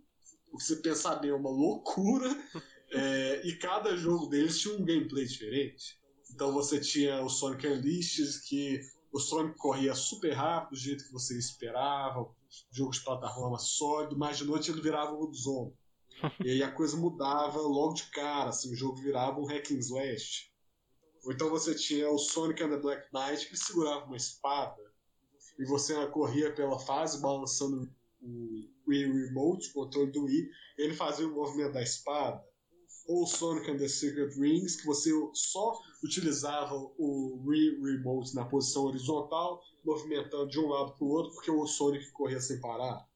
o 0.52 0.58
que 0.58 0.64
você 0.64 0.76
pensar 0.76 1.16
bem 1.16 1.30
é 1.30 1.34
uma 1.34 1.50
loucura. 1.50 2.28
É, 2.96 3.40
e 3.44 3.56
cada 3.56 3.96
jogo 3.96 4.26
deles 4.26 4.60
tinha 4.60 4.72
um 4.72 4.84
gameplay 4.84 5.26
diferente. 5.26 5.98
Então 6.34 6.52
você 6.52 6.80
tinha 6.80 7.22
o 7.22 7.28
Sonic 7.28 7.64
Unleashed, 7.64 8.40
que 8.48 8.80
o 9.12 9.20
Sonic 9.20 9.56
corria 9.56 9.94
super 9.94 10.32
rápido, 10.32 10.70
do 10.70 10.76
jeito 10.76 11.04
que 11.04 11.12
você 11.12 11.38
esperava, 11.38 12.28
jogo 12.72 12.90
de 12.90 13.04
plataforma 13.04 13.56
sólido, 13.56 14.18
mas 14.18 14.38
de 14.38 14.44
noite 14.44 14.68
ele 14.68 14.80
virava 14.80 15.12
um 15.12 15.20
lobisomem. 15.20 15.72
e 16.44 16.50
aí 16.50 16.62
a 16.62 16.72
coisa 16.72 16.96
mudava 16.96 17.60
logo 17.60 17.94
de 17.94 18.10
cara, 18.10 18.50
assim, 18.50 18.72
o 18.72 18.74
jogo 18.74 18.96
virava 18.96 19.38
um 19.38 19.46
hack 19.46 19.70
and 19.70 19.78
slash. 19.78 20.50
Ou 21.24 21.32
então 21.32 21.48
você 21.48 21.72
tinha 21.72 22.10
o 22.10 22.18
Sonic 22.18 22.60
and 22.64 22.70
the 22.70 22.78
Black 22.78 23.06
Knight, 23.12 23.48
que 23.48 23.56
segurava 23.56 24.04
uma 24.04 24.16
espada, 24.16 24.82
e 25.56 25.64
você 25.64 25.94
corria 26.08 26.52
pela 26.52 26.80
fase 26.80 27.22
balançando 27.22 27.88
o 28.20 28.68
Wii 28.88 29.26
Remote, 29.26 29.70
o 29.70 29.72
controle 29.72 30.10
do 30.10 30.24
Wii, 30.24 30.50
e 30.78 30.82
ele 30.82 30.94
fazia 30.94 31.28
o 31.28 31.32
movimento 31.32 31.74
da 31.74 31.82
espada 31.82 32.44
ou 33.06 33.26
Sonic 33.26 33.70
and 33.70 33.78
the 33.78 33.88
Secret 33.88 34.34
Rings, 34.38 34.76
que 34.76 34.86
você 34.86 35.10
só 35.32 35.78
utilizava 36.02 36.74
o 36.74 37.42
Wii 37.46 37.80
Remote 37.82 38.34
na 38.34 38.44
posição 38.44 38.84
horizontal, 38.84 39.62
movimentando 39.84 40.48
de 40.48 40.58
um 40.58 40.68
lado 40.68 40.94
para 40.94 41.04
o 41.04 41.10
outro, 41.10 41.34
porque 41.34 41.50
o 41.50 41.66
Sonic 41.66 42.10
corria 42.12 42.40
sem 42.40 42.60
parar. 42.60 43.06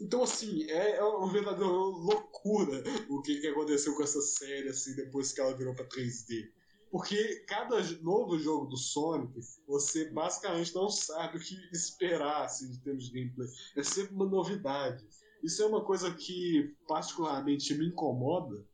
Então, 0.00 0.22
assim, 0.22 0.62
é, 0.70 0.96
é 0.96 1.02
uma 1.02 1.32
verdadeira 1.32 1.70
loucura 1.70 2.82
o 3.08 3.20
que, 3.20 3.40
que 3.40 3.48
aconteceu 3.48 3.94
com 3.96 4.02
essa 4.02 4.20
série 4.20 4.68
assim, 4.68 4.94
depois 4.94 5.32
que 5.32 5.40
ela 5.40 5.56
virou 5.56 5.74
para 5.74 5.88
3D. 5.88 6.50
Porque 6.90 7.44
cada 7.46 7.82
novo 8.00 8.38
jogo 8.38 8.66
do 8.66 8.76
Sonic, 8.76 9.38
você 9.66 10.10
basicamente 10.10 10.74
não 10.74 10.88
sabe 10.88 11.36
o 11.36 11.40
que 11.40 11.54
esperar 11.72 12.44
assim, 12.44 12.72
em 12.72 12.80
termos 12.80 13.06
de 13.06 13.12
gameplay. 13.12 13.48
É 13.76 13.82
sempre 13.82 14.14
uma 14.14 14.24
novidade. 14.24 15.04
Isso 15.42 15.62
é 15.62 15.66
uma 15.66 15.84
coisa 15.84 16.12
que 16.14 16.74
particularmente 16.86 17.74
me 17.74 17.86
incomoda, 17.86 18.64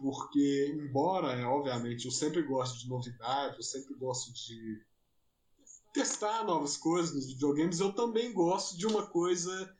porque 0.00 0.74
embora, 0.74 1.32
é, 1.32 1.44
obviamente, 1.44 2.06
eu 2.06 2.10
sempre 2.10 2.42
gosto 2.42 2.78
de 2.78 2.88
novidade, 2.88 3.56
eu 3.56 3.62
sempre 3.62 3.94
gosto 3.94 4.32
de 4.32 4.82
testar 5.92 6.44
novas 6.44 6.76
coisas 6.76 7.14
nos 7.14 7.26
videogames, 7.26 7.80
eu 7.80 7.92
também 7.92 8.32
gosto 8.32 8.78
de 8.78 8.86
uma 8.86 9.06
coisa 9.06 9.76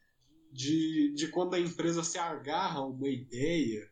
de, 0.53 1.13
de 1.15 1.29
quando 1.29 1.55
a 1.55 1.61
empresa 1.61 2.03
se 2.03 2.19
agarra 2.19 2.81
a 2.81 2.87
uma 2.87 3.09
ideia 3.09 3.91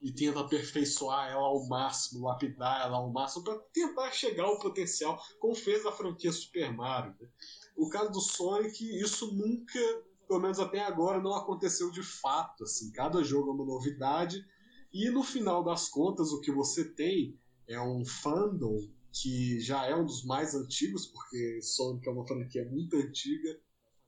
e 0.00 0.12
tenta 0.12 0.40
aperfeiçoar 0.40 1.30
ela 1.30 1.42
ao 1.42 1.66
máximo, 1.66 2.26
lapidar 2.26 2.86
ela 2.86 2.98
ao 2.98 3.10
máximo, 3.10 3.44
para 3.44 3.58
tentar 3.72 4.10
chegar 4.12 4.44
ao 4.44 4.58
potencial, 4.58 5.20
como 5.40 5.54
fez 5.54 5.84
a 5.84 5.92
franquia 5.92 6.32
Super 6.32 6.72
Mario. 6.72 7.14
Né? 7.20 7.28
O 7.76 7.88
caso 7.88 8.12
do 8.12 8.20
Sonic, 8.20 8.82
isso 9.00 9.34
nunca, 9.34 9.80
pelo 10.28 10.40
menos 10.40 10.60
até 10.60 10.80
agora, 10.80 11.20
não 11.20 11.34
aconteceu 11.34 11.90
de 11.90 12.02
fato. 12.02 12.64
Assim, 12.64 12.92
cada 12.92 13.22
jogo 13.24 13.50
é 13.50 13.54
uma 13.54 13.66
novidade 13.66 14.46
e 15.04 15.10
no 15.10 15.22
final 15.22 15.64
das 15.64 15.88
contas, 15.88 16.30
o 16.30 16.40
que 16.40 16.50
você 16.50 16.84
tem 16.84 17.38
é 17.68 17.80
um 17.80 18.04
fandom 18.04 18.88
que 19.12 19.60
já 19.60 19.86
é 19.86 19.96
um 19.96 20.04
dos 20.04 20.24
mais 20.24 20.54
antigos, 20.54 21.06
porque 21.06 21.60
Sonic 21.62 22.06
é 22.08 22.12
uma 22.12 22.26
franquia 22.26 22.64
muito 22.68 22.96
antiga, 22.96 23.58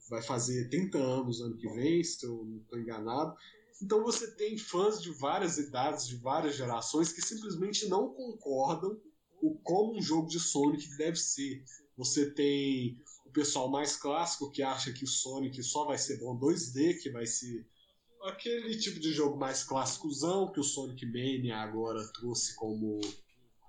vai 0.08 0.22
fazer 0.22 0.68
30 0.68 0.98
anos 0.98 1.40
ano 1.40 1.56
que 1.56 1.68
vem, 1.68 2.02
se 2.04 2.24
eu 2.26 2.44
não 2.44 2.58
estou 2.58 2.78
enganado. 2.78 3.34
Então 3.82 4.02
você 4.02 4.30
tem 4.32 4.58
fãs 4.58 5.00
de 5.00 5.10
várias 5.10 5.56
idades, 5.58 6.06
de 6.06 6.16
várias 6.16 6.56
gerações, 6.56 7.12
que 7.12 7.22
simplesmente 7.22 7.86
não 7.86 8.12
concordam 8.12 9.00
o 9.40 9.54
como 9.62 9.96
um 9.96 10.02
jogo 10.02 10.28
de 10.28 10.40
Sonic 10.40 10.88
deve 10.96 11.16
ser. 11.16 11.64
Você 11.96 12.30
tem 12.30 13.00
o 13.24 13.30
pessoal 13.30 13.70
mais 13.70 13.96
clássico 13.96 14.50
que 14.50 14.62
acha 14.62 14.92
que 14.92 15.04
o 15.04 15.08
Sonic 15.08 15.62
só 15.62 15.84
vai 15.84 15.96
ser 15.98 16.18
bom 16.18 16.38
2D, 16.38 17.00
que 17.00 17.10
vai 17.10 17.26
ser 17.26 17.66
aquele 18.24 18.76
tipo 18.76 18.98
de 19.00 19.12
jogo 19.12 19.36
mais 19.36 19.62
clássicozão 19.64 20.50
que 20.52 20.60
o 20.60 20.64
Sonic 20.64 21.04
Mania 21.06 21.56
agora 21.56 22.06
trouxe 22.12 22.54
como 22.56 23.00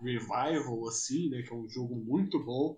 revival, 0.01 0.87
assim, 0.87 1.29
né? 1.29 1.41
Que 1.41 1.51
é 1.51 1.55
um 1.55 1.67
jogo 1.67 1.95
muito 1.95 2.43
bom. 2.43 2.77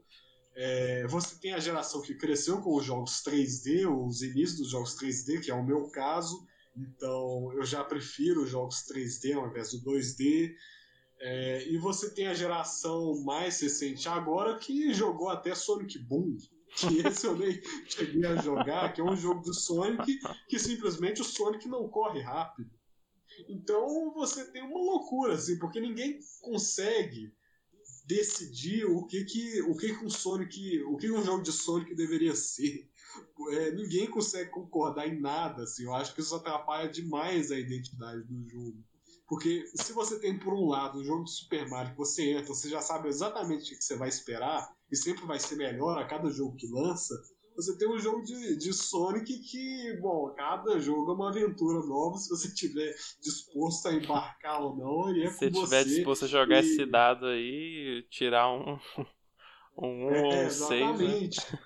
É, 0.55 1.07
você 1.07 1.39
tem 1.39 1.53
a 1.53 1.59
geração 1.59 2.01
que 2.01 2.15
cresceu 2.15 2.61
com 2.61 2.75
os 2.75 2.85
jogos 2.85 3.23
3D, 3.23 3.87
os 3.87 4.21
inícios 4.21 4.57
dos 4.57 4.69
jogos 4.71 4.95
3D, 4.95 5.41
que 5.41 5.51
é 5.51 5.53
o 5.53 5.65
meu 5.65 5.89
caso. 5.89 6.45
Então 6.75 7.51
eu 7.53 7.65
já 7.65 7.83
prefiro 7.83 8.43
os 8.43 8.49
jogos 8.49 8.85
3D 8.87 9.35
ao 9.35 9.47
invés 9.47 9.71
do 9.71 9.81
2D. 9.81 10.53
É, 11.19 11.67
e 11.67 11.77
você 11.77 12.09
tem 12.09 12.27
a 12.27 12.33
geração 12.33 13.23
mais 13.23 13.59
recente 13.61 14.09
agora 14.09 14.57
que 14.57 14.91
jogou 14.91 15.29
até 15.29 15.53
Sonic 15.53 15.99
Boom, 15.99 16.35
que 16.75 17.05
esse 17.05 17.27
eu 17.27 17.35
nem 17.35 17.61
cheguei 17.85 18.25
a 18.25 18.37
jogar, 18.37 18.93
que 18.93 19.01
é 19.01 19.03
um 19.03 19.15
jogo 19.15 19.41
do 19.41 19.53
Sonic 19.53 20.19
que 20.47 20.57
simplesmente 20.57 21.21
o 21.21 21.25
Sonic 21.25 21.67
não 21.67 21.87
corre 21.89 22.21
rápido. 22.21 22.71
Então 23.47 24.13
você 24.13 24.45
tem 24.51 24.61
uma 24.63 24.79
loucura, 24.79 25.33
assim, 25.33 25.57
porque 25.57 25.79
ninguém 25.79 26.19
consegue 26.41 27.33
decidir 28.05 28.85
o 28.85 29.05
que 29.05 29.23
que 29.23 29.61
o 29.61 29.75
que, 29.75 29.95
que 29.95 30.05
um 30.05 30.09
Sonic, 30.09 30.81
o 30.83 30.97
que 30.97 31.11
um 31.11 31.23
jogo 31.23 31.43
de 31.43 31.51
Sonic 31.51 31.95
deveria 31.95 32.35
ser. 32.35 32.89
É, 33.51 33.71
ninguém 33.71 34.09
consegue 34.09 34.49
concordar 34.49 35.07
em 35.07 35.19
nada, 35.19 35.63
assim. 35.63 35.83
Eu 35.83 35.93
acho 35.93 36.13
que 36.13 36.21
isso 36.21 36.35
atrapalha 36.35 36.89
demais 36.89 37.51
a 37.51 37.59
identidade 37.59 38.23
do 38.23 38.49
jogo. 38.49 38.83
Porque 39.27 39.65
se 39.75 39.93
você 39.93 40.19
tem, 40.19 40.37
por 40.37 40.53
um 40.53 40.67
lado, 40.67 40.99
um 40.99 41.03
jogo 41.03 41.23
de 41.23 41.31
Super 41.31 41.67
Mario 41.69 41.91
que 41.91 41.97
você 41.97 42.31
entra, 42.31 42.47
você 42.47 42.69
já 42.69 42.81
sabe 42.81 43.07
exatamente 43.07 43.73
o 43.73 43.77
que 43.77 43.83
você 43.83 43.95
vai 43.95 44.09
esperar, 44.09 44.69
e 44.91 44.95
sempre 44.95 45.25
vai 45.25 45.39
ser 45.39 45.55
melhor 45.55 45.97
a 45.97 46.05
cada 46.05 46.29
jogo 46.29 46.55
que 46.55 46.67
lança, 46.67 47.15
você 47.55 47.77
tem 47.77 47.87
um 47.89 47.99
jogo 47.99 48.23
de, 48.23 48.55
de 48.57 48.73
Sonic 48.73 49.39
que, 49.39 49.97
bom, 50.01 50.33
cada 50.35 50.79
jogo 50.79 51.11
é 51.11 51.15
uma 51.15 51.29
aventura 51.29 51.85
nova, 51.85 52.17
se 52.17 52.29
você 52.29 52.53
tiver 52.53 52.95
disposto 53.21 53.87
a 53.87 53.93
embarcar 53.93 54.61
ou 54.61 54.75
não, 54.75 55.09
ele 55.09 55.23
é 55.25 55.29
se 55.29 55.49
com 55.49 55.51
tiver 55.51 55.83
você. 55.83 55.85
disposto 55.85 56.25
a 56.25 56.27
jogar 56.27 56.57
e... 56.57 56.59
esse 56.59 56.85
dado 56.85 57.25
aí, 57.27 58.05
tirar 58.09 58.49
um 58.51 58.79
um 59.77 60.07
1 60.07 60.11
É, 60.11 60.23
ou 60.23 60.45
um 60.45 60.49
6, 60.49 61.01
né? 61.01 61.25
exatamente. 61.25 61.59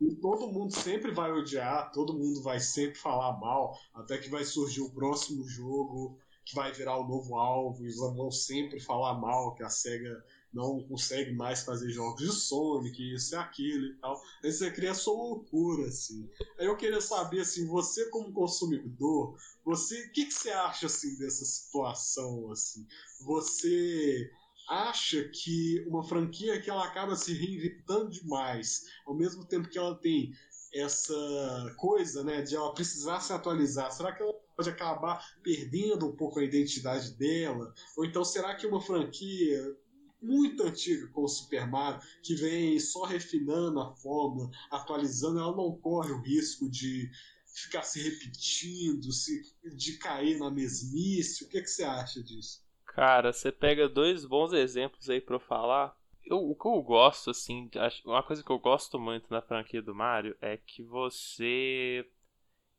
E 0.00 0.14
todo 0.16 0.52
mundo 0.52 0.72
sempre 0.72 1.12
vai 1.12 1.32
odiar, 1.32 1.90
todo 1.92 2.14
mundo 2.14 2.42
vai 2.42 2.60
sempre 2.60 2.98
falar 2.98 3.38
mal, 3.40 3.76
até 3.92 4.18
que 4.18 4.28
vai 4.30 4.44
surgir 4.44 4.80
o 4.82 4.92
próximo 4.92 5.46
jogo 5.48 6.18
que 6.44 6.54
vai 6.54 6.72
virar 6.72 6.98
o 6.98 7.08
novo 7.08 7.36
alvo, 7.38 7.84
e 7.86 7.92
vão 7.96 8.30
sempre 8.30 8.78
falar 8.78 9.14
mal 9.14 9.54
que 9.54 9.62
a 9.62 9.70
SEGA 9.70 10.22
não 10.54 10.82
consegue 10.84 11.32
mais 11.32 11.64
fazer 11.64 11.90
jogos 11.90 12.22
de 12.22 12.32
Sonic, 12.32 13.14
isso 13.14 13.34
e 13.34 13.38
aquilo 13.38 13.86
e 13.86 13.94
tal. 13.94 14.22
Aí 14.42 14.52
você 14.52 14.70
cria 14.70 14.94
sua 14.94 15.14
loucura, 15.14 15.88
assim. 15.88 16.28
Aí 16.58 16.66
eu 16.66 16.76
queria 16.76 17.00
saber, 17.00 17.40
assim, 17.40 17.66
você 17.66 18.08
como 18.10 18.32
consumidor, 18.32 19.36
você, 19.64 20.06
o 20.06 20.12
que, 20.12 20.26
que 20.26 20.34
você 20.34 20.50
acha, 20.50 20.86
assim, 20.86 21.18
dessa 21.18 21.44
situação, 21.44 22.50
assim? 22.52 22.86
Você 23.22 24.30
acha 24.68 25.28
que 25.28 25.84
uma 25.86 26.04
franquia 26.04 26.60
que 26.60 26.70
ela 26.70 26.84
acaba 26.84 27.16
se 27.16 27.34
reinventando 27.34 28.10
demais, 28.10 28.84
ao 29.06 29.14
mesmo 29.14 29.44
tempo 29.44 29.68
que 29.68 29.78
ela 29.78 29.94
tem 29.96 30.32
essa 30.72 31.74
coisa, 31.76 32.24
né, 32.24 32.42
de 32.42 32.56
ela 32.56 32.74
precisar 32.74 33.20
se 33.20 33.32
atualizar, 33.32 33.92
será 33.92 34.12
que 34.12 34.22
ela 34.22 34.34
pode 34.56 34.68
acabar 34.68 35.24
perdendo 35.42 36.06
um 36.08 36.16
pouco 36.16 36.40
a 36.40 36.44
identidade 36.44 37.12
dela? 37.12 37.72
Ou 37.96 38.04
então 38.04 38.24
será 38.24 38.54
que 38.54 38.66
uma 38.66 38.80
franquia 38.80 39.76
muito 40.24 40.62
antiga 40.62 41.06
como 41.08 41.26
o 41.26 41.28
Super 41.28 41.66
Mario, 41.68 42.00
que 42.22 42.34
vem 42.34 42.78
só 42.80 43.04
refinando 43.04 43.80
a 43.80 43.94
fórmula, 43.94 44.50
atualizando, 44.70 45.38
ela 45.38 45.56
não 45.56 45.76
corre 45.76 46.12
o 46.12 46.20
risco 46.20 46.68
de 46.68 47.10
ficar 47.54 47.82
se 47.82 48.02
repetindo, 48.02 49.12
se, 49.12 49.54
de 49.76 49.96
cair 49.98 50.38
na 50.38 50.50
mesmice? 50.50 51.44
O 51.44 51.48
que, 51.48 51.60
que 51.60 51.68
você 51.68 51.84
acha 51.84 52.22
disso? 52.22 52.64
Cara, 52.86 53.32
você 53.32 53.50
pega 53.52 53.88
dois 53.88 54.24
bons 54.24 54.52
exemplos 54.52 55.08
aí 55.08 55.22
eu 55.26 55.40
falar. 55.40 55.96
Eu, 56.24 56.38
o 56.38 56.54
que 56.54 56.66
eu 56.66 56.82
gosto, 56.82 57.30
assim, 57.30 57.70
uma 58.04 58.22
coisa 58.22 58.42
que 58.42 58.50
eu 58.50 58.58
gosto 58.58 58.98
muito 58.98 59.26
na 59.30 59.42
franquia 59.42 59.82
do 59.82 59.94
Mario 59.94 60.36
é 60.40 60.56
que 60.56 60.82
você. 60.82 62.06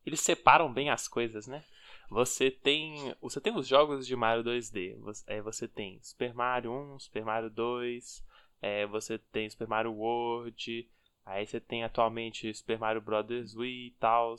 Eles 0.04 0.20
separam 0.20 0.72
bem 0.72 0.90
as 0.90 1.06
coisas, 1.06 1.46
né? 1.46 1.64
Você 2.08 2.50
tem. 2.50 3.14
Você 3.20 3.40
tem 3.40 3.54
os 3.54 3.66
jogos 3.66 4.06
de 4.06 4.14
Mario 4.14 4.44
2D. 4.44 4.96
Você, 5.00 5.24
é, 5.26 5.42
você 5.42 5.66
tem 5.66 6.00
Super 6.02 6.32
Mario 6.34 6.72
1, 6.72 7.00
Super 7.00 7.24
Mario 7.24 7.50
2, 7.50 8.24
é, 8.62 8.86
você 8.86 9.18
tem 9.18 9.48
Super 9.50 9.68
Mario 9.68 9.92
World, 9.92 10.88
aí 11.24 11.46
você 11.46 11.60
tem 11.60 11.84
atualmente 11.84 12.52
Super 12.54 12.78
Mario 12.78 13.00
Bros. 13.00 13.54
Wii 13.54 13.88
e 13.88 13.90
tal. 13.98 14.36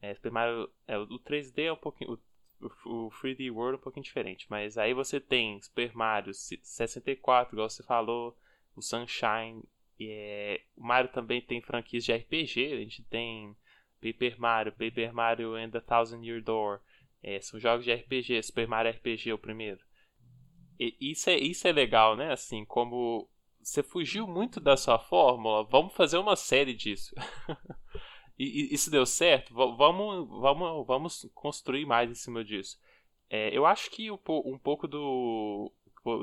É, 0.00 0.14
Super 0.14 0.32
Mario. 0.32 0.70
É, 0.86 0.98
o 0.98 1.18
3D 1.18 1.64
é 1.64 1.72
um 1.72 1.76
pouquinho. 1.76 2.18
O, 2.60 3.06
o 3.06 3.10
3D 3.10 3.50
World 3.52 3.76
é 3.76 3.78
um 3.80 3.82
pouquinho 3.82 4.04
diferente. 4.04 4.46
Mas 4.48 4.78
aí 4.78 4.94
você 4.94 5.20
tem 5.20 5.60
Super 5.60 5.94
Mario 5.94 6.32
64, 6.32 7.54
igual 7.54 7.68
você 7.68 7.82
falou, 7.82 8.36
o 8.74 8.82
Sunshine. 8.82 9.62
E, 9.98 10.08
é, 10.10 10.60
o 10.76 10.84
Mario 10.84 11.12
também 11.12 11.40
tem 11.40 11.60
franquias 11.60 12.04
de 12.04 12.12
RPG. 12.12 12.72
A 12.72 12.78
gente 12.78 13.02
tem 13.04 13.54
Paper 14.00 14.38
Mario, 14.38 14.72
Paper 14.72 15.14
Mario 15.14 15.54
and 15.54 15.70
the 15.70 15.80
Thousand 15.80 16.22
Year 16.22 16.42
Door. 16.42 16.80
É, 17.24 17.40
são 17.40 17.58
jogos 17.58 17.84
de 17.84 17.92
RPG, 17.92 18.42
Super 18.42 18.68
Mario 18.68 18.92
RPG 18.92 19.30
é 19.30 19.34
o 19.34 19.38
primeiro. 19.38 19.80
E 20.78 20.96
isso 21.00 21.30
é, 21.30 21.36
isso 21.38 21.66
é 21.68 21.72
legal, 21.72 22.16
né? 22.16 22.32
Assim, 22.32 22.64
como 22.64 23.28
você 23.62 23.82
fugiu 23.82 24.26
muito 24.26 24.60
da 24.60 24.76
sua 24.76 24.98
fórmula, 24.98 25.64
vamos 25.64 25.94
fazer 25.94 26.18
uma 26.18 26.36
série 26.36 26.74
disso. 26.74 27.14
e, 28.38 28.44
e 28.72 28.74
isso 28.74 28.90
deu 28.90 29.06
certo? 29.06 29.54
V- 29.54 29.76
vamos, 29.76 30.28
vamos, 30.28 30.86
vamos 30.86 31.30
construir 31.34 31.86
mais 31.86 32.10
em 32.10 32.14
cima 32.14 32.44
disso. 32.44 32.78
É, 33.30 33.56
eu 33.56 33.66
acho 33.66 33.90
que 33.90 34.10
um, 34.10 34.18
um 34.28 34.58
pouco 34.58 34.86
do, 34.88 35.72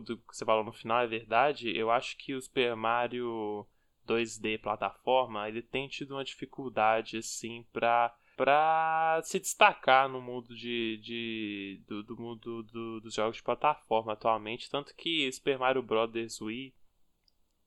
do 0.05 0.17
que 0.17 0.35
você 0.35 0.45
falou 0.45 0.63
no 0.63 0.73
final 0.73 1.01
é 1.01 1.07
verdade. 1.07 1.75
Eu 1.75 1.91
acho 1.91 2.17
que 2.17 2.33
o 2.35 2.41
Super 2.41 2.75
Mario 2.75 3.67
2D 4.05 4.57
plataforma 4.57 5.47
ele 5.47 5.61
tem 5.61 5.87
tido 5.87 6.11
uma 6.11 6.23
dificuldade 6.23 7.17
assim 7.17 7.65
pra 7.73 8.13
para 8.41 9.21
se 9.23 9.39
destacar 9.39 10.09
no 10.09 10.19
mundo 10.19 10.55
de, 10.55 10.97
de 10.97 11.83
do, 11.87 12.01
do 12.01 12.17
mundo 12.17 12.63
do- 12.63 12.99
dos 12.99 13.13
jogos 13.13 13.37
de 13.37 13.43
plataforma 13.43 14.13
atualmente. 14.13 14.67
Tanto 14.67 14.95
que 14.95 15.31
Super 15.31 15.59
Mario 15.59 15.83
Bros 15.83 16.41
Wii 16.41 16.73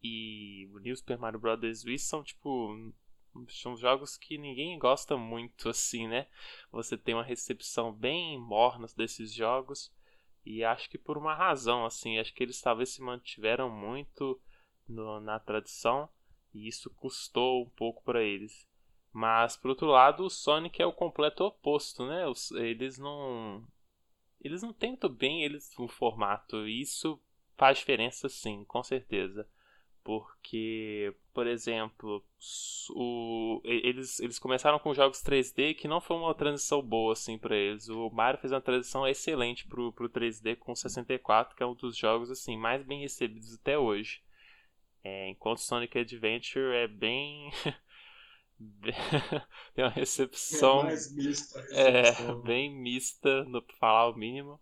e 0.02 0.68
o 0.72 0.78
New 0.80 0.96
Super 0.96 1.16
Mario 1.16 1.38
Bros 1.38 1.84
Wii 1.84 1.96
são 2.00 2.24
tipo 2.24 2.92
são 3.50 3.76
jogos 3.76 4.16
que 4.16 4.36
ninguém 4.36 4.76
gosta 4.76 5.16
muito 5.16 5.68
assim 5.68 6.08
né? 6.08 6.26
Você 6.72 6.98
tem 6.98 7.14
uma 7.14 7.22
recepção 7.22 7.92
bem 7.92 8.36
morna 8.36 8.88
desses 8.96 9.32
jogos. 9.32 9.92
E 10.44 10.64
acho 10.64 10.90
que 10.90 10.98
por 10.98 11.16
uma 11.16 11.36
razão 11.36 11.84
assim 11.86 12.18
acho 12.18 12.34
que 12.34 12.42
eles 12.42 12.60
talvez 12.60 12.88
se 12.90 13.00
mantiveram 13.00 13.70
muito 13.70 14.40
no- 14.88 15.20
na 15.20 15.38
tradição. 15.38 16.08
E 16.52 16.66
isso 16.66 16.90
custou 16.90 17.62
um 17.62 17.70
pouco 17.70 18.02
para 18.02 18.24
eles. 18.24 18.66
Mas 19.14 19.56
por 19.56 19.68
outro 19.70 19.86
lado, 19.86 20.24
o 20.24 20.30
Sonic 20.30 20.82
é 20.82 20.86
o 20.86 20.92
completo 20.92 21.44
oposto, 21.44 22.04
né? 22.04 22.24
Eles 22.56 22.98
não 22.98 23.64
eles 24.42 24.60
não 24.62 24.72
têm 24.72 24.90
muito 24.90 25.08
bem 25.08 25.44
eles 25.44 25.70
o 25.78 25.88
formato, 25.88 26.68
e 26.68 26.80
isso 26.80 27.18
faz 27.56 27.78
diferença 27.78 28.28
sim, 28.28 28.64
com 28.64 28.82
certeza. 28.82 29.48
Porque, 30.02 31.14
por 31.32 31.46
exemplo, 31.46 32.22
o, 32.90 33.62
eles, 33.64 34.20
eles 34.20 34.38
começaram 34.38 34.78
com 34.78 34.92
jogos 34.92 35.22
3D 35.22 35.74
que 35.74 35.88
não 35.88 36.00
foi 36.00 36.16
uma 36.16 36.34
transição 36.34 36.82
boa 36.82 37.12
assim 37.14 37.38
para 37.38 37.56
eles. 37.56 37.88
O 37.88 38.10
Mario 38.10 38.40
fez 38.40 38.52
uma 38.52 38.60
transição 38.60 39.06
excelente 39.06 39.66
pro, 39.66 39.92
pro 39.92 40.10
3D 40.10 40.56
com 40.56 40.72
o 40.72 40.76
64, 40.76 41.56
que 41.56 41.62
é 41.62 41.66
um 41.66 41.74
dos 41.74 41.96
jogos 41.96 42.30
assim 42.30 42.56
mais 42.56 42.82
bem 42.84 43.00
recebidos 43.00 43.54
até 43.54 43.78
hoje. 43.78 44.20
É, 45.04 45.28
enquanto 45.28 45.58
Sonic 45.58 45.98
Adventure 45.98 46.74
é 46.74 46.88
bem. 46.88 47.50
tem 49.74 49.84
uma 49.84 49.90
É 50.50 50.66
recepção 50.70 50.72
mais 50.72 51.12
mista 51.12 51.60
é, 51.70 52.16
recepção. 52.16 52.42
bem 52.44 52.70
mista, 52.74 53.44
no 53.44 53.62
pra 53.62 53.76
falar 53.76 54.08
o 54.10 54.16
mínimo. 54.16 54.60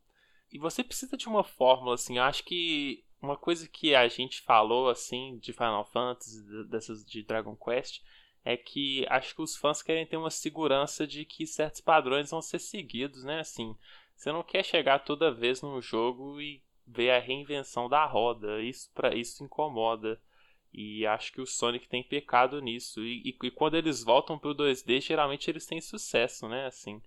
E 0.52 0.58
você 0.58 0.84
precisa 0.84 1.16
de 1.16 1.28
uma 1.28 1.44
fórmula, 1.44 1.94
assim. 1.94 2.18
Eu 2.18 2.24
acho 2.24 2.44
que 2.44 3.04
uma 3.20 3.36
coisa 3.36 3.68
que 3.68 3.94
a 3.94 4.08
gente 4.08 4.40
falou, 4.42 4.88
assim, 4.90 5.38
de 5.38 5.52
Final 5.52 5.84
Fantasy, 5.86 6.42
de- 6.44 6.64
dessas 6.68 7.04
de 7.04 7.22
Dragon 7.22 7.56
Quest, 7.56 8.02
é 8.44 8.56
que 8.56 9.06
acho 9.08 9.34
que 9.34 9.42
os 9.42 9.56
fãs 9.56 9.82
querem 9.82 10.06
ter 10.06 10.16
uma 10.16 10.30
segurança 10.30 11.06
de 11.06 11.24
que 11.24 11.46
certos 11.46 11.80
padrões 11.80 12.30
vão 12.30 12.42
ser 12.42 12.58
seguidos, 12.58 13.24
né? 13.24 13.40
Assim, 13.40 13.76
você 14.16 14.32
não 14.32 14.42
quer 14.42 14.64
chegar 14.64 15.00
toda 15.00 15.32
vez 15.32 15.62
num 15.62 15.80
jogo 15.80 16.40
e 16.40 16.62
ver 16.86 17.10
a 17.10 17.20
reinvenção 17.20 17.88
da 17.88 18.04
roda. 18.06 18.60
Isso 18.62 18.90
para 18.94 19.14
isso 19.14 19.44
incomoda. 19.44 20.20
E 20.72 21.06
acho 21.06 21.32
que 21.32 21.40
o 21.40 21.46
Sonic 21.46 21.88
tem 21.88 22.02
pecado 22.02 22.60
nisso. 22.60 23.02
E, 23.04 23.22
e- 23.30 23.36
e 23.46 23.50
quando 23.50 23.76
eles 23.76 24.02
voltam 24.02 24.38
pro 24.38 24.54
2D, 24.54 25.00
geralmente 25.00 25.50
eles 25.50 25.66
têm 25.66 25.80
sucesso, 25.80 26.48
né? 26.48 26.66
Assim, 26.66 27.00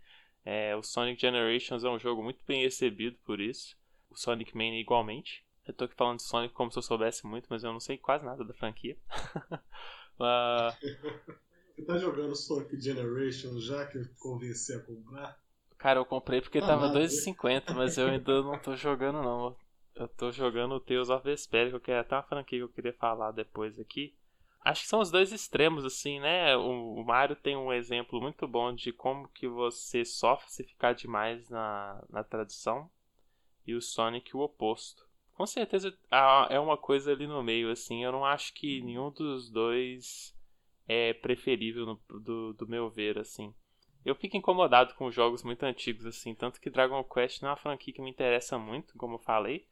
é, 0.45 0.75
o 0.75 0.83
Sonic 0.83 1.19
Generations 1.19 1.83
é 1.83 1.89
um 1.89 1.99
jogo 1.99 2.23
muito 2.23 2.43
bem 2.47 2.63
recebido 2.63 3.17
por 3.25 3.39
isso. 3.39 3.75
O 4.09 4.15
Sonic 4.17 4.55
Mania 4.55 4.79
igualmente. 4.79 5.43
Eu 5.67 5.73
tô 5.73 5.85
aqui 5.85 5.95
falando 5.95 6.17
de 6.17 6.23
Sonic 6.23 6.53
como 6.53 6.71
se 6.71 6.77
eu 6.77 6.83
soubesse 6.83 7.25
muito, 7.25 7.47
mas 7.49 7.63
eu 7.63 7.73
não 7.73 7.79
sei 7.79 7.97
quase 7.97 8.23
nada 8.25 8.43
da 8.45 8.53
franquia. 8.53 8.97
Ah, 10.19 10.77
Você 11.75 11.85
tá 11.85 11.97
jogando 11.97 12.35
Sonic 12.35 12.79
Generation 12.81 13.59
já 13.61 13.85
que 13.87 13.97
eu 13.97 14.05
convenci 14.19 14.73
a 14.73 14.79
comprar? 14.81 15.39
cara, 15.77 15.99
eu 15.99 16.05
comprei 16.05 16.41
porque 16.41 16.61
Ah, 16.61 16.61
tava 16.61 16.89
nada. 16.89 16.89
2,50, 16.89 17.73
mas 17.73 17.97
eu 17.97 18.07
ainda 18.09 18.41
não 18.41 18.59
tô 18.59 18.75
jogando 18.75 19.21
não. 19.23 19.55
Eu 19.95 20.07
tô 20.09 20.31
jogando 20.31 20.75
o 20.75 20.79
Tales 20.79 21.09
of 21.09 21.23
Vesperia, 21.23 21.71
que 21.71 21.79
quero 21.85 22.01
até 22.01 22.15
uma 22.15 22.23
franquia 22.23 22.59
que 22.59 22.63
eu 22.63 22.69
queria 22.69 22.93
falar 22.93 23.31
depois 23.31 23.79
aqui. 23.79 24.13
Acho 24.61 24.81
que 24.81 24.87
são 24.89 24.99
os 24.99 25.11
dois 25.11 25.31
extremos, 25.31 25.85
assim, 25.85 26.19
né? 26.19 26.55
O, 26.57 27.03
Mario 27.03 27.35
tem 27.35 27.55
um 27.55 27.71
exemplo 27.71 28.19
muito 28.19 28.47
bom 28.47 28.73
de 28.73 28.91
como 28.91 29.27
que 29.29 29.47
você 29.47 30.03
sofre 30.03 30.51
se 30.51 30.63
ficar 30.63 30.93
demais 30.93 31.49
na, 31.49 32.03
na 32.09 32.23
tradição. 32.23 32.89
E 33.67 33.73
o 33.75 33.81
Sonic 33.81 34.35
o 34.35 34.41
oposto. 34.41 35.05
Com 35.35 35.45
certeza 35.45 35.97
é 36.49 36.59
uma 36.59 36.77
coisa 36.77 37.11
ali 37.11 37.27
no 37.27 37.43
meio, 37.43 37.71
assim. 37.71 38.03
Eu 38.03 38.11
não 38.11 38.25
acho 38.25 38.53
que 38.53 38.81
nenhum 38.81 39.11
dos 39.11 39.49
dois 39.49 40.35
é 40.87 41.13
preferível 41.13 41.85
no- 41.85 42.19
do, 42.19 42.53
do 42.53 42.67
meu 42.67 42.89
ver, 42.89 43.17
assim. 43.19 43.53
Eu 44.05 44.15
fico 44.15 44.37
incomodado 44.37 44.93
com 44.95 45.11
jogos 45.11 45.43
muito 45.43 45.63
antigos, 45.63 46.05
assim. 46.05 46.35
Tanto 46.35 46.61
que 46.61 46.69
Dragon 46.69 47.03
Quest 47.03 47.41
não 47.41 47.49
é 47.49 47.51
uma 47.51 47.57
franquia 47.57 47.93
que 47.93 48.01
me 48.01 48.09
interessa 48.09 48.57
muito, 48.57 48.97
como 48.97 49.15
eu 49.15 49.19
falei. 49.19 49.67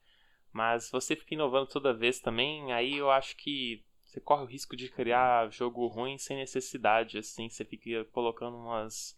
Mas 0.54 0.90
você 0.92 1.16
fica 1.16 1.34
inovando 1.34 1.68
toda 1.68 1.94
vez 1.94 2.20
também, 2.20 2.72
aí 2.72 2.96
eu 2.96 3.10
acho 3.10 3.36
que 3.36 3.84
você 4.06 4.22
corre 4.22 4.44
o 4.44 4.48
risco 4.48 4.76
de 4.76 4.90
criar 4.90 5.52
jogo 5.52 5.88
ruim 5.88 6.20
sem 6.20 6.38
necessidade, 6.38 7.18
assim, 7.18 7.50
você 7.50 7.66
fica 7.66 8.06
colocando 8.06 8.56
umas 8.56 9.18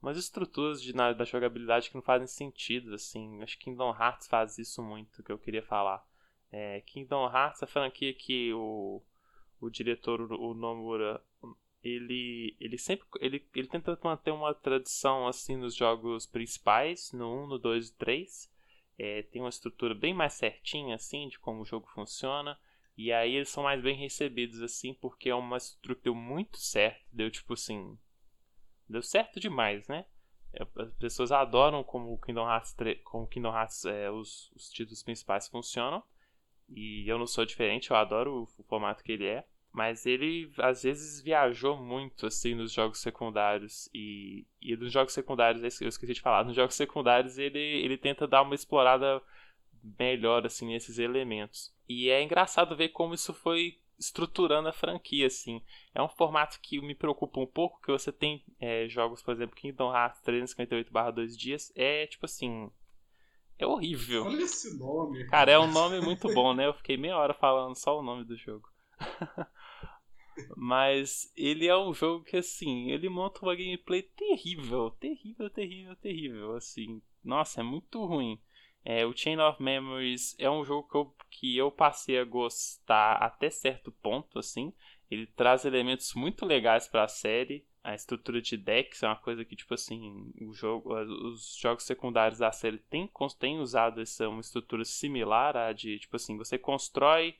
umas 0.00 0.18
estruturas 0.18 0.82
de, 0.82 0.94
na, 0.94 1.12
da 1.14 1.24
jogabilidade 1.24 1.88
que 1.88 1.94
não 1.94 2.02
fazem 2.02 2.26
sentido, 2.26 2.94
assim. 2.94 3.42
Acho 3.42 3.58
que 3.58 3.64
Kingdom 3.64 3.94
Hearts 3.98 4.26
faz 4.26 4.58
isso 4.58 4.82
muito, 4.82 5.22
que 5.22 5.32
eu 5.32 5.38
queria 5.38 5.62
falar. 5.62 6.04
É, 6.52 6.82
Kingdom 6.82 7.26
Hearts, 7.26 7.62
a 7.62 7.66
franquia 7.66 8.12
que 8.12 8.52
o, 8.52 9.02
o 9.58 9.70
diretor, 9.70 10.20
o 10.20 10.52
Nomura, 10.52 11.22
ele, 11.82 12.54
ele 12.60 12.78
sempre 12.78 13.06
ele, 13.18 13.46
ele 13.54 13.66
tenta 13.66 13.98
manter 14.02 14.30
uma 14.30 14.54
tradição 14.54 15.26
assim 15.26 15.56
nos 15.56 15.74
jogos 15.74 16.26
principais, 16.26 17.10
no 17.12 17.44
1, 17.44 17.46
no 17.46 17.58
2 17.58 17.88
e 17.88 17.94
3. 17.94 18.53
É, 18.98 19.22
tem 19.22 19.42
uma 19.42 19.48
estrutura 19.48 19.94
bem 19.94 20.14
mais 20.14 20.34
certinha 20.34 20.94
assim 20.94 21.28
de 21.28 21.38
como 21.38 21.62
o 21.62 21.64
jogo 21.64 21.88
funciona. 21.88 22.58
E 22.96 23.12
aí 23.12 23.34
eles 23.34 23.48
são 23.48 23.64
mais 23.64 23.82
bem 23.82 23.96
recebidos 23.96 24.62
assim, 24.62 24.94
porque 24.94 25.28
é 25.28 25.34
uma 25.34 25.56
estrutura 25.56 26.14
muito 26.14 26.58
certo. 26.58 27.04
Deu 27.12 27.30
tipo 27.30 27.54
assim. 27.54 27.98
Deu 28.88 29.02
certo 29.02 29.40
demais, 29.40 29.88
né? 29.88 30.06
É, 30.52 30.62
as 30.80 30.94
pessoas 30.94 31.32
adoram 31.32 31.82
como 31.82 32.12
o 32.12 32.20
Kingdom 32.20 32.48
Hearts, 32.48 32.72
3, 32.74 33.02
como 33.02 33.26
Kingdom 33.26 33.52
Hearts 33.52 33.84
é, 33.84 34.10
os, 34.10 34.52
os 34.52 34.70
títulos 34.70 35.02
principais 35.02 35.48
funcionam. 35.48 36.02
E 36.68 37.08
eu 37.08 37.18
não 37.18 37.26
sou 37.26 37.44
diferente, 37.44 37.90
eu 37.90 37.96
adoro 37.96 38.32
o, 38.32 38.42
o 38.42 38.64
formato 38.64 39.02
que 39.02 39.12
ele 39.12 39.26
é. 39.26 39.44
Mas 39.74 40.06
ele 40.06 40.48
às 40.58 40.84
vezes 40.84 41.20
viajou 41.20 41.76
muito 41.76 42.26
assim 42.26 42.54
nos 42.54 42.70
jogos 42.70 43.00
secundários 43.00 43.90
e, 43.92 44.46
e 44.62 44.76
nos 44.76 44.92
jogos 44.92 45.12
secundários, 45.12 45.80
eu 45.80 45.88
esqueci 45.88 46.14
de 46.14 46.20
falar, 46.20 46.44
nos 46.44 46.54
jogos 46.54 46.76
secundários 46.76 47.38
ele, 47.38 47.58
ele 47.58 47.98
tenta 47.98 48.24
dar 48.24 48.42
uma 48.42 48.54
explorada 48.54 49.20
melhor 49.98 50.46
assim 50.46 50.68
nesses 50.68 51.00
elementos. 51.00 51.74
E 51.88 52.08
é 52.08 52.22
engraçado 52.22 52.76
ver 52.76 52.90
como 52.90 53.14
isso 53.14 53.34
foi 53.34 53.80
estruturando 53.98 54.68
a 54.68 54.72
franquia 54.72 55.26
assim. 55.26 55.60
É 55.92 56.00
um 56.00 56.08
formato 56.08 56.60
que 56.62 56.80
me 56.80 56.94
preocupa 56.94 57.40
um 57.40 57.46
pouco, 57.46 57.80
que 57.80 57.90
você 57.90 58.12
tem 58.12 58.44
é, 58.60 58.86
jogos, 58.88 59.24
por 59.24 59.34
exemplo, 59.34 59.56
Kingdom 59.56 59.92
Hearts 59.92 60.22
358/2 60.22 61.36
dias, 61.36 61.72
é 61.74 62.06
tipo 62.06 62.26
assim, 62.26 62.70
é 63.58 63.66
horrível. 63.66 64.26
Olha 64.26 64.44
esse 64.44 64.78
nome. 64.78 65.26
Cara, 65.26 65.50
é 65.50 65.58
um 65.58 65.66
nome 65.66 66.00
muito 66.00 66.32
bom, 66.32 66.54
né? 66.54 66.64
Eu 66.64 66.74
fiquei 66.74 66.96
meia 66.96 67.16
hora 67.16 67.34
falando 67.34 67.74
só 67.74 67.98
o 67.98 68.04
nome 68.04 68.24
do 68.24 68.36
jogo. 68.36 68.72
Mas 70.56 71.32
ele 71.36 71.66
é 71.66 71.76
um 71.76 71.92
jogo 71.92 72.24
que, 72.24 72.36
assim, 72.36 72.90
ele 72.90 73.08
monta 73.08 73.40
uma 73.42 73.54
gameplay 73.54 74.02
terrível, 74.02 74.90
terrível, 74.92 75.50
terrível, 75.50 75.96
terrível, 75.96 76.56
assim. 76.56 77.00
Nossa, 77.22 77.60
é 77.60 77.64
muito 77.64 78.04
ruim. 78.04 78.40
É, 78.84 79.06
o 79.06 79.16
Chain 79.16 79.38
of 79.40 79.62
Memories 79.62 80.36
é 80.38 80.50
um 80.50 80.64
jogo 80.64 80.88
que 80.88 80.96
eu, 80.96 81.14
que 81.30 81.56
eu 81.56 81.70
passei 81.70 82.18
a 82.18 82.24
gostar 82.24 83.16
até 83.16 83.48
certo 83.48 83.90
ponto, 83.90 84.38
assim. 84.38 84.72
Ele 85.10 85.26
traz 85.26 85.64
elementos 85.64 86.12
muito 86.14 86.44
legais 86.44 86.86
para 86.86 87.04
a 87.04 87.08
série. 87.08 87.64
A 87.82 87.94
estrutura 87.94 88.40
de 88.40 88.56
decks 88.56 89.02
é 89.02 89.06
uma 89.06 89.16
coisa 89.16 89.44
que, 89.44 89.56
tipo 89.56 89.74
assim, 89.74 90.32
o 90.40 90.52
jogo, 90.52 90.94
os 91.28 91.56
jogos 91.56 91.84
secundários 91.84 92.38
da 92.38 92.50
série 92.50 92.78
têm, 92.78 93.10
têm 93.38 93.58
usado 93.58 94.00
essa 94.00 94.28
uma 94.28 94.40
estrutura 94.40 94.84
similar 94.84 95.56
à 95.56 95.72
de, 95.72 95.98
tipo 95.98 96.16
assim, 96.16 96.36
você 96.36 96.58
constrói 96.58 97.36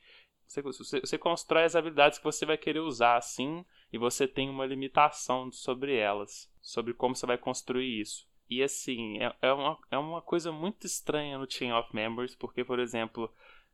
você, 0.47 0.61
você, 0.61 0.99
você, 0.99 1.17
constrói 1.17 1.63
as 1.63 1.75
habilidades 1.75 2.17
que 2.17 2.23
você 2.23 2.45
vai 2.45 2.57
querer 2.57 2.79
usar 2.79 3.17
assim, 3.17 3.65
e 3.91 3.97
você 3.97 4.27
tem 4.27 4.49
uma 4.49 4.65
limitação 4.65 5.51
sobre 5.51 5.95
elas, 5.95 6.51
sobre 6.61 6.93
como 6.93 7.15
você 7.15 7.25
vai 7.25 7.37
construir 7.37 7.99
isso. 7.99 8.27
E 8.49 8.61
assim, 8.61 9.17
é, 9.19 9.35
é, 9.41 9.51
uma, 9.51 9.79
é 9.91 9.97
uma 9.97 10.21
coisa 10.21 10.51
muito 10.51 10.85
estranha 10.85 11.37
no 11.37 11.49
Chain 11.49 11.73
of 11.73 11.93
Members, 11.93 12.35
porque, 12.35 12.63
por 12.63 12.79
exemplo, 12.79 13.31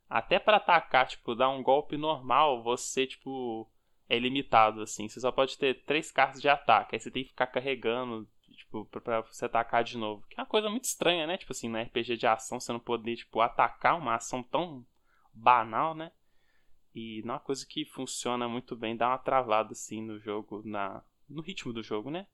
até 0.09 0.39
para 0.39 0.57
atacar, 0.57 1.07
tipo, 1.07 1.35
dar 1.35 1.49
um 1.49 1.63
golpe 1.63 1.97
normal, 1.97 2.63
você, 2.63 3.05
tipo, 3.05 3.69
é 4.09 4.19
limitado, 4.19 4.81
assim. 4.81 5.07
Você 5.07 5.19
só 5.19 5.31
pode 5.31 5.57
ter 5.57 5.83
três 5.85 6.11
cartas 6.11 6.41
de 6.41 6.49
ataque, 6.49 6.95
aí 6.95 6.99
você 6.99 7.09
tem 7.09 7.23
que 7.23 7.29
ficar 7.29 7.47
carregando, 7.47 8.27
tipo, 8.51 8.85
pra, 8.85 9.21
você 9.21 9.45
atacar 9.45 9.83
de 9.83 9.97
novo. 9.97 10.25
Que 10.29 10.39
é 10.39 10.43
uma 10.43 10.49
coisa 10.49 10.69
muito 10.69 10.83
estranha, 10.83 11.25
né? 11.25 11.37
Tipo 11.37 11.53
assim, 11.53 11.69
no 11.69 11.81
RPG 11.81 12.17
de 12.17 12.27
ação, 12.27 12.59
você 12.59 12.73
não 12.73 12.79
poder, 12.79 13.15
tipo, 13.15 13.39
atacar 13.39 13.97
uma 13.97 14.15
ação 14.15 14.43
tão 14.43 14.85
banal, 15.33 15.95
né? 15.95 16.11
E 16.93 17.21
não 17.23 17.35
é 17.35 17.37
uma 17.37 17.43
coisa 17.43 17.65
que 17.65 17.85
funciona 17.85 18.47
muito 18.47 18.75
bem, 18.75 18.95
dá 18.95 19.09
uma 19.09 19.17
travada 19.17 19.71
assim 19.71 20.01
no 20.01 20.19
jogo, 20.19 20.61
na, 20.65 21.03
no 21.29 21.41
ritmo 21.41 21.71
do 21.71 21.81
jogo, 21.81 22.09
né? 22.09 22.27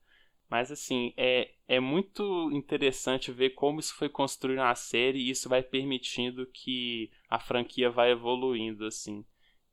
Mas 0.50 0.72
assim, 0.72 1.14
é, 1.18 1.52
é 1.68 1.80
muito 1.80 2.50
interessante 2.54 3.32
ver 3.32 3.52
como 3.52 3.80
isso 3.80 3.94
foi 3.96 4.08
construído 4.08 4.60
na 4.60 4.74
série 4.76 5.20
e 5.20 5.30
isso 5.30 5.50
vai 5.50 5.62
permitindo 5.62 6.48
que 6.48 7.12
a 7.30 7.38
franquia 7.38 7.90
vai 7.90 8.12
evoluindo, 8.12 8.86
assim. 8.86 9.26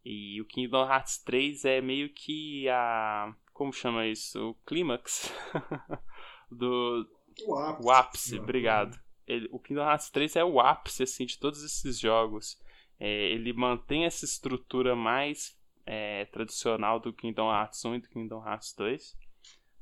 E 0.05 0.41
o 0.41 0.45
Kingdom 0.45 0.85
Hearts 0.85 1.19
3 1.19 1.65
é 1.65 1.81
meio 1.81 2.13
que 2.13 2.69
a. 2.69 3.35
Como 3.53 3.73
chama 3.73 4.07
isso? 4.07 4.51
O 4.51 4.55
clímax 4.67 5.33
do. 6.51 7.09
O 7.47 7.57
ápice. 7.57 7.87
O 7.87 7.91
ápice, 7.91 8.39
obrigado. 8.39 9.01
Ele, 9.27 9.49
o 9.51 9.59
Kingdom 9.59 9.83
Hearts 9.83 10.11
3 10.11 10.37
é 10.37 10.45
o 10.45 10.61
ápice, 10.61 11.05
assim, 11.05 11.25
de 11.25 11.39
todos 11.39 11.63
esses 11.63 11.99
jogos. 11.99 12.61
É, 12.99 13.31
ele 13.31 13.53
mantém 13.53 14.05
essa 14.05 14.25
estrutura 14.25 14.95
mais 14.95 15.59
é, 15.87 16.25
tradicional 16.27 16.99
do 16.99 17.13
Kingdom 17.13 17.51
Hearts 17.51 17.85
1 17.85 17.95
e 17.95 18.01
do 18.01 18.09
Kingdom 18.09 18.47
Hearts 18.47 18.75
2. 18.77 19.17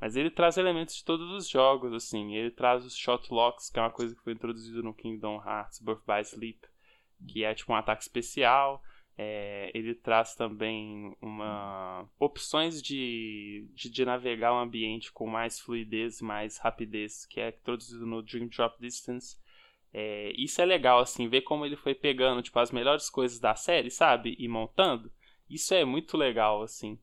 Mas 0.01 0.17
ele 0.17 0.31
traz 0.31 0.57
elementos 0.57 0.97
de 0.97 1.05
todos 1.05 1.31
os 1.31 1.49
jogos, 1.49 1.93
assim. 1.93 2.35
Ele 2.35 2.51
traz 2.51 2.85
os 2.85 2.97
shot 2.97 3.33
locks, 3.33 3.71
que 3.71 3.79
é 3.79 3.83
uma 3.83 3.91
coisa 3.91 4.15
que 4.15 4.23
foi 4.23 4.33
introduzida 4.33 4.83
no 4.83 4.93
Kingdom 4.93 5.41
Hearts 5.47 5.81
Birth 5.81 6.03
by 6.05 6.21
Sleep, 6.23 6.59
que 7.29 7.45
é 7.45 7.55
tipo 7.55 7.73
um 7.73 7.77
ataque 7.77 8.03
especial. 8.03 8.83
É, 9.17 9.71
ele 9.75 9.95
traz 9.95 10.35
também 10.35 11.15
uma 11.21 12.09
opções 12.19 12.83
de, 12.83 13.69
de, 13.75 13.91
de, 13.91 14.05
navegar 14.05 14.55
o 14.55 14.59
ambiente 14.59 15.13
com 15.13 15.27
mais 15.27 15.61
fluidez, 15.61 16.21
mais 16.21 16.59
rapidez, 16.59 17.27
que 17.27 17.39
é 17.39 17.51
introduzido 17.51 18.07
no 18.07 18.23
Dream 18.23 18.49
Drop 18.49 18.81
Distance. 18.81 19.37
É, 19.93 20.33
isso 20.37 20.61
é 20.63 20.65
legal, 20.65 21.01
assim, 21.01 21.29
ver 21.29 21.43
como 21.43 21.67
ele 21.67 21.77
foi 21.77 21.95
pegando, 21.95 22.43
tipo, 22.43 22.59
as 22.59 22.71
melhores 22.71 23.11
coisas 23.11 23.39
da 23.39 23.55
série, 23.55 23.91
sabe? 23.91 24.35
E 24.39 24.49
montando. 24.49 25.13
Isso 25.49 25.75
é 25.75 25.85
muito 25.85 26.17
legal, 26.17 26.63
assim. 26.63 26.99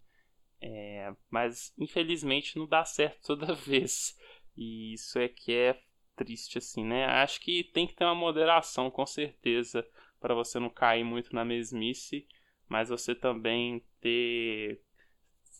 É, 0.62 1.14
mas, 1.30 1.74
infelizmente, 1.78 2.58
não 2.58 2.68
dá 2.68 2.84
certo 2.84 3.22
toda 3.28 3.54
vez. 3.54 4.18
E 4.58 4.94
isso 4.94 5.20
é 5.20 5.28
que 5.30 5.54
é 5.54 5.80
triste, 6.16 6.58
assim, 6.58 6.84
né? 6.84 7.06
Acho 7.06 7.40
que 7.40 7.64
tem 7.64 7.88
que 7.88 7.96
ter 7.96 8.04
uma 8.04 8.16
moderação, 8.16 8.92
com 8.92 9.06
certeza, 9.06 9.88
para 10.20 10.34
você 10.34 10.60
não 10.60 10.70
cair 10.70 11.04
muito 11.04 11.34
na 11.34 11.46
mesmice, 11.46 12.28
mas 12.68 12.90
você 12.90 13.16
também 13.16 13.84
ter 14.02 14.82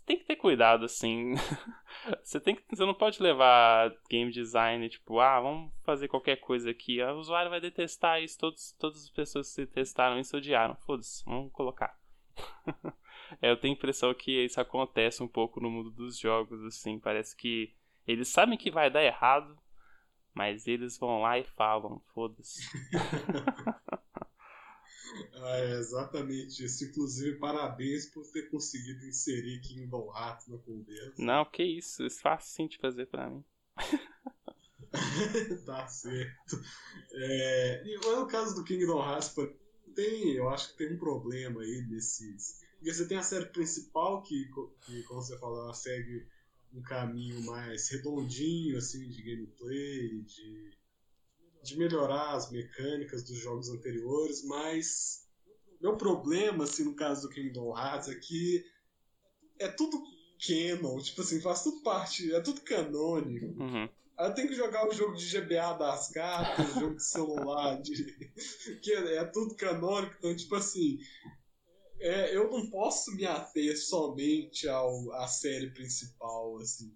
tem 0.10 0.18
que 0.18 0.26
ter 0.26 0.38
cuidado, 0.38 0.86
assim. 0.86 1.36
você, 2.24 2.40
tem 2.40 2.56
que, 2.56 2.64
você 2.68 2.84
não 2.84 2.96
pode 2.96 3.22
levar 3.22 3.94
game 4.10 4.32
design, 4.32 4.90
tipo, 4.90 5.20
ah, 5.20 5.40
vamos 5.40 5.72
fazer 5.84 6.08
qualquer 6.08 6.38
coisa 6.38 6.72
aqui. 6.72 7.00
O 7.00 7.20
usuário 7.20 7.52
vai 7.52 7.62
detestar 7.62 8.20
isso, 8.20 8.36
todos, 8.40 8.72
todas 8.80 9.04
as 9.04 9.10
pessoas 9.12 9.54
que 9.54 9.68
testaram 9.68 10.20
isso 10.20 10.36
odiaram. 10.36 10.76
Foda-se, 10.78 11.24
vamos 11.26 11.52
colocar. 11.52 11.96
é, 13.40 13.52
eu 13.52 13.58
tenho 13.58 13.76
a 13.76 13.78
impressão 13.78 14.12
que 14.16 14.46
isso 14.46 14.60
acontece 14.60 15.22
um 15.22 15.28
pouco 15.28 15.62
no 15.62 15.70
mundo 15.70 15.92
dos 15.92 16.18
jogos, 16.18 16.64
assim. 16.64 16.98
Parece 17.00 17.38
que 17.38 17.72
eles 18.08 18.30
sabem 18.30 18.58
que 18.58 18.72
vai 18.72 18.90
dar 18.90 19.04
errado, 19.04 19.56
mas 20.34 20.66
eles 20.66 20.98
vão 20.98 21.22
lá 21.22 21.38
e 21.38 21.44
falam, 21.44 22.02
foda-se. 22.16 22.64
Ah, 25.34 25.58
é 25.60 25.80
exatamente 25.80 26.64
isso. 26.64 26.86
Inclusive, 26.86 27.38
parabéns 27.38 28.06
por 28.08 28.26
ter 28.28 28.50
conseguido 28.50 29.06
inserir 29.06 29.60
Kingdom 29.62 30.12
Hearts 30.16 30.48
na 30.48 30.58
conversa. 30.58 31.14
Não, 31.18 31.46
que 31.46 31.64
isso. 31.64 32.06
Isso 32.06 32.20
é 32.20 32.22
fácil 32.22 32.68
de 32.68 32.78
fazer 32.78 33.06
pra 33.08 33.30
mim. 33.30 33.44
tá 35.66 35.88
certo. 35.88 36.62
É, 37.12 37.84
e 37.86 37.98
no 37.98 38.28
caso 38.28 38.56
do 38.56 38.64
Kingdom 38.64 39.00
Hearts, 39.00 39.34
tem, 39.96 40.34
eu 40.34 40.50
acho 40.50 40.72
que 40.72 40.78
tem 40.78 40.94
um 40.94 41.00
problema 41.00 41.62
aí 41.62 41.86
nesses. 41.90 42.62
Porque 42.78 42.94
você 42.94 43.08
tem 43.08 43.18
a 43.18 43.24
série 43.24 43.48
principal 43.48 44.24
que, 44.24 44.50
que 44.86 45.04
como 45.04 45.22
você 45.22 45.38
falou, 45.38 45.64
ela 45.64 45.74
segue 45.74 46.26
um 46.74 46.82
caminho 46.82 47.42
mais 47.44 47.90
redondinho, 47.90 48.78
assim, 48.78 49.10
de 49.10 49.22
gameplay, 49.22 50.22
de 50.22 50.72
de 51.62 51.78
melhorar 51.78 52.36
as 52.36 52.52
mecânicas 52.52 53.24
dos 53.24 53.38
jogos 53.38 53.70
anteriores, 53.70 54.44
mas 54.44 55.28
meu 55.82 55.96
problema, 55.98 56.64
assim, 56.64 56.84
no 56.84 56.96
caso 56.96 57.28
do 57.28 57.34
Kingdom 57.34 57.78
Hearts, 57.78 58.10
é 58.10 58.16
que 58.16 58.66
é 59.60 59.68
tudo 59.68 60.02
canon, 60.40 61.00
tipo 61.00 61.22
assim, 61.22 61.42
faz 61.42 61.64
tudo 61.64 61.82
parte, 61.82 62.34
é 62.34 62.40
tudo 62.40 62.62
canônico. 62.62 63.62
Uhum. 63.62 63.90
Aí 64.18 64.28
eu 64.28 64.34
tenho 64.34 64.50
que 64.50 64.56
jogar 64.56 64.88
o 64.88 64.94
jogo 64.94 65.16
de 65.16 65.30
GBA 65.30 65.74
das 65.78 66.10
cartas, 66.10 66.74
jogo 66.74 66.96
de 66.96 67.04
celular, 67.04 67.82
de... 67.82 68.06
que 68.84 68.92
é, 68.92 69.16
é, 69.16 69.26
tudo 69.26 69.56
canônico, 69.56 70.16
então, 70.18 70.36
tipo 70.36 70.56
assim, 70.56 70.98
é, 72.00 72.36
eu 72.36 72.50
não 72.50 72.70
posso 72.70 73.16
me 73.16 73.26
ater 73.26 73.78
somente 73.78 74.68
ao, 74.68 75.12
à 75.14 75.28
série 75.28 75.70
principal, 75.72 76.58
assim. 76.58 76.94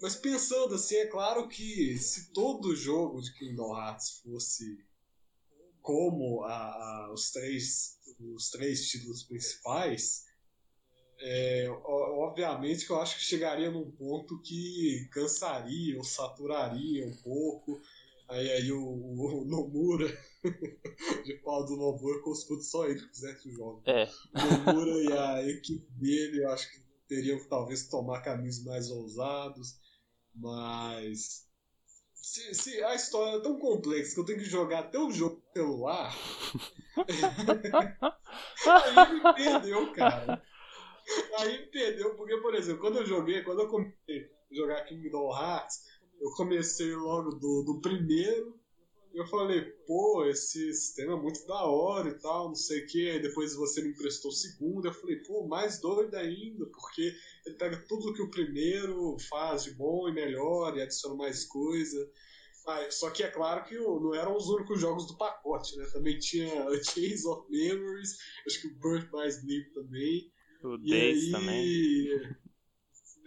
Mas 0.00 0.14
pensando 0.14 0.74
assim, 0.74 0.96
é 0.96 1.06
claro 1.06 1.48
que 1.48 1.98
se 1.98 2.32
todo 2.32 2.76
jogo 2.76 3.20
de 3.20 3.32
Kingdom 3.34 3.76
Hearts 3.76 4.20
fosse 4.22 4.78
como 5.82 6.44
a, 6.44 6.54
a, 6.54 7.12
os, 7.12 7.30
três, 7.30 7.98
os 8.20 8.50
três 8.50 8.88
títulos 8.88 9.24
principais, 9.24 10.26
é, 11.20 11.68
obviamente 11.68 12.86
que 12.86 12.92
eu 12.92 13.00
acho 13.00 13.16
que 13.16 13.24
chegaria 13.24 13.70
num 13.70 13.90
ponto 13.90 14.40
que 14.42 15.08
cansaria 15.10 15.96
ou 15.96 16.04
saturaria 16.04 17.06
um 17.06 17.16
pouco. 17.16 17.80
Aí, 18.28 18.50
aí 18.50 18.72
o, 18.72 18.84
o, 18.84 19.44
Nomura, 19.46 20.06
de 21.24 21.34
pau 21.42 21.64
do 21.64 21.76
Nomura, 21.76 22.20
como 22.20 22.36
se 22.36 22.62
só 22.62 22.86
ele 22.86 23.00
que 23.00 23.08
fizesse 23.08 23.48
o 23.48 23.52
jogo. 23.52 23.82
É. 23.86 24.04
O 24.04 24.72
Nomura 24.72 25.02
e 25.02 25.12
a 25.12 25.48
equipe 25.48 25.90
dele, 25.92 26.44
eu 26.44 26.50
acho 26.50 26.70
que 26.70 26.82
teriam 27.08 27.38
que 27.38 27.48
talvez 27.48 27.88
tomar 27.88 28.20
caminhos 28.20 28.62
mais 28.62 28.90
ousados, 28.90 29.80
mas. 30.34 31.46
Se, 32.14 32.54
se 32.54 32.82
a 32.82 32.94
história 32.94 33.38
é 33.38 33.42
tão 33.42 33.58
complexa 33.58 34.14
que 34.14 34.20
eu 34.20 34.24
tenho 34.24 34.38
que 34.38 34.44
jogar 34.44 34.80
até 34.80 34.98
o 34.98 35.10
jogo 35.10 35.36
no 35.36 35.52
celular. 35.52 36.14
aí 38.66 39.14
me 39.14 39.34
perdeu, 39.34 39.92
cara. 39.92 40.42
Aí 41.38 41.60
me 41.60 41.66
perdeu, 41.66 42.14
porque, 42.16 42.36
por 42.38 42.54
exemplo, 42.54 42.80
quando 42.82 42.98
eu 42.98 43.06
joguei, 43.06 43.42
quando 43.42 43.62
eu 43.62 43.68
comecei 43.68 44.30
a 44.50 44.54
jogar 44.54 44.84
Kingdom 44.84 45.34
Hearts, 45.34 45.84
eu 46.20 46.30
comecei 46.32 46.94
logo 46.94 47.30
do, 47.30 47.62
do 47.64 47.80
primeiro. 47.80 48.57
Eu 49.18 49.26
falei, 49.26 49.62
pô, 49.84 50.24
esse 50.26 50.72
sistema 50.72 51.14
é 51.14 51.20
muito 51.20 51.44
da 51.44 51.64
hora 51.64 52.08
e 52.08 52.14
tal, 52.20 52.46
não 52.46 52.54
sei 52.54 52.84
o 52.84 52.86
que. 52.86 53.10
Aí 53.10 53.20
depois 53.20 53.52
você 53.52 53.82
me 53.82 53.88
emprestou 53.88 54.30
o 54.30 54.34
segundo. 54.34 54.86
Eu 54.86 54.94
falei, 54.94 55.16
pô, 55.16 55.44
mais 55.48 55.80
doido 55.80 56.14
ainda, 56.14 56.64
porque 56.66 57.12
ele 57.44 57.56
pega 57.56 57.84
tudo 57.88 58.14
que 58.14 58.22
o 58.22 58.30
primeiro 58.30 59.16
faz 59.28 59.64
de 59.64 59.72
bom 59.72 60.08
e 60.08 60.12
melhor 60.12 60.76
e 60.76 60.82
adiciona 60.82 61.16
mais 61.16 61.44
coisa. 61.44 62.08
Ah, 62.64 62.88
só 62.92 63.10
que 63.10 63.24
é 63.24 63.28
claro 63.28 63.64
que 63.64 63.76
não 63.76 64.14
eram 64.14 64.36
os 64.36 64.48
únicos 64.48 64.80
jogos 64.80 65.08
do 65.08 65.16
pacote, 65.16 65.76
né? 65.76 65.84
Também 65.92 66.16
tinha 66.20 66.68
a 66.68 66.78
Chains 66.84 67.24
of 67.24 67.50
Memories, 67.50 68.18
acho 68.46 68.60
que 68.60 68.68
o 68.68 68.78
Birth 68.78 69.10
by 69.10 69.26
Sleep 69.26 69.74
também. 69.74 70.32
O 70.62 70.78
Days 70.78 71.32
também. 71.32 72.08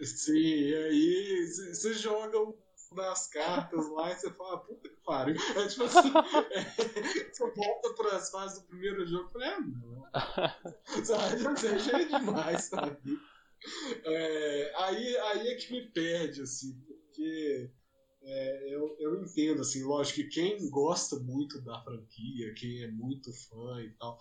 Sim, 0.00 0.38
e 0.38 0.74
aí 0.74 1.46
você 1.46 1.92
joga 1.92 2.38
das 2.94 3.28
cartas 3.28 3.88
lá 3.90 4.10
e 4.10 4.16
você 4.16 4.30
fala, 4.30 4.58
puta 4.58 4.88
que 4.88 4.96
pariu. 5.04 5.36
É 5.56 5.68
tipo 5.68 5.84
assim, 5.84 6.12
é, 6.50 7.30
você 7.32 7.50
volta 7.50 7.94
para 7.94 8.16
as 8.16 8.30
fases 8.30 8.60
do 8.60 8.68
primeiro 8.68 9.06
jogo 9.06 9.28
e 9.28 9.32
fala, 9.32 9.46
ah, 9.46 9.60
não. 9.60 11.04
Sabe, 11.04 11.78
já 11.78 12.00
é 12.00 12.04
demais, 12.04 12.64
sabe? 12.64 13.18
É, 14.04 14.72
aí, 14.76 15.16
aí 15.16 15.48
é 15.48 15.54
que 15.56 15.72
me 15.72 15.86
perde, 15.90 16.42
assim, 16.42 16.74
porque 16.80 17.70
é, 18.24 18.74
eu, 18.74 18.96
eu 18.98 19.22
entendo, 19.22 19.60
assim, 19.60 19.82
lógico 19.82 20.20
que 20.20 20.28
quem 20.28 20.70
gosta 20.70 21.18
muito 21.18 21.60
da 21.62 21.80
franquia, 21.82 22.54
quem 22.54 22.82
é 22.82 22.90
muito 22.90 23.32
fã 23.32 23.82
e 23.82 23.90
tal, 23.98 24.18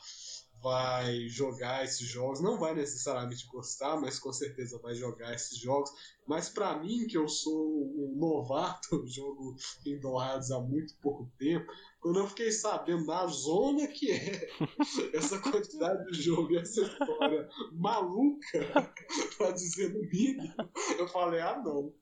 vai 0.62 1.28
jogar 1.28 1.84
esses 1.84 2.07
jogos, 2.07 2.41
não 2.41 2.57
vai 2.57 2.76
necessariamente 2.76 3.47
gostar, 3.47 3.99
mas 3.99 4.20
com 4.20 4.32
certeza 4.32 4.80
vai 4.80 4.93
jogar 4.93 5.34
esses 5.34 5.57
jogos. 5.57 5.89
Mas 6.28 6.49
para 6.49 6.78
mim, 6.78 7.07
que 7.07 7.18
eu 7.18 7.28
sou 7.28 7.91
um 7.95 8.16
novato, 8.18 9.05
jogo 9.07 9.55
em 9.86 9.99
Hearts 9.99 10.51
há 10.51 10.59
muito 10.59 10.95
pouco 11.01 11.32
tempo, 11.38 11.72
quando 11.99 12.20
eu 12.20 12.28
fiquei 12.28 12.51
sabendo 12.51 13.05
da 13.05 13.26
zona 13.28 13.88
que 13.88 14.12
é 14.12 14.49
essa 15.14 15.39
quantidade 15.39 16.12
de 16.12 16.22
jogo 16.22 16.51
e 16.51 16.57
essa 16.57 16.82
história 16.82 17.49
maluca, 17.74 18.91
pra 19.38 19.51
dizer 19.51 19.93
no 19.93 20.01
mínimo, 20.01 20.53
eu 20.97 21.07
falei, 21.07 21.41
ah 21.41 21.62
não. 21.64 21.93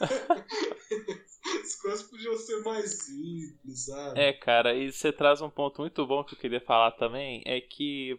As 0.00 1.74
coisas 1.76 2.02
podiam 2.04 2.36
ser 2.36 2.62
mais 2.62 2.90
simples, 3.02 3.86
sabe? 3.86 4.20
É, 4.20 4.32
cara, 4.32 4.74
e 4.74 4.92
você 4.92 5.12
traz 5.12 5.40
um 5.40 5.50
ponto 5.50 5.80
muito 5.80 6.06
bom 6.06 6.24
que 6.24 6.34
eu 6.34 6.38
queria 6.38 6.60
falar 6.60 6.92
também, 6.92 7.42
é 7.44 7.60
que 7.60 8.18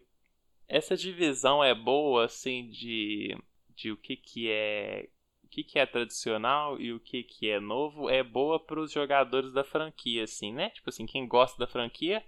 essa 0.67 0.95
divisão 0.95 1.63
é 1.63 1.73
boa, 1.73 2.25
assim, 2.25 2.69
de, 2.69 3.35
de 3.75 3.91
o 3.91 3.97
que 3.97 4.15
que 4.15 4.49
é 4.49 5.09
o 5.43 5.47
que 5.49 5.63
que 5.63 5.79
é 5.79 5.85
tradicional 5.85 6.79
e 6.79 6.93
o 6.93 6.99
que 6.99 7.23
que 7.23 7.49
é 7.49 7.59
novo, 7.59 8.07
é 8.07 8.21
boa 8.21 8.59
para 8.59 8.79
os 8.79 8.91
jogadores 8.91 9.51
da 9.51 9.63
franquia, 9.63 10.23
assim, 10.23 10.53
né? 10.53 10.69
Tipo 10.69 10.89
assim, 10.89 11.07
quem 11.07 11.27
gosta 11.27 11.57
da 11.57 11.65
franquia, 11.65 12.23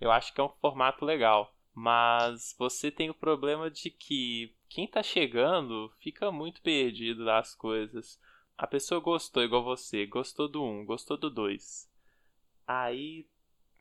eu 0.00 0.10
acho 0.10 0.32
que 0.32 0.40
é 0.40 0.44
um 0.44 0.48
formato 0.48 1.04
legal. 1.04 1.54
Mas 1.74 2.54
você 2.58 2.90
tem 2.90 3.10
o 3.10 3.14
problema 3.14 3.70
de 3.70 3.90
que 3.90 4.54
quem 4.68 4.86
tá 4.86 5.02
chegando 5.02 5.92
fica 6.00 6.32
muito 6.32 6.62
perdido 6.62 7.26
das 7.26 7.54
coisas. 7.54 8.18
A 8.56 8.66
pessoa 8.66 9.00
gostou 9.00 9.42
igual 9.42 9.64
você, 9.64 10.06
gostou 10.06 10.48
do 10.48 10.62
1, 10.62 10.84
gostou 10.84 11.16
do 11.16 11.30
2. 11.30 11.90
Aí 12.66 13.26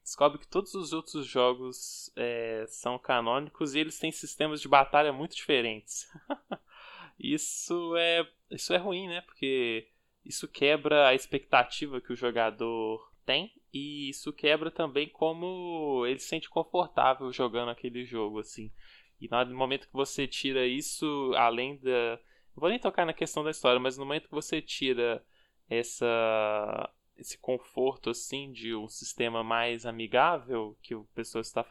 descobre 0.04 0.40
que 0.40 0.48
todos 0.48 0.74
os 0.74 0.94
outros 0.94 1.26
jogos 1.26 2.12
é, 2.16 2.66
são 2.68 2.98
canônicos 2.98 3.76
e 3.76 3.80
eles 3.80 4.00
têm 4.00 4.12
sistemas 4.12 4.62
de 4.62 4.68
batalha 4.68 5.14
muito 5.14 5.36
diferentes. 5.36 6.10
isso 7.20 7.96
é 7.96 8.28
isso 8.50 8.74
é 8.74 8.78
ruim, 8.78 9.08
né? 9.08 9.22
Porque 9.22 9.88
isso 10.26 10.48
quebra 10.48 11.08
a 11.08 11.16
expectativa 11.16 12.02
que 12.02 12.12
o 12.12 12.16
jogador 12.16 13.12
tem 13.26 13.54
e 13.74 14.10
isso 14.10 14.34
quebra 14.34 14.70
também 14.70 15.08
como 15.08 16.06
ele 16.06 16.20
se 16.20 16.28
sente 16.28 16.50
confortável 16.50 17.32
jogando 17.32 17.70
aquele 17.70 18.04
jogo 18.04 18.40
assim. 18.40 18.72
E 19.20 19.28
no 19.30 19.56
momento 19.56 19.88
que 19.88 19.94
você 19.94 20.28
tira 20.28 20.66
isso, 20.66 21.32
além 21.38 21.78
da 21.78 22.20
não 22.56 22.62
vou 22.62 22.70
nem 22.70 22.80
tocar 22.80 23.06
na 23.06 23.14
questão 23.14 23.44
da 23.44 23.52
história, 23.52 23.80
mas 23.80 23.98
no 23.98 24.06
momento 24.06 24.28
que 24.28 24.36
você 24.36 24.62
tira 24.62 25.24
essa 25.70 26.90
esse 27.18 27.38
conforto 27.38 28.10
assim 28.10 28.52
de 28.52 28.74
um 28.76 28.88
sistema 28.88 29.44
mais 29.44 29.86
amigável 29.86 30.76
que 30.82 30.96
a 30.96 31.04
pessoa 31.14 31.42
está 31.42 31.64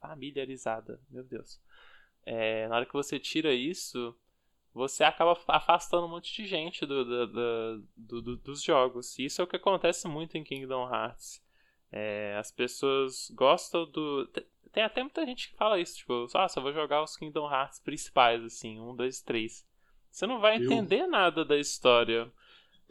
familiarizada, 0.00 0.98
meu 1.10 1.22
Deus. 1.22 1.60
É, 2.24 2.66
na 2.68 2.76
hora 2.76 2.86
que 2.86 2.92
você 2.94 3.18
tira 3.18 3.52
isso, 3.52 4.16
você 4.72 5.04
acaba 5.04 5.38
afastando 5.48 6.06
um 6.06 6.10
monte 6.10 6.34
de 6.34 6.46
gente 6.46 6.86
do, 6.86 7.04
do, 7.04 7.82
do, 7.96 8.22
do 8.22 8.36
dos 8.36 8.62
jogos. 8.62 9.18
E 9.18 9.24
isso 9.26 9.40
é 9.40 9.44
o 9.44 9.46
que 9.46 9.56
acontece 9.56 10.08
muito 10.08 10.38
em 10.38 10.44
Kingdom 10.44 10.88
Hearts. 10.88 11.42
É, 11.90 12.36
as 12.38 12.50
pessoas 12.50 13.30
gostam 13.34 13.90
do. 13.90 14.30
Tem 14.72 14.82
até 14.82 15.02
muita 15.02 15.24
gente 15.26 15.50
que 15.50 15.56
fala 15.56 15.80
isso, 15.80 15.96
tipo, 15.98 16.26
ah, 16.34 16.48
só 16.48 16.60
vou 16.60 16.72
jogar 16.72 17.02
os 17.02 17.16
Kingdom 17.16 17.50
Hearts 17.50 17.80
principais, 17.80 18.42
assim, 18.44 18.80
um, 18.80 18.94
dois, 18.94 19.20
três. 19.20 19.66
Você 20.10 20.26
não 20.26 20.40
vai 20.40 20.56
entender 20.56 21.02
Eu... 21.02 21.10
nada 21.10 21.44
da 21.44 21.58
história. 21.58 22.30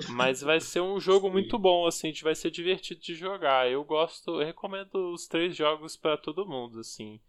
Mas 0.10 0.42
vai 0.42 0.60
ser 0.60 0.82
um 0.82 1.00
jogo 1.00 1.30
muito 1.32 1.58
bom, 1.58 1.88
assim, 1.88 2.14
vai 2.22 2.36
ser 2.36 2.52
divertido 2.52 3.02
de 3.02 3.16
jogar. 3.16 3.70
Eu 3.70 3.84
gosto, 3.84 4.40
eu 4.40 4.46
recomendo 4.46 5.14
os 5.14 5.28
três 5.28 5.56
jogos 5.56 5.98
para 5.98 6.18
todo 6.18 6.48
mundo, 6.48 6.80
assim. 6.80 7.20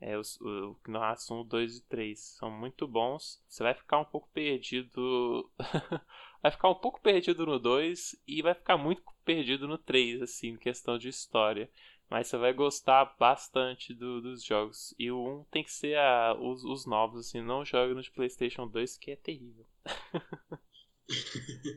É, 0.00 0.18
os, 0.18 0.40
o 0.40 0.76
Kingdom 0.84 1.02
Hearts 1.02 1.30
1, 1.30 1.44
2 1.44 1.76
e 1.76 1.82
3 1.82 2.18
são 2.18 2.50
muito 2.50 2.88
bons. 2.88 3.40
Você 3.48 3.62
vai 3.62 3.74
ficar 3.74 4.00
um 4.00 4.04
pouco 4.04 4.28
perdido. 4.32 5.50
vai 6.42 6.50
ficar 6.50 6.70
um 6.70 6.74
pouco 6.74 7.00
perdido 7.00 7.46
no 7.46 7.58
2 7.58 8.16
e 8.26 8.42
vai 8.42 8.54
ficar 8.54 8.76
muito 8.76 9.02
perdido 9.24 9.68
no 9.68 9.78
3, 9.78 10.22
assim, 10.22 10.48
em 10.48 10.56
questão 10.56 10.98
de 10.98 11.08
história. 11.08 11.70
Mas 12.12 12.26
você 12.26 12.36
vai 12.36 12.52
gostar 12.52 13.16
bastante 13.18 13.94
do, 13.94 14.20
dos 14.20 14.44
jogos. 14.44 14.94
E 14.98 15.10
o 15.10 15.40
1 15.40 15.44
tem 15.44 15.64
que 15.64 15.72
ser 15.72 15.96
a, 15.96 16.36
os, 16.38 16.62
os 16.62 16.84
novos, 16.84 17.20
assim, 17.26 17.40
não 17.40 17.64
joga 17.64 17.94
no 17.94 18.02
de 18.02 18.10
PlayStation 18.10 18.68
2, 18.68 18.98
que 18.98 19.12
é 19.12 19.16
terrível. 19.16 19.64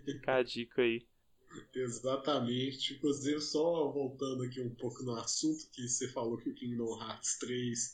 Fica 0.03 0.35
a 0.35 0.43
dica 0.43 0.81
aí. 0.81 1.07
Exatamente. 1.73 2.95
Inclusive, 2.95 3.39
só 3.39 3.89
voltando 3.89 4.43
aqui 4.43 4.59
um 4.59 4.75
pouco 4.75 5.03
no 5.03 5.15
assunto, 5.15 5.69
que 5.71 5.87
você 5.87 6.09
falou 6.09 6.37
que 6.37 6.49
o 6.49 6.53
Kingdom 6.53 7.01
Hearts 7.01 7.39
3 7.39 7.93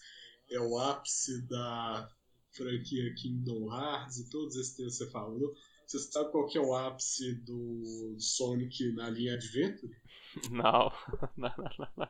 é 0.49 0.59
o 0.59 0.79
ápice 0.79 1.43
da 1.43 2.11
franquia 2.49 3.13
Kingdom 3.13 3.71
Hearts 3.71 4.17
e 4.17 4.29
todos 4.31 4.55
esses 4.55 4.75
que 4.75 4.83
você 4.83 5.07
falou. 5.11 5.55
Você 5.85 5.99
sabe 5.99 6.31
qual 6.31 6.47
que 6.47 6.57
é 6.57 6.61
o 6.61 6.73
ápice 6.73 7.35
do 7.35 8.15
Sonic 8.17 8.93
na 8.93 9.11
linha 9.11 9.35
Adventure? 9.35 9.95
Não. 10.49 10.91
Não, 11.37 11.53
não, 11.57 11.71
não, 11.77 12.09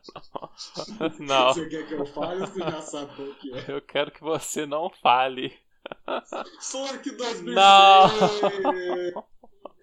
não. 1.20 1.54
Você 1.54 1.68
quer 1.68 1.88
que 1.88 1.94
eu 1.94 2.06
fale 2.06 2.42
ou 2.42 2.48
você 2.48 2.60
já 2.60 2.82
sabe 2.82 3.16
qual 3.16 3.34
que 3.36 3.54
é? 3.54 3.66
Eu 3.68 3.82
quero 3.82 4.12
que 4.12 4.22
você 4.22 4.66
não 4.66 4.90
fale. 4.90 5.58
Sonic 6.60 7.12
2006! 7.12 7.56
Não! 7.56 9.26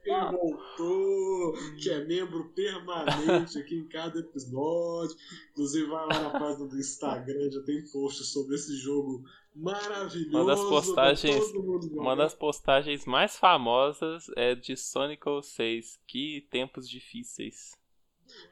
Quem 0.04 0.14
voltou, 0.30 1.52
que 1.76 1.90
é 1.90 2.04
membro 2.04 2.48
permanente 2.54 3.58
aqui 3.58 3.76
em 3.76 3.88
cada 3.88 4.18
episódio. 4.18 5.16
Inclusive, 5.52 5.88
vai 5.88 6.06
lá 6.06 6.20
na 6.20 6.30
página 6.30 6.66
do 6.66 6.78
Instagram, 6.78 7.50
já 7.50 7.62
tem 7.62 7.84
post 7.90 8.24
sobre 8.24 8.54
esse 8.54 8.76
jogo 8.76 9.24
maravilhoso. 9.54 10.36
Uma 10.36 10.46
das 10.46 10.60
postagens, 10.60 11.52
uma 11.92 12.16
das 12.16 12.34
postagens 12.34 13.04
mais 13.04 13.36
famosas 13.36 14.26
é 14.36 14.54
de 14.54 14.76
Sonic 14.76 15.22
06. 15.42 16.00
Que 16.06 16.46
tempos 16.50 16.88
difíceis. 16.88 17.77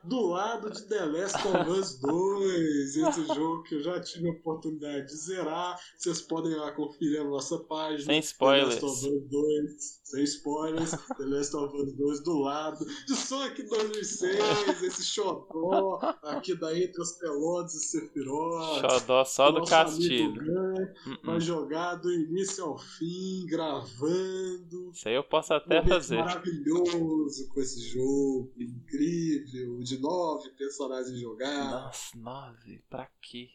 Do 0.04 0.26
lado 0.28 0.70
de 0.70 0.82
The 0.82 1.04
Last 1.04 1.36
of 1.48 1.70
Us 1.70 1.98
2, 2.00 2.96
esse 2.96 3.26
jogo 3.26 3.62
que 3.64 3.76
eu 3.76 3.82
já 3.82 4.00
tive 4.00 4.28
a 4.28 4.32
oportunidade 4.32 5.06
de 5.06 5.16
zerar. 5.16 5.78
Vocês 5.96 6.20
podem 6.20 6.52
ir 6.52 6.56
lá 6.56 6.72
conferir 6.72 7.20
a 7.20 7.24
nossa 7.24 7.58
página. 7.58 8.04
Sem 8.04 8.20
spoilers. 8.20 8.76
The 8.76 8.86
Last 8.86 9.06
of 9.06 9.16
Us 9.16 9.30
2, 9.30 10.00
sem 10.04 10.24
spoilers. 10.24 10.90
The 10.90 11.24
Last 11.24 11.56
of 11.56 11.76
Us 11.76 11.92
2 11.94 12.22
do 12.22 12.38
lado 12.40 12.84
de 13.06 13.14
Sonic 13.16 13.62
2006, 13.62 14.82
esse 14.82 15.04
xodó 15.04 15.98
aqui 16.22 16.54
da 16.54 16.76
Entre 16.76 17.00
os 17.00 17.12
Pelotas 17.12 17.74
e 17.74 17.80
Sephiroth. 17.86 18.80
Xodó 18.80 19.24
só 19.24 19.50
do 19.50 19.64
Castilho. 19.64 20.44
Gun, 20.44 20.82
uh 20.82 21.16
-uh. 21.16 21.18
Vai 21.24 21.40
jogar 21.40 21.96
do 21.96 22.12
início 22.12 22.64
ao 22.64 22.78
fim, 22.78 23.46
gravando. 23.46 24.90
Isso 24.92 25.08
aí 25.08 25.14
eu 25.14 25.24
posso 25.24 25.52
até 25.54 25.82
fazer. 25.82 26.18
maravilhoso 26.18 27.48
com 27.48 27.60
esse 27.60 27.80
jogo, 27.80 28.52
incrível, 28.58 29.75
de 29.82 29.98
nove 29.98 30.50
personagens 30.50 31.18
jogar. 31.18 31.70
Nossa, 31.70 32.16
nove? 32.16 32.84
Pra 32.88 33.08
quê? 33.20 33.50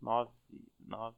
Nove, 0.00 0.30
nove. 0.80 1.16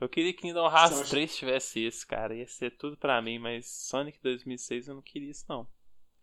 Eu 0.00 0.08
queria 0.08 0.32
que 0.32 0.42
Kingdom 0.42 0.66
Hearts 0.66 1.00
acha... 1.00 1.10
3 1.10 1.36
tivesse 1.36 1.86
isso, 1.86 2.06
cara. 2.06 2.34
Ia 2.34 2.46
ser 2.46 2.76
tudo 2.76 2.96
pra 2.96 3.22
mim, 3.22 3.38
mas 3.38 3.66
Sonic 3.66 4.20
2006 4.22 4.88
eu 4.88 4.94
não 4.96 5.02
queria 5.02 5.30
isso, 5.30 5.44
não. 5.48 5.66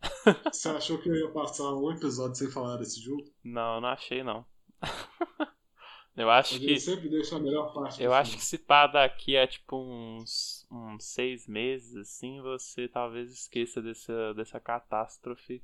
Você 0.52 0.68
achou 0.68 0.98
que 0.98 1.08
eu 1.08 1.14
ia 1.14 1.30
passar 1.30 1.74
um 1.74 1.90
episódio 1.90 2.36
sem 2.36 2.50
falar 2.50 2.76
desse 2.76 3.00
jogo? 3.00 3.24
Não, 3.42 3.80
não 3.80 3.88
achei, 3.88 4.22
não. 4.22 4.44
eu 6.16 6.30
acho 6.30 6.58
que. 6.58 6.78
sempre 6.78 7.08
deixa 7.08 7.36
a 7.36 7.40
melhor 7.40 7.72
parte. 7.72 8.02
Eu 8.02 8.12
acho 8.12 8.36
que 8.36 8.44
se 8.44 8.58
pá 8.58 8.86
daqui 8.86 9.36
a 9.36 9.46
tipo 9.46 9.76
uns, 9.76 10.66
uns 10.70 11.04
seis 11.04 11.48
meses, 11.48 11.96
assim, 11.96 12.40
você 12.42 12.86
talvez 12.86 13.32
esqueça 13.32 13.80
dessa, 13.80 14.34
dessa 14.34 14.60
catástrofe 14.60 15.62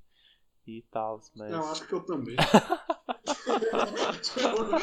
e 0.79 0.83
tal. 0.91 1.21
Mas... 1.37 1.53
Eu 1.53 1.65
acho 1.65 1.87
que 1.87 1.93
eu 1.93 2.01
também. 2.01 2.37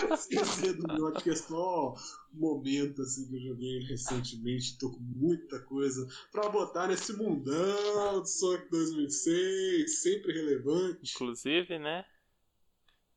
eu 0.07 0.13
esqueci 0.13 0.73
do 0.73 0.93
meu, 0.93 1.07
acho 1.07 1.23
que 1.23 1.29
é 1.29 1.35
só 1.35 1.93
um 2.33 2.39
momento 2.39 3.01
assim 3.01 3.27
que 3.27 3.35
eu 3.35 3.41
joguei 3.41 3.79
recentemente, 3.83 4.77
tô 4.77 4.91
com 4.91 4.99
muita 4.99 5.59
coisa 5.61 6.07
pra 6.31 6.49
botar 6.49 6.87
nesse 6.87 7.13
mundão 7.13 8.21
do 8.21 8.27
Sonic 8.27 8.69
2006, 8.69 10.01
sempre 10.01 10.33
relevante. 10.33 11.13
Inclusive, 11.15 11.79
né? 11.79 12.05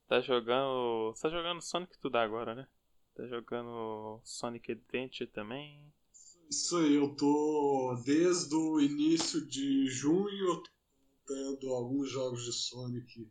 Tá 0.08 0.20
jogando. 0.20 1.14
Tá 1.20 1.28
jogando 1.28 1.62
Sonic 1.62 1.98
tudo 1.98 2.16
agora, 2.16 2.54
né? 2.54 2.66
Tá 3.14 3.26
jogando 3.26 4.20
Sonic 4.24 4.72
Adventure 4.72 5.30
também. 5.30 5.92
Isso 6.50 6.76
aí, 6.78 6.94
eu 6.94 7.14
tô 7.14 7.96
desde 8.04 8.52
o 8.56 8.80
início 8.80 9.46
de 9.46 9.86
junho, 9.86 10.48
eu 10.48 10.62
alguns 11.68 12.10
jogos 12.10 12.44
de 12.44 12.52
Sonic 12.52 13.28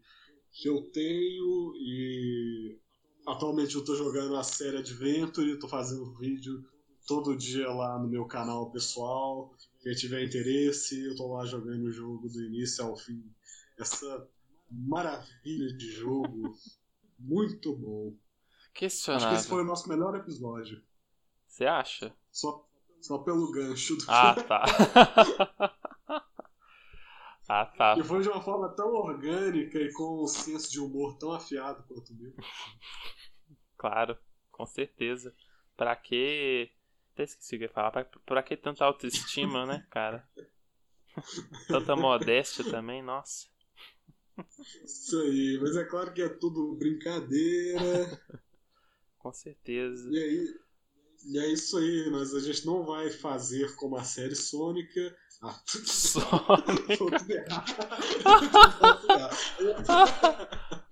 que 0.52 0.68
eu 0.68 0.82
tenho 0.92 1.74
e 1.76 2.80
atualmente 3.28 3.76
eu 3.76 3.84
tô 3.84 3.96
jogando 3.96 4.36
a 4.36 4.44
série 4.44 4.78
Adventure, 4.78 5.60
tô 5.60 5.68
fazendo 5.68 6.18
vídeo 6.18 6.66
todo 7.08 7.36
dia 7.36 7.70
lá 7.70 7.98
no 8.00 8.08
meu 8.08 8.26
canal 8.26 8.72
pessoal. 8.72 9.54
Quem 9.82 9.94
tiver 9.94 10.24
interesse, 10.24 11.06
eu 11.06 11.16
tô 11.16 11.34
lá 11.34 11.46
jogando 11.46 11.86
o 11.86 11.92
jogo 11.92 12.28
do 12.30 12.44
início 12.44 12.84
ao 12.84 12.98
fim. 12.98 13.24
Essa 13.78 14.28
maravilha 14.70 15.74
de 15.76 15.92
jogo, 15.92 16.54
muito 17.18 17.76
bom. 17.76 18.14
Questionável. 18.74 19.28
Acho 19.28 19.36
que 19.36 19.42
esse 19.42 19.50
foi 19.50 19.62
o 19.64 19.66
nosso 19.66 19.90
melhor 19.90 20.16
episódio. 20.16 20.82
Você 21.48 21.66
acha? 21.66 22.14
Só, 22.32 22.68
só 23.02 23.18
pelo 23.20 23.52
gancho 23.52 23.96
do 23.96 24.06
Ah, 24.08 24.36
tá. 24.44 24.66
Ah, 27.52 27.66
tá. 27.66 27.96
E 27.98 28.04
foi 28.04 28.22
de 28.22 28.30
uma 28.30 28.40
forma 28.40 28.70
tão 28.70 28.94
orgânica 28.94 29.80
e 29.80 29.92
com 29.92 30.24
um 30.24 30.28
senso 30.28 30.72
de 30.72 30.80
humor 30.80 31.18
tão 31.18 31.32
afiado 31.32 31.84
quanto 31.88 32.14
o 32.14 32.16
meu. 32.16 32.32
Claro, 33.76 34.16
com 34.52 34.68
certeza. 34.68 35.36
Pra 35.76 35.96
que. 35.96 36.70
Até 37.14 37.24
esqueci 37.24 37.56
o 37.56 37.58
que 37.58 37.66
ia 37.66 37.72
falar. 37.72 37.90
Pra, 37.90 38.06
pra 38.06 38.44
que 38.44 38.56
tanta 38.56 38.86
autoestima, 38.86 39.66
né, 39.66 39.84
cara? 39.90 40.30
Tanta 41.68 41.96
modéstia 41.96 42.64
também, 42.70 43.02
nossa. 43.02 43.48
Isso 44.86 45.20
aí, 45.20 45.58
mas 45.60 45.76
é 45.76 45.84
claro 45.86 46.14
que 46.14 46.22
é 46.22 46.30
tudo 46.30 46.76
brincadeira. 46.76 48.22
com 49.18 49.34
certeza. 49.34 50.08
E 50.12 50.18
aí, 50.18 50.60
e 51.26 51.40
é 51.40 51.52
isso 51.52 51.78
aí, 51.78 52.10
mas 52.12 52.34
a 52.34 52.40
gente 52.40 52.66
não 52.66 52.86
vai 52.86 53.10
fazer 53.10 53.76
como 53.76 53.98
a 53.98 54.04
série 54.04 54.36
Sônica. 54.36 55.18
Sonic. 55.66 57.00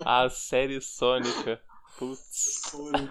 a 0.06 0.30
série 0.30 0.80
Sônica. 0.80 1.62
Putz. 1.98 2.62
Sonic. 2.70 3.10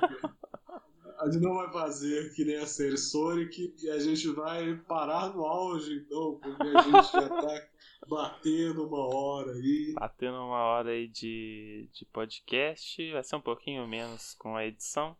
A 1.18 1.30
gente 1.30 1.42
não 1.42 1.54
vai 1.54 1.72
fazer 1.72 2.32
que 2.34 2.44
nem 2.44 2.56
a 2.56 2.66
série 2.66 2.96
Sonic 2.96 3.74
e 3.82 3.90
a 3.90 3.98
gente 3.98 4.28
vai 4.28 4.76
parar 4.86 5.34
no 5.34 5.44
auge, 5.44 5.94
então, 5.94 6.38
porque 6.42 6.62
a 6.62 6.82
gente 6.82 7.12
já 7.12 7.28
tá 7.28 7.68
batendo 8.06 8.86
uma 8.86 9.14
hora 9.14 9.52
aí. 9.52 9.94
Batendo 9.94 10.36
uma 10.36 10.62
hora 10.62 10.90
aí 10.90 11.08
de, 11.08 11.88
de 11.92 12.04
podcast. 12.06 13.12
Vai 13.12 13.24
ser 13.24 13.36
um 13.36 13.40
pouquinho 13.40 13.86
menos 13.86 14.34
com 14.34 14.56
a 14.56 14.66
edição. 14.66 15.16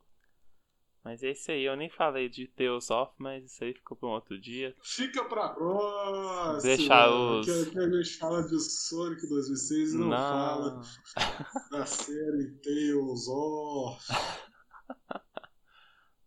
Mas 1.07 1.23
é 1.23 1.31
isso 1.31 1.53
aí, 1.53 1.63
eu 1.63 1.77
nem 1.77 1.89
falei 1.89 2.29
de 2.29 2.49
Tales 2.49 2.91
of, 2.91 3.13
mas 3.17 3.45
isso 3.45 3.63
aí 3.63 3.73
ficou 3.73 3.97
para 3.97 4.09
um 4.09 4.13
outro 4.13 4.37
dia. 4.41 4.75
Fica 4.83 5.25
pra 5.25 5.51
próxima! 5.51 6.59
Deixa 6.61 7.09
os. 7.09 7.47
Que, 7.47 7.71
que 7.71 7.79
a 7.79 7.89
gente 7.89 8.19
fala 8.19 8.43
de 8.43 8.59
Sonic 8.59 9.25
2006 9.29 9.93
e 9.93 9.99
não, 9.99 10.09
não. 10.09 10.19
fala 10.19 10.81
da 11.71 11.87
série 11.87 12.51
Tales 12.61 13.29
of. 13.29 14.05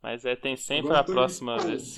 Mas 0.01 0.23
é, 0.23 0.37
tem 0.37 0.55
sempre 0.55 0.91
Agora 0.91 1.01
a 1.01 1.03
próxima 1.03 1.57
vez. 1.57 1.97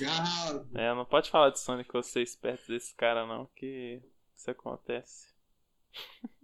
É, 0.74 0.92
não 0.92 1.04
pode 1.04 1.30
falar 1.30 1.50
de 1.50 1.60
Sonic 1.60 1.88
você 1.92 2.20
esperto 2.20 2.66
desse 2.66 2.96
cara 2.96 3.24
não, 3.24 3.46
que 3.54 4.02
isso 4.36 4.50
acontece. 4.50 5.32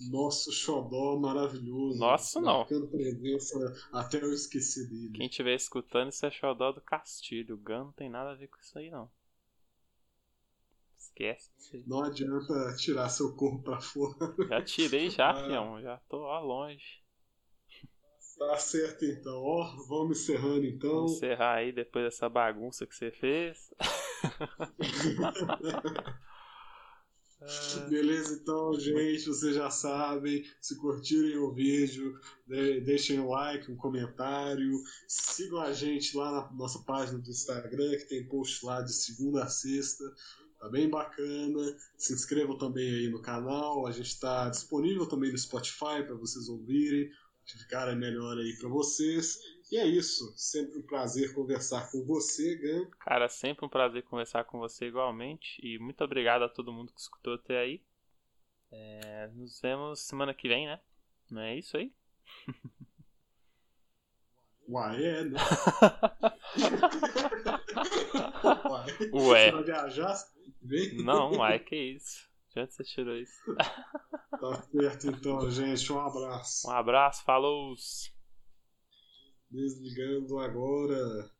Nosso 0.00 0.52
xodó 0.52 1.18
maravilhoso. 1.18 1.98
Nosso 1.98 2.40
não. 2.40 2.64
presença 2.64 3.58
até 3.92 4.22
eu 4.22 4.32
esqueci 4.32 4.88
dele. 4.88 5.10
Quem 5.12 5.26
estiver 5.26 5.54
escutando, 5.54 6.10
isso 6.10 6.24
é 6.24 6.30
xodó 6.30 6.70
do 6.70 6.80
Castilho. 6.80 7.56
O 7.56 7.58
Gun 7.58 7.84
não 7.84 7.92
tem 7.92 8.08
nada 8.08 8.30
a 8.30 8.34
ver 8.34 8.48
com 8.48 8.58
isso 8.58 8.78
aí, 8.78 8.90
não. 8.90 9.10
Esquece. 10.96 11.50
Não 11.86 12.02
adianta 12.02 12.74
tirar 12.76 13.08
seu 13.08 13.34
corpo 13.34 13.62
pra 13.62 13.80
fora. 13.80 14.34
Já 14.48 14.62
tirei 14.62 15.10
já, 15.10 15.30
ah. 15.30 15.44
fião. 15.44 15.82
Já 15.82 15.96
tô 16.08 16.26
lá 16.26 16.40
longe. 16.40 17.02
Tá 18.38 18.56
certo 18.56 19.04
então, 19.04 19.42
ó. 19.42 19.64
Vamos 19.88 20.20
encerrando 20.20 20.64
então. 20.64 20.90
Vamos 20.90 21.16
encerrar 21.16 21.54
aí 21.54 21.72
depois 21.72 22.04
dessa 22.04 22.28
bagunça 22.28 22.86
que 22.86 22.94
você 22.94 23.10
fez. 23.10 23.74
É. 27.40 27.88
Beleza, 27.88 28.34
então, 28.34 28.78
gente, 28.78 29.26
vocês 29.26 29.54
já 29.54 29.70
sabem. 29.70 30.44
Se 30.60 30.76
curtirem 30.76 31.38
o 31.38 31.52
vídeo, 31.52 32.18
deixem 32.46 33.20
um 33.20 33.28
like, 33.28 33.70
um 33.70 33.76
comentário. 33.76 34.82
Sigam 35.06 35.60
a 35.60 35.72
gente 35.72 36.16
lá 36.16 36.32
na 36.32 36.52
nossa 36.52 36.80
página 36.80 37.18
do 37.18 37.30
Instagram, 37.30 37.96
que 37.96 38.08
tem 38.08 38.26
post 38.26 38.64
lá 38.66 38.82
de 38.82 38.92
segunda 38.92 39.44
a 39.44 39.48
sexta. 39.48 40.04
Tá 40.58 40.68
bem 40.68 40.90
bacana. 40.90 41.76
Se 41.96 42.12
inscrevam 42.12 42.58
também 42.58 42.88
aí 42.88 43.08
no 43.08 43.22
canal. 43.22 43.86
A 43.86 43.92
gente 43.92 44.08
está 44.08 44.48
disponível 44.48 45.06
também 45.06 45.30
no 45.30 45.38
Spotify 45.38 46.02
para 46.04 46.16
vocês 46.16 46.48
ouvirem, 46.48 47.08
ficarem 47.46 47.96
melhor 47.96 48.36
aí 48.36 48.56
para 48.58 48.68
vocês. 48.68 49.38
E 49.70 49.76
é 49.76 49.86
isso. 49.86 50.32
Sempre 50.36 50.78
um 50.78 50.82
prazer 50.82 51.34
conversar 51.34 51.90
com 51.90 52.04
você, 52.04 52.56
Gan. 52.56 52.90
Cara, 53.00 53.28
sempre 53.28 53.66
um 53.66 53.68
prazer 53.68 54.02
conversar 54.04 54.44
com 54.44 54.58
você 54.58 54.86
igualmente. 54.86 55.60
E 55.62 55.78
muito 55.78 56.02
obrigado 56.02 56.42
a 56.42 56.48
todo 56.48 56.72
mundo 56.72 56.92
que 56.92 57.00
escutou 57.00 57.34
até 57.34 57.58
aí. 57.58 57.82
É, 58.70 59.28
nos 59.34 59.60
vemos 59.60 60.00
semana 60.00 60.32
que 60.34 60.48
vem, 60.48 60.66
né? 60.66 60.80
Não 61.30 61.42
é 61.42 61.56
isso 61.56 61.76
aí? 61.76 61.92
Uai, 64.68 65.02
é, 65.02 65.24
né? 65.24 65.38
uai. 68.68 68.86
Ué. 69.14 69.50
Vai 69.50 69.64
viajar? 69.64 70.14
Vem? 70.60 70.96
Não, 71.02 71.32
uai, 71.40 71.58
que 71.58 71.74
isso. 71.74 72.28
De 72.50 72.60
onde 72.60 72.74
você 72.74 72.84
tirou 72.84 73.16
isso? 73.16 73.40
Tá 73.56 74.62
certo 74.70 75.06
então, 75.08 75.50
gente. 75.50 75.90
Um 75.90 76.00
abraço. 76.00 76.68
Um 76.68 76.72
abraço, 76.72 77.24
falou! 77.24 77.74
Desligando 79.50 80.38
agora. 80.38 81.30